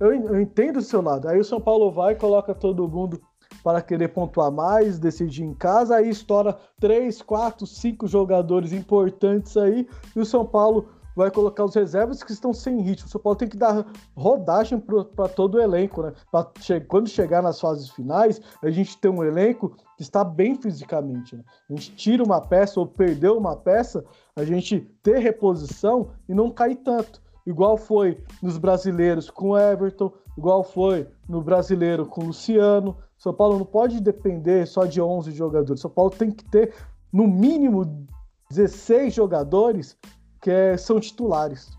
eu, 0.00 0.12
eu, 0.12 0.40
entendo 0.40 0.76
o 0.76 0.82
seu 0.82 1.02
lado. 1.02 1.28
Aí 1.28 1.38
o 1.38 1.44
São 1.44 1.60
Paulo 1.60 1.90
vai, 1.90 2.14
coloca 2.14 2.54
todo 2.54 2.88
mundo 2.88 3.20
para 3.62 3.82
querer 3.82 4.08
pontuar 4.08 4.50
mais, 4.50 4.98
decidir 4.98 5.44
em 5.44 5.54
casa, 5.54 5.96
aí 5.96 6.08
estoura 6.08 6.56
três, 6.80 7.20
quatro, 7.20 7.66
cinco 7.66 8.06
jogadores 8.06 8.72
importantes 8.72 9.56
aí, 9.56 9.86
e 10.16 10.20
o 10.20 10.24
São 10.24 10.44
Paulo 10.44 10.88
vai 11.14 11.30
colocar 11.30 11.64
os 11.64 11.74
reservas 11.74 12.22
que 12.22 12.32
estão 12.32 12.52
sem 12.52 12.80
ritmo. 12.80 13.06
O 13.06 13.10
São 13.10 13.20
Paulo 13.20 13.36
tem 13.36 13.48
que 13.48 13.56
dar 13.56 13.84
rodagem 14.16 14.80
para 14.80 15.28
todo 15.28 15.56
o 15.56 15.60
elenco, 15.60 16.02
né? 16.02 16.12
Che 16.60 16.80
quando 16.80 17.08
chegar 17.08 17.42
nas 17.42 17.60
fases 17.60 17.90
finais, 17.90 18.40
a 18.62 18.70
gente 18.70 18.96
tem 18.98 19.10
um 19.10 19.22
elenco 19.22 19.76
está 20.02 20.24
bem 20.24 20.54
fisicamente. 20.54 21.36
Né? 21.36 21.44
A 21.70 21.72
gente 21.74 21.94
tira 21.94 22.22
uma 22.22 22.40
peça 22.40 22.78
ou 22.80 22.86
perdeu 22.86 23.36
uma 23.36 23.56
peça, 23.56 24.04
a 24.36 24.44
gente 24.44 24.80
ter 25.02 25.18
reposição 25.18 26.10
e 26.28 26.34
não 26.34 26.50
cair 26.50 26.76
tanto. 26.76 27.20
Igual 27.46 27.76
foi 27.76 28.22
nos 28.40 28.56
brasileiros 28.56 29.28
com 29.28 29.58
Everton, 29.58 30.12
igual 30.38 30.62
foi 30.62 31.08
no 31.28 31.42
brasileiro 31.42 32.06
com 32.06 32.26
Luciano. 32.26 32.96
São 33.18 33.34
Paulo 33.34 33.58
não 33.58 33.66
pode 33.66 34.00
depender 34.00 34.66
só 34.66 34.84
de 34.84 35.00
11 35.00 35.32
jogadores. 35.32 35.80
São 35.80 35.90
Paulo 35.90 36.10
tem 36.10 36.30
que 36.30 36.44
ter, 36.44 36.72
no 37.12 37.26
mínimo, 37.26 38.06
16 38.50 39.14
jogadores 39.14 39.96
que 40.40 40.50
é, 40.50 40.76
são 40.76 41.00
titulares. 41.00 41.76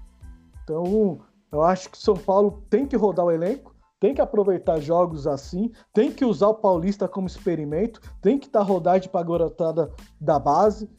Então, 0.64 1.22
eu 1.52 1.62
acho 1.62 1.90
que 1.90 1.98
São 1.98 2.16
Paulo 2.16 2.64
tem 2.70 2.86
que 2.86 2.96
rodar 2.96 3.26
o 3.26 3.32
elenco, 3.32 3.73
tem 4.04 4.14
que 4.14 4.20
aproveitar 4.20 4.82
jogos 4.82 5.26
assim, 5.26 5.72
tem 5.94 6.12
que 6.12 6.26
usar 6.26 6.50
o 6.50 6.56
Paulista 6.56 7.08
como 7.08 7.26
experimento, 7.26 8.02
tem 8.22 8.38
que 8.38 8.50
dar 8.50 8.62
rodagem 8.62 9.10
para 9.10 9.22
a 9.22 9.24
garotada 9.24 9.94
da 10.20 10.38
base. 10.38 10.90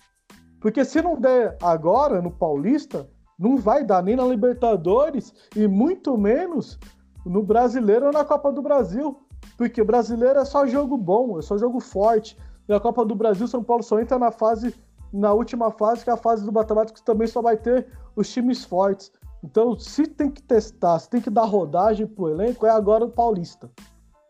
Porque 0.58 0.86
se 0.86 1.02
não 1.02 1.20
der 1.20 1.54
agora 1.62 2.22
no 2.22 2.30
Paulista, 2.30 3.06
não 3.38 3.58
vai 3.58 3.84
dar 3.84 4.02
nem 4.02 4.16
na 4.16 4.24
Libertadores 4.24 5.34
e 5.54 5.68
muito 5.68 6.16
menos 6.16 6.78
no 7.26 7.42
Brasileiro 7.42 8.06
ou 8.06 8.12
na 8.12 8.24
Copa 8.24 8.50
do 8.50 8.62
Brasil. 8.62 9.20
Porque 9.58 9.84
brasileiro 9.84 10.38
é 10.38 10.44
só 10.46 10.66
jogo 10.66 10.96
bom, 10.96 11.38
é 11.38 11.42
só 11.42 11.58
jogo 11.58 11.80
forte. 11.80 12.38
E 12.66 12.72
a 12.72 12.80
Copa 12.80 13.04
do 13.04 13.14
Brasil, 13.14 13.46
São 13.46 13.62
Paulo 13.62 13.82
só 13.82 14.00
entra 14.00 14.18
na 14.18 14.30
fase 14.30 14.74
na 15.12 15.30
última 15.34 15.70
fase, 15.70 16.04
que 16.04 16.08
é 16.08 16.14
a 16.14 16.16
fase 16.16 16.42
do 16.42 16.50
matemático, 16.50 16.98
que 16.98 17.04
também 17.04 17.26
só 17.26 17.42
vai 17.42 17.58
ter 17.58 17.86
os 18.16 18.32
times 18.32 18.64
fortes. 18.64 19.12
Então, 19.44 19.78
se 19.78 20.06
tem 20.06 20.30
que 20.30 20.42
testar, 20.42 20.98
se 20.98 21.10
tem 21.10 21.20
que 21.20 21.28
dar 21.28 21.44
rodagem 21.44 22.06
pro 22.06 22.30
elenco, 22.30 22.64
é 22.64 22.70
agora 22.70 23.04
o 23.04 23.10
Paulista, 23.10 23.70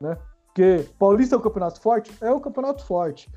né? 0.00 0.18
Porque 0.46 0.88
Paulista 0.98 1.36
é 1.36 1.38
um 1.38 1.42
campeonato 1.42 1.80
forte? 1.80 2.12
É 2.20 2.32
um 2.32 2.40
campeonato 2.40 2.84
forte. 2.84 3.30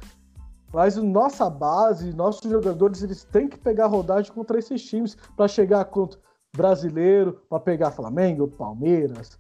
Mas 0.74 0.98
nossa 0.98 1.48
base, 1.50 2.14
nossos 2.14 2.50
jogadores, 2.50 3.04
eles 3.04 3.24
têm 3.26 3.48
que 3.48 3.60
pegar 3.60 3.86
rodagem 3.86 4.34
contra 4.34 4.58
esses 4.58 4.84
times 4.84 5.16
para 5.36 5.48
chegar 5.48 5.86
contra 5.86 6.20
brasileiro, 6.56 7.42
para 7.48 7.60
pegar 7.60 7.92
Flamengo, 7.92 8.48
Palmeiras, 8.48 9.38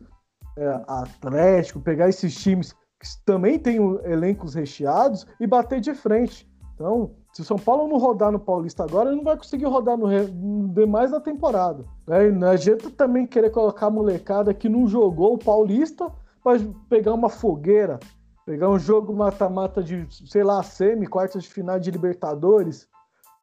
é, 0.56 0.84
Atlético, 0.88 1.80
pegar 1.80 2.08
esses 2.08 2.36
times 2.36 2.72
que 3.00 3.08
também 3.26 3.58
têm 3.58 3.78
elencos 4.04 4.54
recheados 4.54 5.26
e 5.40 5.48
bater 5.48 5.80
de 5.80 5.96
frente. 5.96 6.47
Então, 6.78 7.10
se 7.34 7.42
o 7.42 7.44
São 7.44 7.58
Paulo 7.58 7.88
não 7.88 7.98
rodar 7.98 8.32
no 8.32 8.40
Paulista 8.40 8.84
agora, 8.84 9.10
ele 9.10 9.18
não 9.18 9.24
vai 9.24 9.36
conseguir 9.36 9.66
rodar 9.66 9.98
no, 9.98 10.08
demais 10.70 11.10
da 11.10 11.20
temporada. 11.20 11.84
Né? 12.08 12.28
E 12.28 12.32
não 12.32 12.50
adianta 12.50 12.92
também 12.92 13.26
querer 13.26 13.50
colocar 13.50 13.88
a 13.88 13.92
molecada 13.92 14.54
que 14.54 14.70
não 14.70 14.88
jogou 14.88 15.34
o 15.34 15.40
Paulista 15.40 16.12
para 16.44 16.60
pegar 16.88 17.16
uma 17.16 17.30
fogueira, 17.30 18.00
pegar 18.46 18.70
um 18.70 18.78
jogo 18.78 19.12
mata-mata 19.12 19.82
de, 19.82 20.08
sei 20.30 20.44
lá, 20.44 20.62
semi, 20.62 21.08
quartas 21.08 21.44
de 21.44 21.50
final 21.50 21.80
de 21.80 21.90
Libertadores, 21.90 22.88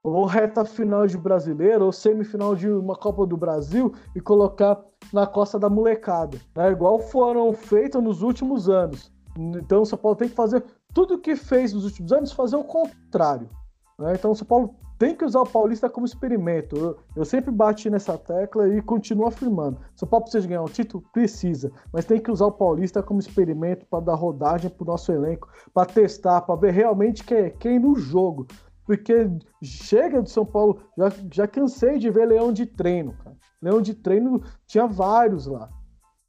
ou 0.00 0.24
reta 0.26 0.64
final 0.64 1.04
de 1.04 1.18
brasileiro, 1.18 1.86
ou 1.86 1.92
semifinal 1.92 2.54
de 2.54 2.68
uma 2.68 2.94
Copa 2.94 3.26
do 3.26 3.36
Brasil 3.36 3.92
e 4.14 4.20
colocar 4.20 4.80
na 5.12 5.26
costa 5.26 5.58
da 5.58 5.68
molecada. 5.68 6.38
Né? 6.54 6.70
Igual 6.70 7.00
foram 7.00 7.52
feitos 7.52 8.00
nos 8.00 8.22
últimos 8.22 8.68
anos. 8.68 9.10
Então 9.36 9.82
o 9.82 9.86
São 9.86 9.98
Paulo 9.98 10.16
tem 10.16 10.28
que 10.28 10.34
fazer 10.34 10.62
tudo 10.94 11.18
que 11.18 11.34
fez 11.34 11.72
nos 11.72 11.84
últimos 11.84 12.12
anos, 12.12 12.32
fazer 12.32 12.56
o 12.56 12.64
contrário. 12.64 13.50
Né? 13.98 14.14
Então 14.14 14.30
o 14.30 14.36
São 14.36 14.46
Paulo 14.46 14.74
tem 14.98 15.14
que 15.14 15.24
usar 15.24 15.40
o 15.40 15.46
Paulista 15.46 15.90
como 15.90 16.06
experimento. 16.06 16.76
Eu, 16.76 16.96
eu, 17.16 17.24
sempre 17.24 17.50
bati 17.50 17.90
nessa 17.90 18.16
tecla 18.16 18.68
e 18.68 18.80
continuo 18.80 19.26
afirmando. 19.26 19.78
São 19.96 20.08
Paulo 20.08 20.24
precisa 20.24 20.46
ganhar 20.46 20.62
um 20.62 20.66
título? 20.66 21.04
Precisa. 21.12 21.72
Mas 21.92 22.04
tem 22.04 22.20
que 22.20 22.30
usar 22.30 22.46
o 22.46 22.52
Paulista 22.52 23.02
como 23.02 23.20
experimento 23.20 23.84
para 23.86 24.04
dar 24.04 24.14
rodagem 24.14 24.70
para 24.70 24.84
o 24.84 24.86
nosso 24.86 25.10
elenco, 25.10 25.48
para 25.72 25.86
testar, 25.86 26.42
para 26.42 26.54
ver 26.54 26.72
realmente 26.72 27.24
quem, 27.24 27.50
quem 27.58 27.78
no 27.78 27.96
jogo. 27.96 28.46
Porque 28.86 29.28
chega 29.62 30.22
do 30.22 30.28
São 30.28 30.46
Paulo, 30.46 30.80
já, 30.96 31.12
já 31.32 31.48
cansei 31.48 31.98
de 31.98 32.10
ver 32.10 32.26
leão 32.26 32.52
de 32.52 32.66
treino, 32.66 33.14
cara. 33.24 33.36
Leão 33.60 33.80
de 33.80 33.94
treino 33.94 34.42
tinha 34.66 34.86
vários 34.86 35.46
lá. 35.46 35.70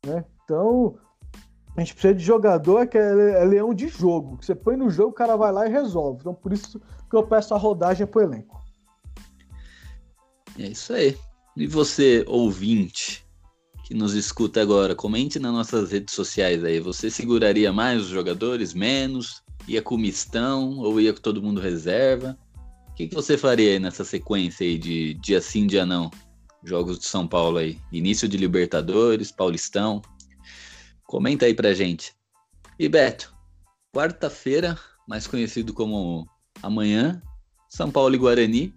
Né? 0.06 0.24
Então, 0.44 0.96
a 1.76 1.82
gente 1.82 1.94
precisa 1.94 2.14
de 2.14 2.24
jogador 2.24 2.88
que 2.88 2.98
é, 2.98 3.42
é, 3.42 3.44
leão 3.44 3.74
de 3.74 3.88
jogo. 3.88 4.38
Que 4.38 4.46
você 4.46 4.56
põe 4.56 4.78
no 4.78 4.90
jogo, 4.90 5.10
o 5.10 5.14
cara 5.14 5.36
vai 5.36 5.52
lá 5.52 5.68
e 5.68 5.72
resolve. 5.72 6.20
Então, 6.22 6.34
por 6.34 6.54
isso 6.54 6.80
que 7.10 7.16
eu 7.16 7.24
peço 7.28 7.54
a 7.54 7.58
rodagem 7.58 8.08
pro 8.08 8.22
elenco. 8.22 8.62
É 10.58 10.68
isso 10.68 10.94
aí. 10.94 11.18
E 11.58 11.68
você, 11.68 12.24
ouvinte, 12.28 13.26
que 13.84 13.94
nos 13.94 14.14
escuta 14.14 14.62
agora, 14.62 14.96
comente 14.96 15.38
nas 15.38 15.54
nossas 15.54 15.92
redes 15.92 16.16
sociais 16.16 16.64
aí. 16.64 16.80
Você 16.80 17.12
seguraria 17.12 17.74
mais 17.74 18.02
os 18.02 18.08
jogadores, 18.08 18.74
menos? 18.74 19.44
Ia 19.68 19.82
com 19.82 19.98
mistão 19.98 20.80
ou 20.80 21.00
ia 21.00 21.14
com 21.14 21.22
todo 21.22 21.42
mundo 21.42 21.60
reserva? 21.60 22.38
O 22.90 22.94
que, 22.96 23.08
que 23.08 23.16
você 23.16 23.38
faria 23.38 23.72
aí 23.72 23.80
nessa 23.80 24.06
sequência 24.06 24.66
aí 24.66 24.78
de 24.78 25.14
dia 25.16 25.42
sim, 25.42 25.68
dia 25.68 25.86
não? 25.86 26.10
Jogos 26.64 26.98
de 26.98 27.06
São 27.06 27.28
Paulo 27.28 27.58
aí. 27.58 27.78
Início 27.92 28.28
de 28.28 28.38
Libertadores, 28.38 29.32
Paulistão. 29.32 30.02
Comenta 31.06 31.46
aí 31.46 31.54
pra 31.54 31.74
gente. 31.74 32.16
E 32.80 32.90
Beto, 32.90 33.34
quarta-feira, 33.94 34.78
mais 35.08 35.28
conhecido 35.28 35.74
como 35.74 36.28
amanhã, 36.62 37.22
São 37.70 37.92
Paulo 37.92 38.16
e 38.16 38.18
Guarani. 38.18 38.74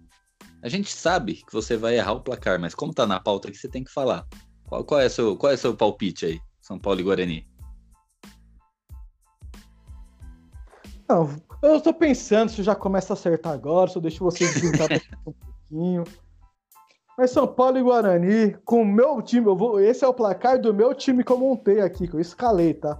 A 0.61 0.69
gente 0.69 0.91
sabe 0.91 1.35
que 1.35 1.51
você 1.51 1.75
vai 1.75 1.97
errar 1.97 2.13
o 2.13 2.21
placar, 2.21 2.59
mas 2.59 2.75
como 2.75 2.93
tá 2.93 3.07
na 3.07 3.19
pauta 3.19 3.49
que 3.49 3.57
você 3.57 3.67
tem 3.67 3.83
que 3.83 3.91
falar. 3.91 4.27
Qual, 4.67 4.83
qual, 4.83 5.01
é 5.01 5.09
seu, 5.09 5.35
qual 5.35 5.51
é 5.51 5.57
seu 5.57 5.75
palpite 5.75 6.25
aí, 6.25 6.39
São 6.61 6.77
Paulo 6.77 6.99
e 6.99 7.03
Guarani? 7.03 7.47
Não, 11.07 11.35
eu 11.63 11.81
tô 11.81 11.91
pensando 11.91 12.51
se 12.51 12.61
já 12.61 12.75
começa 12.75 13.13
a 13.13 13.15
acertar 13.15 13.53
agora, 13.53 13.89
se 13.89 13.97
eu 13.97 14.01
deixo 14.01 14.23
vocês 14.23 14.53
brincar 14.61 14.87
um 15.25 15.33
pouquinho. 15.33 16.03
Mas 17.19 17.31
São 17.31 17.45
Paulo 17.45 17.77
e 17.77 17.83
Guarani, 17.83 18.55
com 18.63 18.81
o 18.81 18.85
meu 18.85 19.21
time, 19.21 19.45
eu 19.45 19.53
vou, 19.53 19.77
esse 19.77 20.05
é 20.05 20.07
o 20.07 20.13
placar 20.13 20.57
do 20.57 20.73
meu 20.73 20.95
time 20.95 21.21
que 21.21 21.29
eu 21.29 21.37
montei 21.37 21.81
aqui, 21.81 22.07
que 22.07 22.13
eu 22.13 22.19
escalei, 22.21 22.73
tá? 22.73 22.97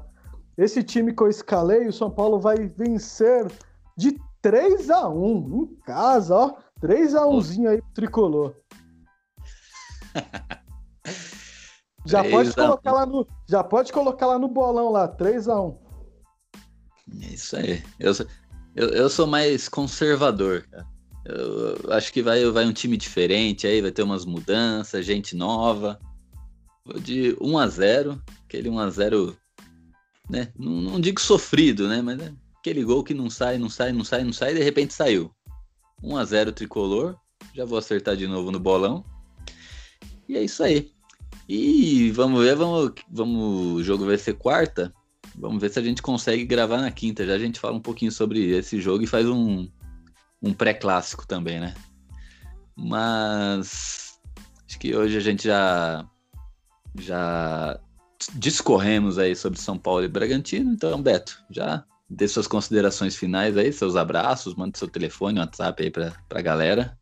Esse 0.58 0.84
time 0.84 1.16
que 1.16 1.24
eu 1.24 1.30
escalei, 1.30 1.88
o 1.88 1.94
São 1.94 2.12
Paulo 2.12 2.38
vai 2.38 2.68
vencer 2.68 3.50
de 3.96 4.20
3 4.42 4.90
a 4.90 5.08
1 5.08 5.64
em 5.72 5.76
casa, 5.86 6.36
ó. 6.36 6.58
3 6.82 7.16
a 7.16 7.22
1zinho 7.22 7.70
aí 7.70 7.82
pro 7.82 7.92
tricolor. 7.94 8.56
já 12.06 12.22
pode 12.22 12.54
colocar 12.54 12.92
lá 12.92 13.06
no, 13.06 13.26
já 13.48 13.64
pode 13.64 13.94
colocar 13.94 14.26
lá 14.26 14.38
no 14.38 14.50
bolão 14.50 14.92
lá, 14.92 15.08
3 15.08 15.48
a 15.48 15.62
1. 15.62 15.80
É 17.22 17.26
isso 17.28 17.56
aí. 17.56 17.82
Eu, 17.98 18.12
eu, 18.76 18.90
eu 18.90 19.10
sou 19.10 19.26
mais 19.26 19.70
conservador, 19.70 20.68
cara. 20.70 20.99
Eu 21.26 21.94
acho 21.94 22.12
que 22.12 22.22
vai, 22.22 22.44
vai 22.46 22.66
um 22.66 22.74
time 22.74 22.98
diferente 22.98 23.68
aí, 23.68 23.82
vai 23.82 23.92
ter 23.92 24.04
umas 24.04 24.26
mudanças, 24.26 25.06
gente 25.06 25.36
nova. 25.36 26.00
De 27.02 27.36
1 27.40 27.58
a 27.58 27.68
0 27.68 28.24
aquele 28.46 28.70
1 28.70 28.80
a 28.80 28.90
0 28.90 29.38
né? 30.30 30.52
Não, 30.58 30.72
não 30.72 31.00
digo 31.00 31.20
sofrido, 31.20 31.88
né? 31.88 32.02
Mas 32.02 32.20
é 32.20 32.34
aquele 32.60 32.84
gol 32.84 33.04
que 33.04 33.14
não 33.14 33.30
sai, 33.30 33.58
não 33.58 33.70
sai, 33.70 33.92
não 33.92 34.04
sai, 34.04 34.24
não 34.24 34.34
sai, 34.34 34.52
e 34.52 34.56
de 34.56 34.64
repente 34.64 34.94
saiu. 34.94 35.32
1 36.04 36.18
a 36.18 36.26
0 36.26 36.52
tricolor. 36.52 37.16
Já 37.54 37.66
vou 37.66 37.78
acertar 37.78 38.16
de 38.16 38.28
novo 38.28 38.52
no 38.52 38.60
bolão. 38.60 39.04
E 40.28 40.38
é 40.38 40.44
isso 40.44 40.64
aí. 40.64 40.92
E 41.48 42.12
vamos 42.12 42.44
ver, 42.44 42.56
vamos, 42.56 42.92
vamos, 43.10 43.82
o 43.82 43.84
jogo 43.84 44.06
vai 44.06 44.18
ser 44.18 44.34
quarta. 44.34 44.94
Vamos 45.36 45.62
ver 45.62 45.70
se 45.70 45.80
a 45.80 45.82
gente 45.82 46.02
consegue 46.02 46.46
gravar 46.46 46.80
na 46.80 46.92
quinta. 46.92 47.26
Já 47.26 47.34
a 47.34 47.40
gente 47.40 47.60
fala 47.60 47.76
um 47.76 47.82
pouquinho 47.82 48.12
sobre 48.12 48.52
esse 48.52 48.80
jogo 48.80 49.04
e 49.04 49.08
faz 49.08 49.28
um, 49.28 49.68
um 50.42 50.54
pré-clássico 50.54 51.28
também, 51.28 51.60
né? 51.60 51.74
Mas 52.76 54.20
acho 54.68 54.80
que 54.80 54.96
hoje 54.96 55.18
a 55.18 55.22
gente 55.22 55.44
já 55.44 56.06
já 56.96 57.80
discorremos 58.34 59.18
aí 59.18 59.36
sobre 59.36 59.60
São 59.60 59.78
Paulo 59.78 60.04
e 60.04 60.08
Bragantino. 60.08 60.72
Então, 60.72 61.02
Beto, 61.02 61.44
já 61.50 61.84
dê 62.10 62.28
suas 62.28 62.48
considerações 62.48 63.16
finais 63.16 63.56
aí, 63.58 63.72
seus 63.72 63.96
abraços, 63.96 64.56
manda 64.56 64.78
seu 64.78 64.88
telefone, 64.88 65.40
WhatsApp 65.40 65.84
aí 65.84 65.92
pra, 65.92 66.14
pra 66.28 66.42
galera. 66.42 66.98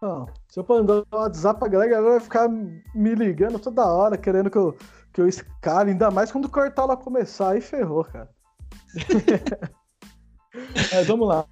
Não, 0.00 0.26
se 0.48 0.60
eu 0.60 0.66
mandar 0.68 0.98
um 0.98 1.16
WhatsApp 1.16 1.58
pra 1.58 1.68
galera, 1.68 1.90
a 1.90 1.94
galera 1.94 2.10
vai 2.12 2.20
ficar 2.20 2.48
me 2.48 3.14
ligando 3.14 3.58
toda 3.58 3.86
hora, 3.86 4.16
querendo 4.16 4.50
que 4.50 4.58
eu, 4.58 4.76
que 5.12 5.20
eu 5.20 5.28
escale, 5.28 5.90
ainda 5.90 6.10
mais 6.10 6.30
quando 6.30 6.46
o 6.46 6.50
Cortala 6.50 6.96
começar, 6.96 7.50
aí 7.50 7.60
ferrou, 7.60 8.04
cara. 8.04 8.28
É, 10.92 11.02
vamos 11.04 11.28
lá. 11.28 11.44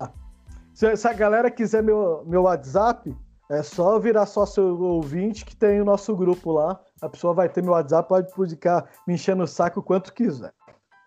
Se, 0.73 0.97
se, 0.97 1.09
a 1.09 1.13
galera 1.13 1.51
quiser 1.51 1.83
meu, 1.83 2.25
meu 2.27 2.43
WhatsApp, 2.43 3.15
é 3.51 3.63
só 3.63 3.99
virar 3.99 4.27
sócio 4.27 4.81
ouvinte 4.81 5.45
que 5.45 5.55
tem 5.55 5.81
o 5.81 5.85
nosso 5.85 6.15
grupo 6.17 6.53
lá. 6.53 6.81
A 7.01 7.09
pessoa 7.09 7.35
vai 7.35 7.49
ter 7.49 7.63
meu 7.63 7.73
WhatsApp, 7.73 8.09
pode 8.09 8.51
ficar 8.51 8.89
me 9.07 9.15
enchendo 9.15 9.45
o 9.45 9.47
saco 9.47 9.81
o 9.81 9.83
quanto 9.83 10.13
quiser. 10.13 10.53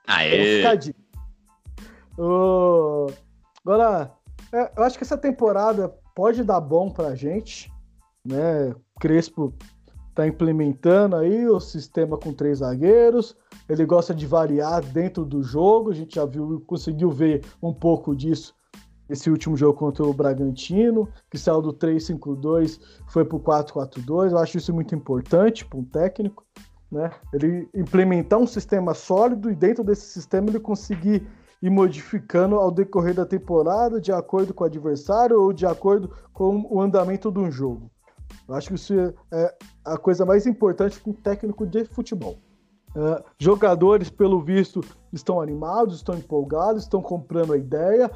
Aê! 0.08 0.64
Uh, 2.18 3.14
agora, 3.66 4.12
é, 4.54 4.72
eu 4.78 4.84
acho 4.84 4.98
que 4.98 5.04
essa 5.04 5.18
temporada 5.18 5.94
pode 6.16 6.44
dar 6.44 6.62
bom 6.62 6.90
pra 6.90 7.16
gente, 7.16 7.72
né? 8.26 8.74
Crespo 9.00 9.54
tá 10.18 10.28
implementando 10.28 11.16
aí 11.16 11.48
o 11.48 11.60
sistema 11.60 12.18
com 12.18 12.34
três 12.34 12.58
zagueiros. 12.58 13.38
Ele 13.70 13.86
gosta 13.86 14.16
de 14.16 14.26
variar 14.26 14.84
dentro 14.84 15.24
do 15.24 15.44
jogo. 15.44 15.92
A 15.92 15.94
gente 15.94 16.16
já 16.16 16.26
viu, 16.26 16.60
conseguiu 16.66 17.12
ver 17.12 17.46
um 17.62 17.72
pouco 17.72 18.16
disso 18.16 18.56
esse 19.08 19.30
último 19.30 19.56
jogo 19.56 19.78
contra 19.78 20.04
o 20.04 20.12
Bragantino, 20.12 21.08
que 21.30 21.38
saiu 21.38 21.62
do 21.62 21.72
3-5-2, 21.72 22.80
foi 23.08 23.24
para 23.24 23.38
o 23.38 23.40
4-4-2. 23.40 24.32
Eu 24.32 24.40
acho 24.40 24.58
isso 24.58 24.74
muito 24.74 24.96
importante 24.96 25.64
para 25.64 25.78
um 25.78 25.84
técnico, 25.84 26.44
né? 26.92 27.12
Ele 27.32 27.70
implementar 27.76 28.40
um 28.40 28.48
sistema 28.48 28.96
sólido 28.96 29.52
e 29.52 29.56
dentro 29.56 29.84
desse 29.84 30.08
sistema 30.08 30.50
ele 30.50 30.60
conseguir 30.60 31.28
ir 31.62 31.70
modificando 31.70 32.56
ao 32.56 32.72
decorrer 32.72 33.14
da 33.14 33.26
temporada, 33.26 34.02
de 34.02 34.12
acordo 34.12 34.52
com 34.52 34.64
o 34.64 34.68
adversário 34.68 35.40
ou 35.40 35.54
de 35.54 35.68
acordo 35.68 36.12
com 36.34 36.68
o 36.70 36.82
andamento 36.82 37.32
de 37.32 37.40
um 37.40 37.52
jogo. 37.52 37.92
Eu 38.48 38.56
acho 38.56 38.70
que 38.70 38.76
isso 38.76 38.94
é 39.32 39.56
a 39.84 39.98
coisa 39.98 40.26
mais 40.26 40.46
importante 40.46 41.00
para 41.00 41.12
um 41.12 41.14
técnico 41.14 41.66
de 41.66 41.86
futebol. 41.86 42.38
Uh, 42.96 43.24
jogadores, 43.38 44.10
pelo 44.10 44.42
visto, 44.42 44.82
estão 45.14 45.40
animados, 45.40 45.98
estão 45.98 46.16
empolgados, 46.16 46.84
estão 46.84 47.02
comprando 47.02 47.54
a 47.54 47.58
ideia. 47.58 48.10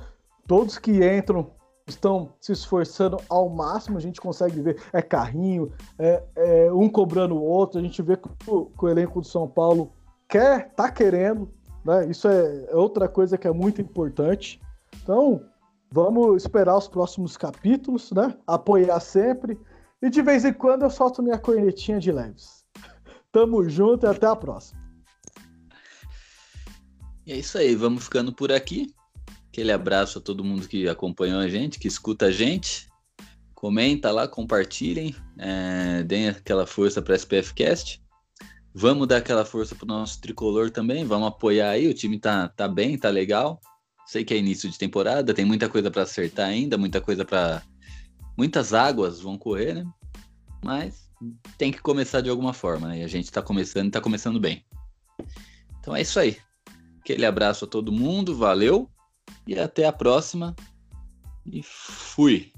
Todos 0.47 0.78
que 0.78 1.05
entram 1.05 1.51
estão 1.88 2.34
se 2.39 2.51
esforçando 2.51 3.18
ao 3.30 3.49
máximo. 3.49 3.97
A 3.97 4.01
gente 4.01 4.20
consegue 4.20 4.59
ver 4.62 4.82
é 4.91 5.01
carrinho, 5.01 5.72
é, 5.99 6.24
é 6.36 6.74
um 6.74 6.89
cobrando 6.89 7.36
o 7.36 7.43
outro. 7.43 7.80
A 7.80 7.84
gente 7.84 8.01
vê 8.01 8.18
que 8.18 8.28
o, 8.47 8.66
que 8.66 8.86
o 8.86 8.89
elenco 8.89 9.22
do 9.22 9.28
São 9.28 9.47
Paulo 9.47 9.91
quer, 10.28 10.74
tá 10.74 10.89
querendo. 10.89 11.49
Né? 11.86 12.07
Isso 12.07 12.28
é, 12.28 12.66
é 12.70 12.76
outra 12.76 13.07
coisa 13.07 13.38
que 13.38 13.47
é 13.47 13.51
muito 13.51 13.82
importante. 13.82 14.62
Então, 15.03 15.41
vamos 15.91 16.43
esperar 16.43 16.78
os 16.78 16.88
próximos 16.88 17.38
capítulos, 17.38 18.12
né? 18.12 18.36
Apoiar 18.47 18.99
sempre. 18.99 19.59
E 20.02 20.10
de 20.10 20.22
vez 20.22 20.43
em 20.43 20.54
quando 20.54 20.82
eu 20.82 20.89
solto 20.89 21.22
minha 21.22 21.38
cornetinha 21.38 21.99
de 21.99 22.12
leves. 22.12 22.66
Tamo 23.32 23.70
junto 23.70 24.06
e 24.06 24.10
até 24.10 24.26
a 24.26 24.36
próxima. 24.36 24.82
E 27.26 27.32
é 27.32 27.38
isso 27.38 27.58
aí, 27.58 27.76
vamos 27.76 28.06
ficando 28.06 28.34
por 28.34 28.52
aqui. 28.52 28.93
Aquele 29.49 29.72
abraço 29.72 30.18
a 30.18 30.22
todo 30.22 30.43
mundo 30.43 30.68
que 30.68 30.88
acompanhou 30.88 31.39
a 31.39 31.47
gente, 31.47 31.78
que 31.78 31.88
escuta 31.88 32.26
a 32.28 32.32
gente. 32.32 32.89
Comenta 33.54 34.12
lá, 34.12 34.28
compartilhem, 34.28 35.16
é, 35.38 36.02
deem 36.04 36.30
aquela 36.30 36.66
força 36.66 37.02
para 37.02 37.16
SPFcast. 37.16 38.02
Vamos 38.74 39.08
dar 39.08 39.18
aquela 39.18 39.45
força 39.45 39.76
pro 39.76 39.86
nosso 39.86 40.20
tricolor 40.20 40.72
também, 40.72 41.06
vamos 41.06 41.28
apoiar 41.28 41.72
aí, 41.72 41.88
o 41.88 41.93
time 41.93 42.18
tá, 42.18 42.47
tá 42.47 42.68
bem, 42.68 42.97
tá 42.97 43.10
legal. 43.10 43.60
Sei 44.08 44.24
que 44.24 44.34
é 44.34 44.38
início 44.38 44.70
de 44.70 44.78
temporada, 44.78 45.34
tem 45.34 45.45
muita 45.45 45.70
coisa 45.70 45.91
para 45.91 46.04
acertar 46.04 46.47
ainda, 46.47 46.78
muita 46.78 46.99
coisa 46.99 47.24
para 47.24 47.62
muitas 48.38 48.74
águas 48.74 49.20
vão 49.20 49.38
correr, 49.38 49.74
né? 49.74 49.86
Mas 50.64 51.10
tem 51.58 51.72
que 51.72 51.82
começar 51.82 52.22
de 52.22 52.30
alguma 52.30 52.54
forma, 52.54 52.88
né? 52.88 53.00
E 53.00 53.04
a 53.04 53.08
gente 53.08 53.26
está 53.26 53.42
começando, 53.42 53.88
está 53.88 54.02
começando 54.02 54.40
bem. 54.40 54.66
Então 55.80 55.96
é 55.96 56.02
isso 56.02 56.20
aí. 56.20 56.38
Aquele 57.00 57.26
abraço 57.26 57.66
a 57.66 57.68
todo 57.68 57.92
mundo, 57.92 58.36
valeu 58.36 58.90
e 59.48 59.58
até 59.60 59.86
a 59.86 59.94
próxima. 59.94 60.56
E 61.46 61.62
fui. 61.64 62.52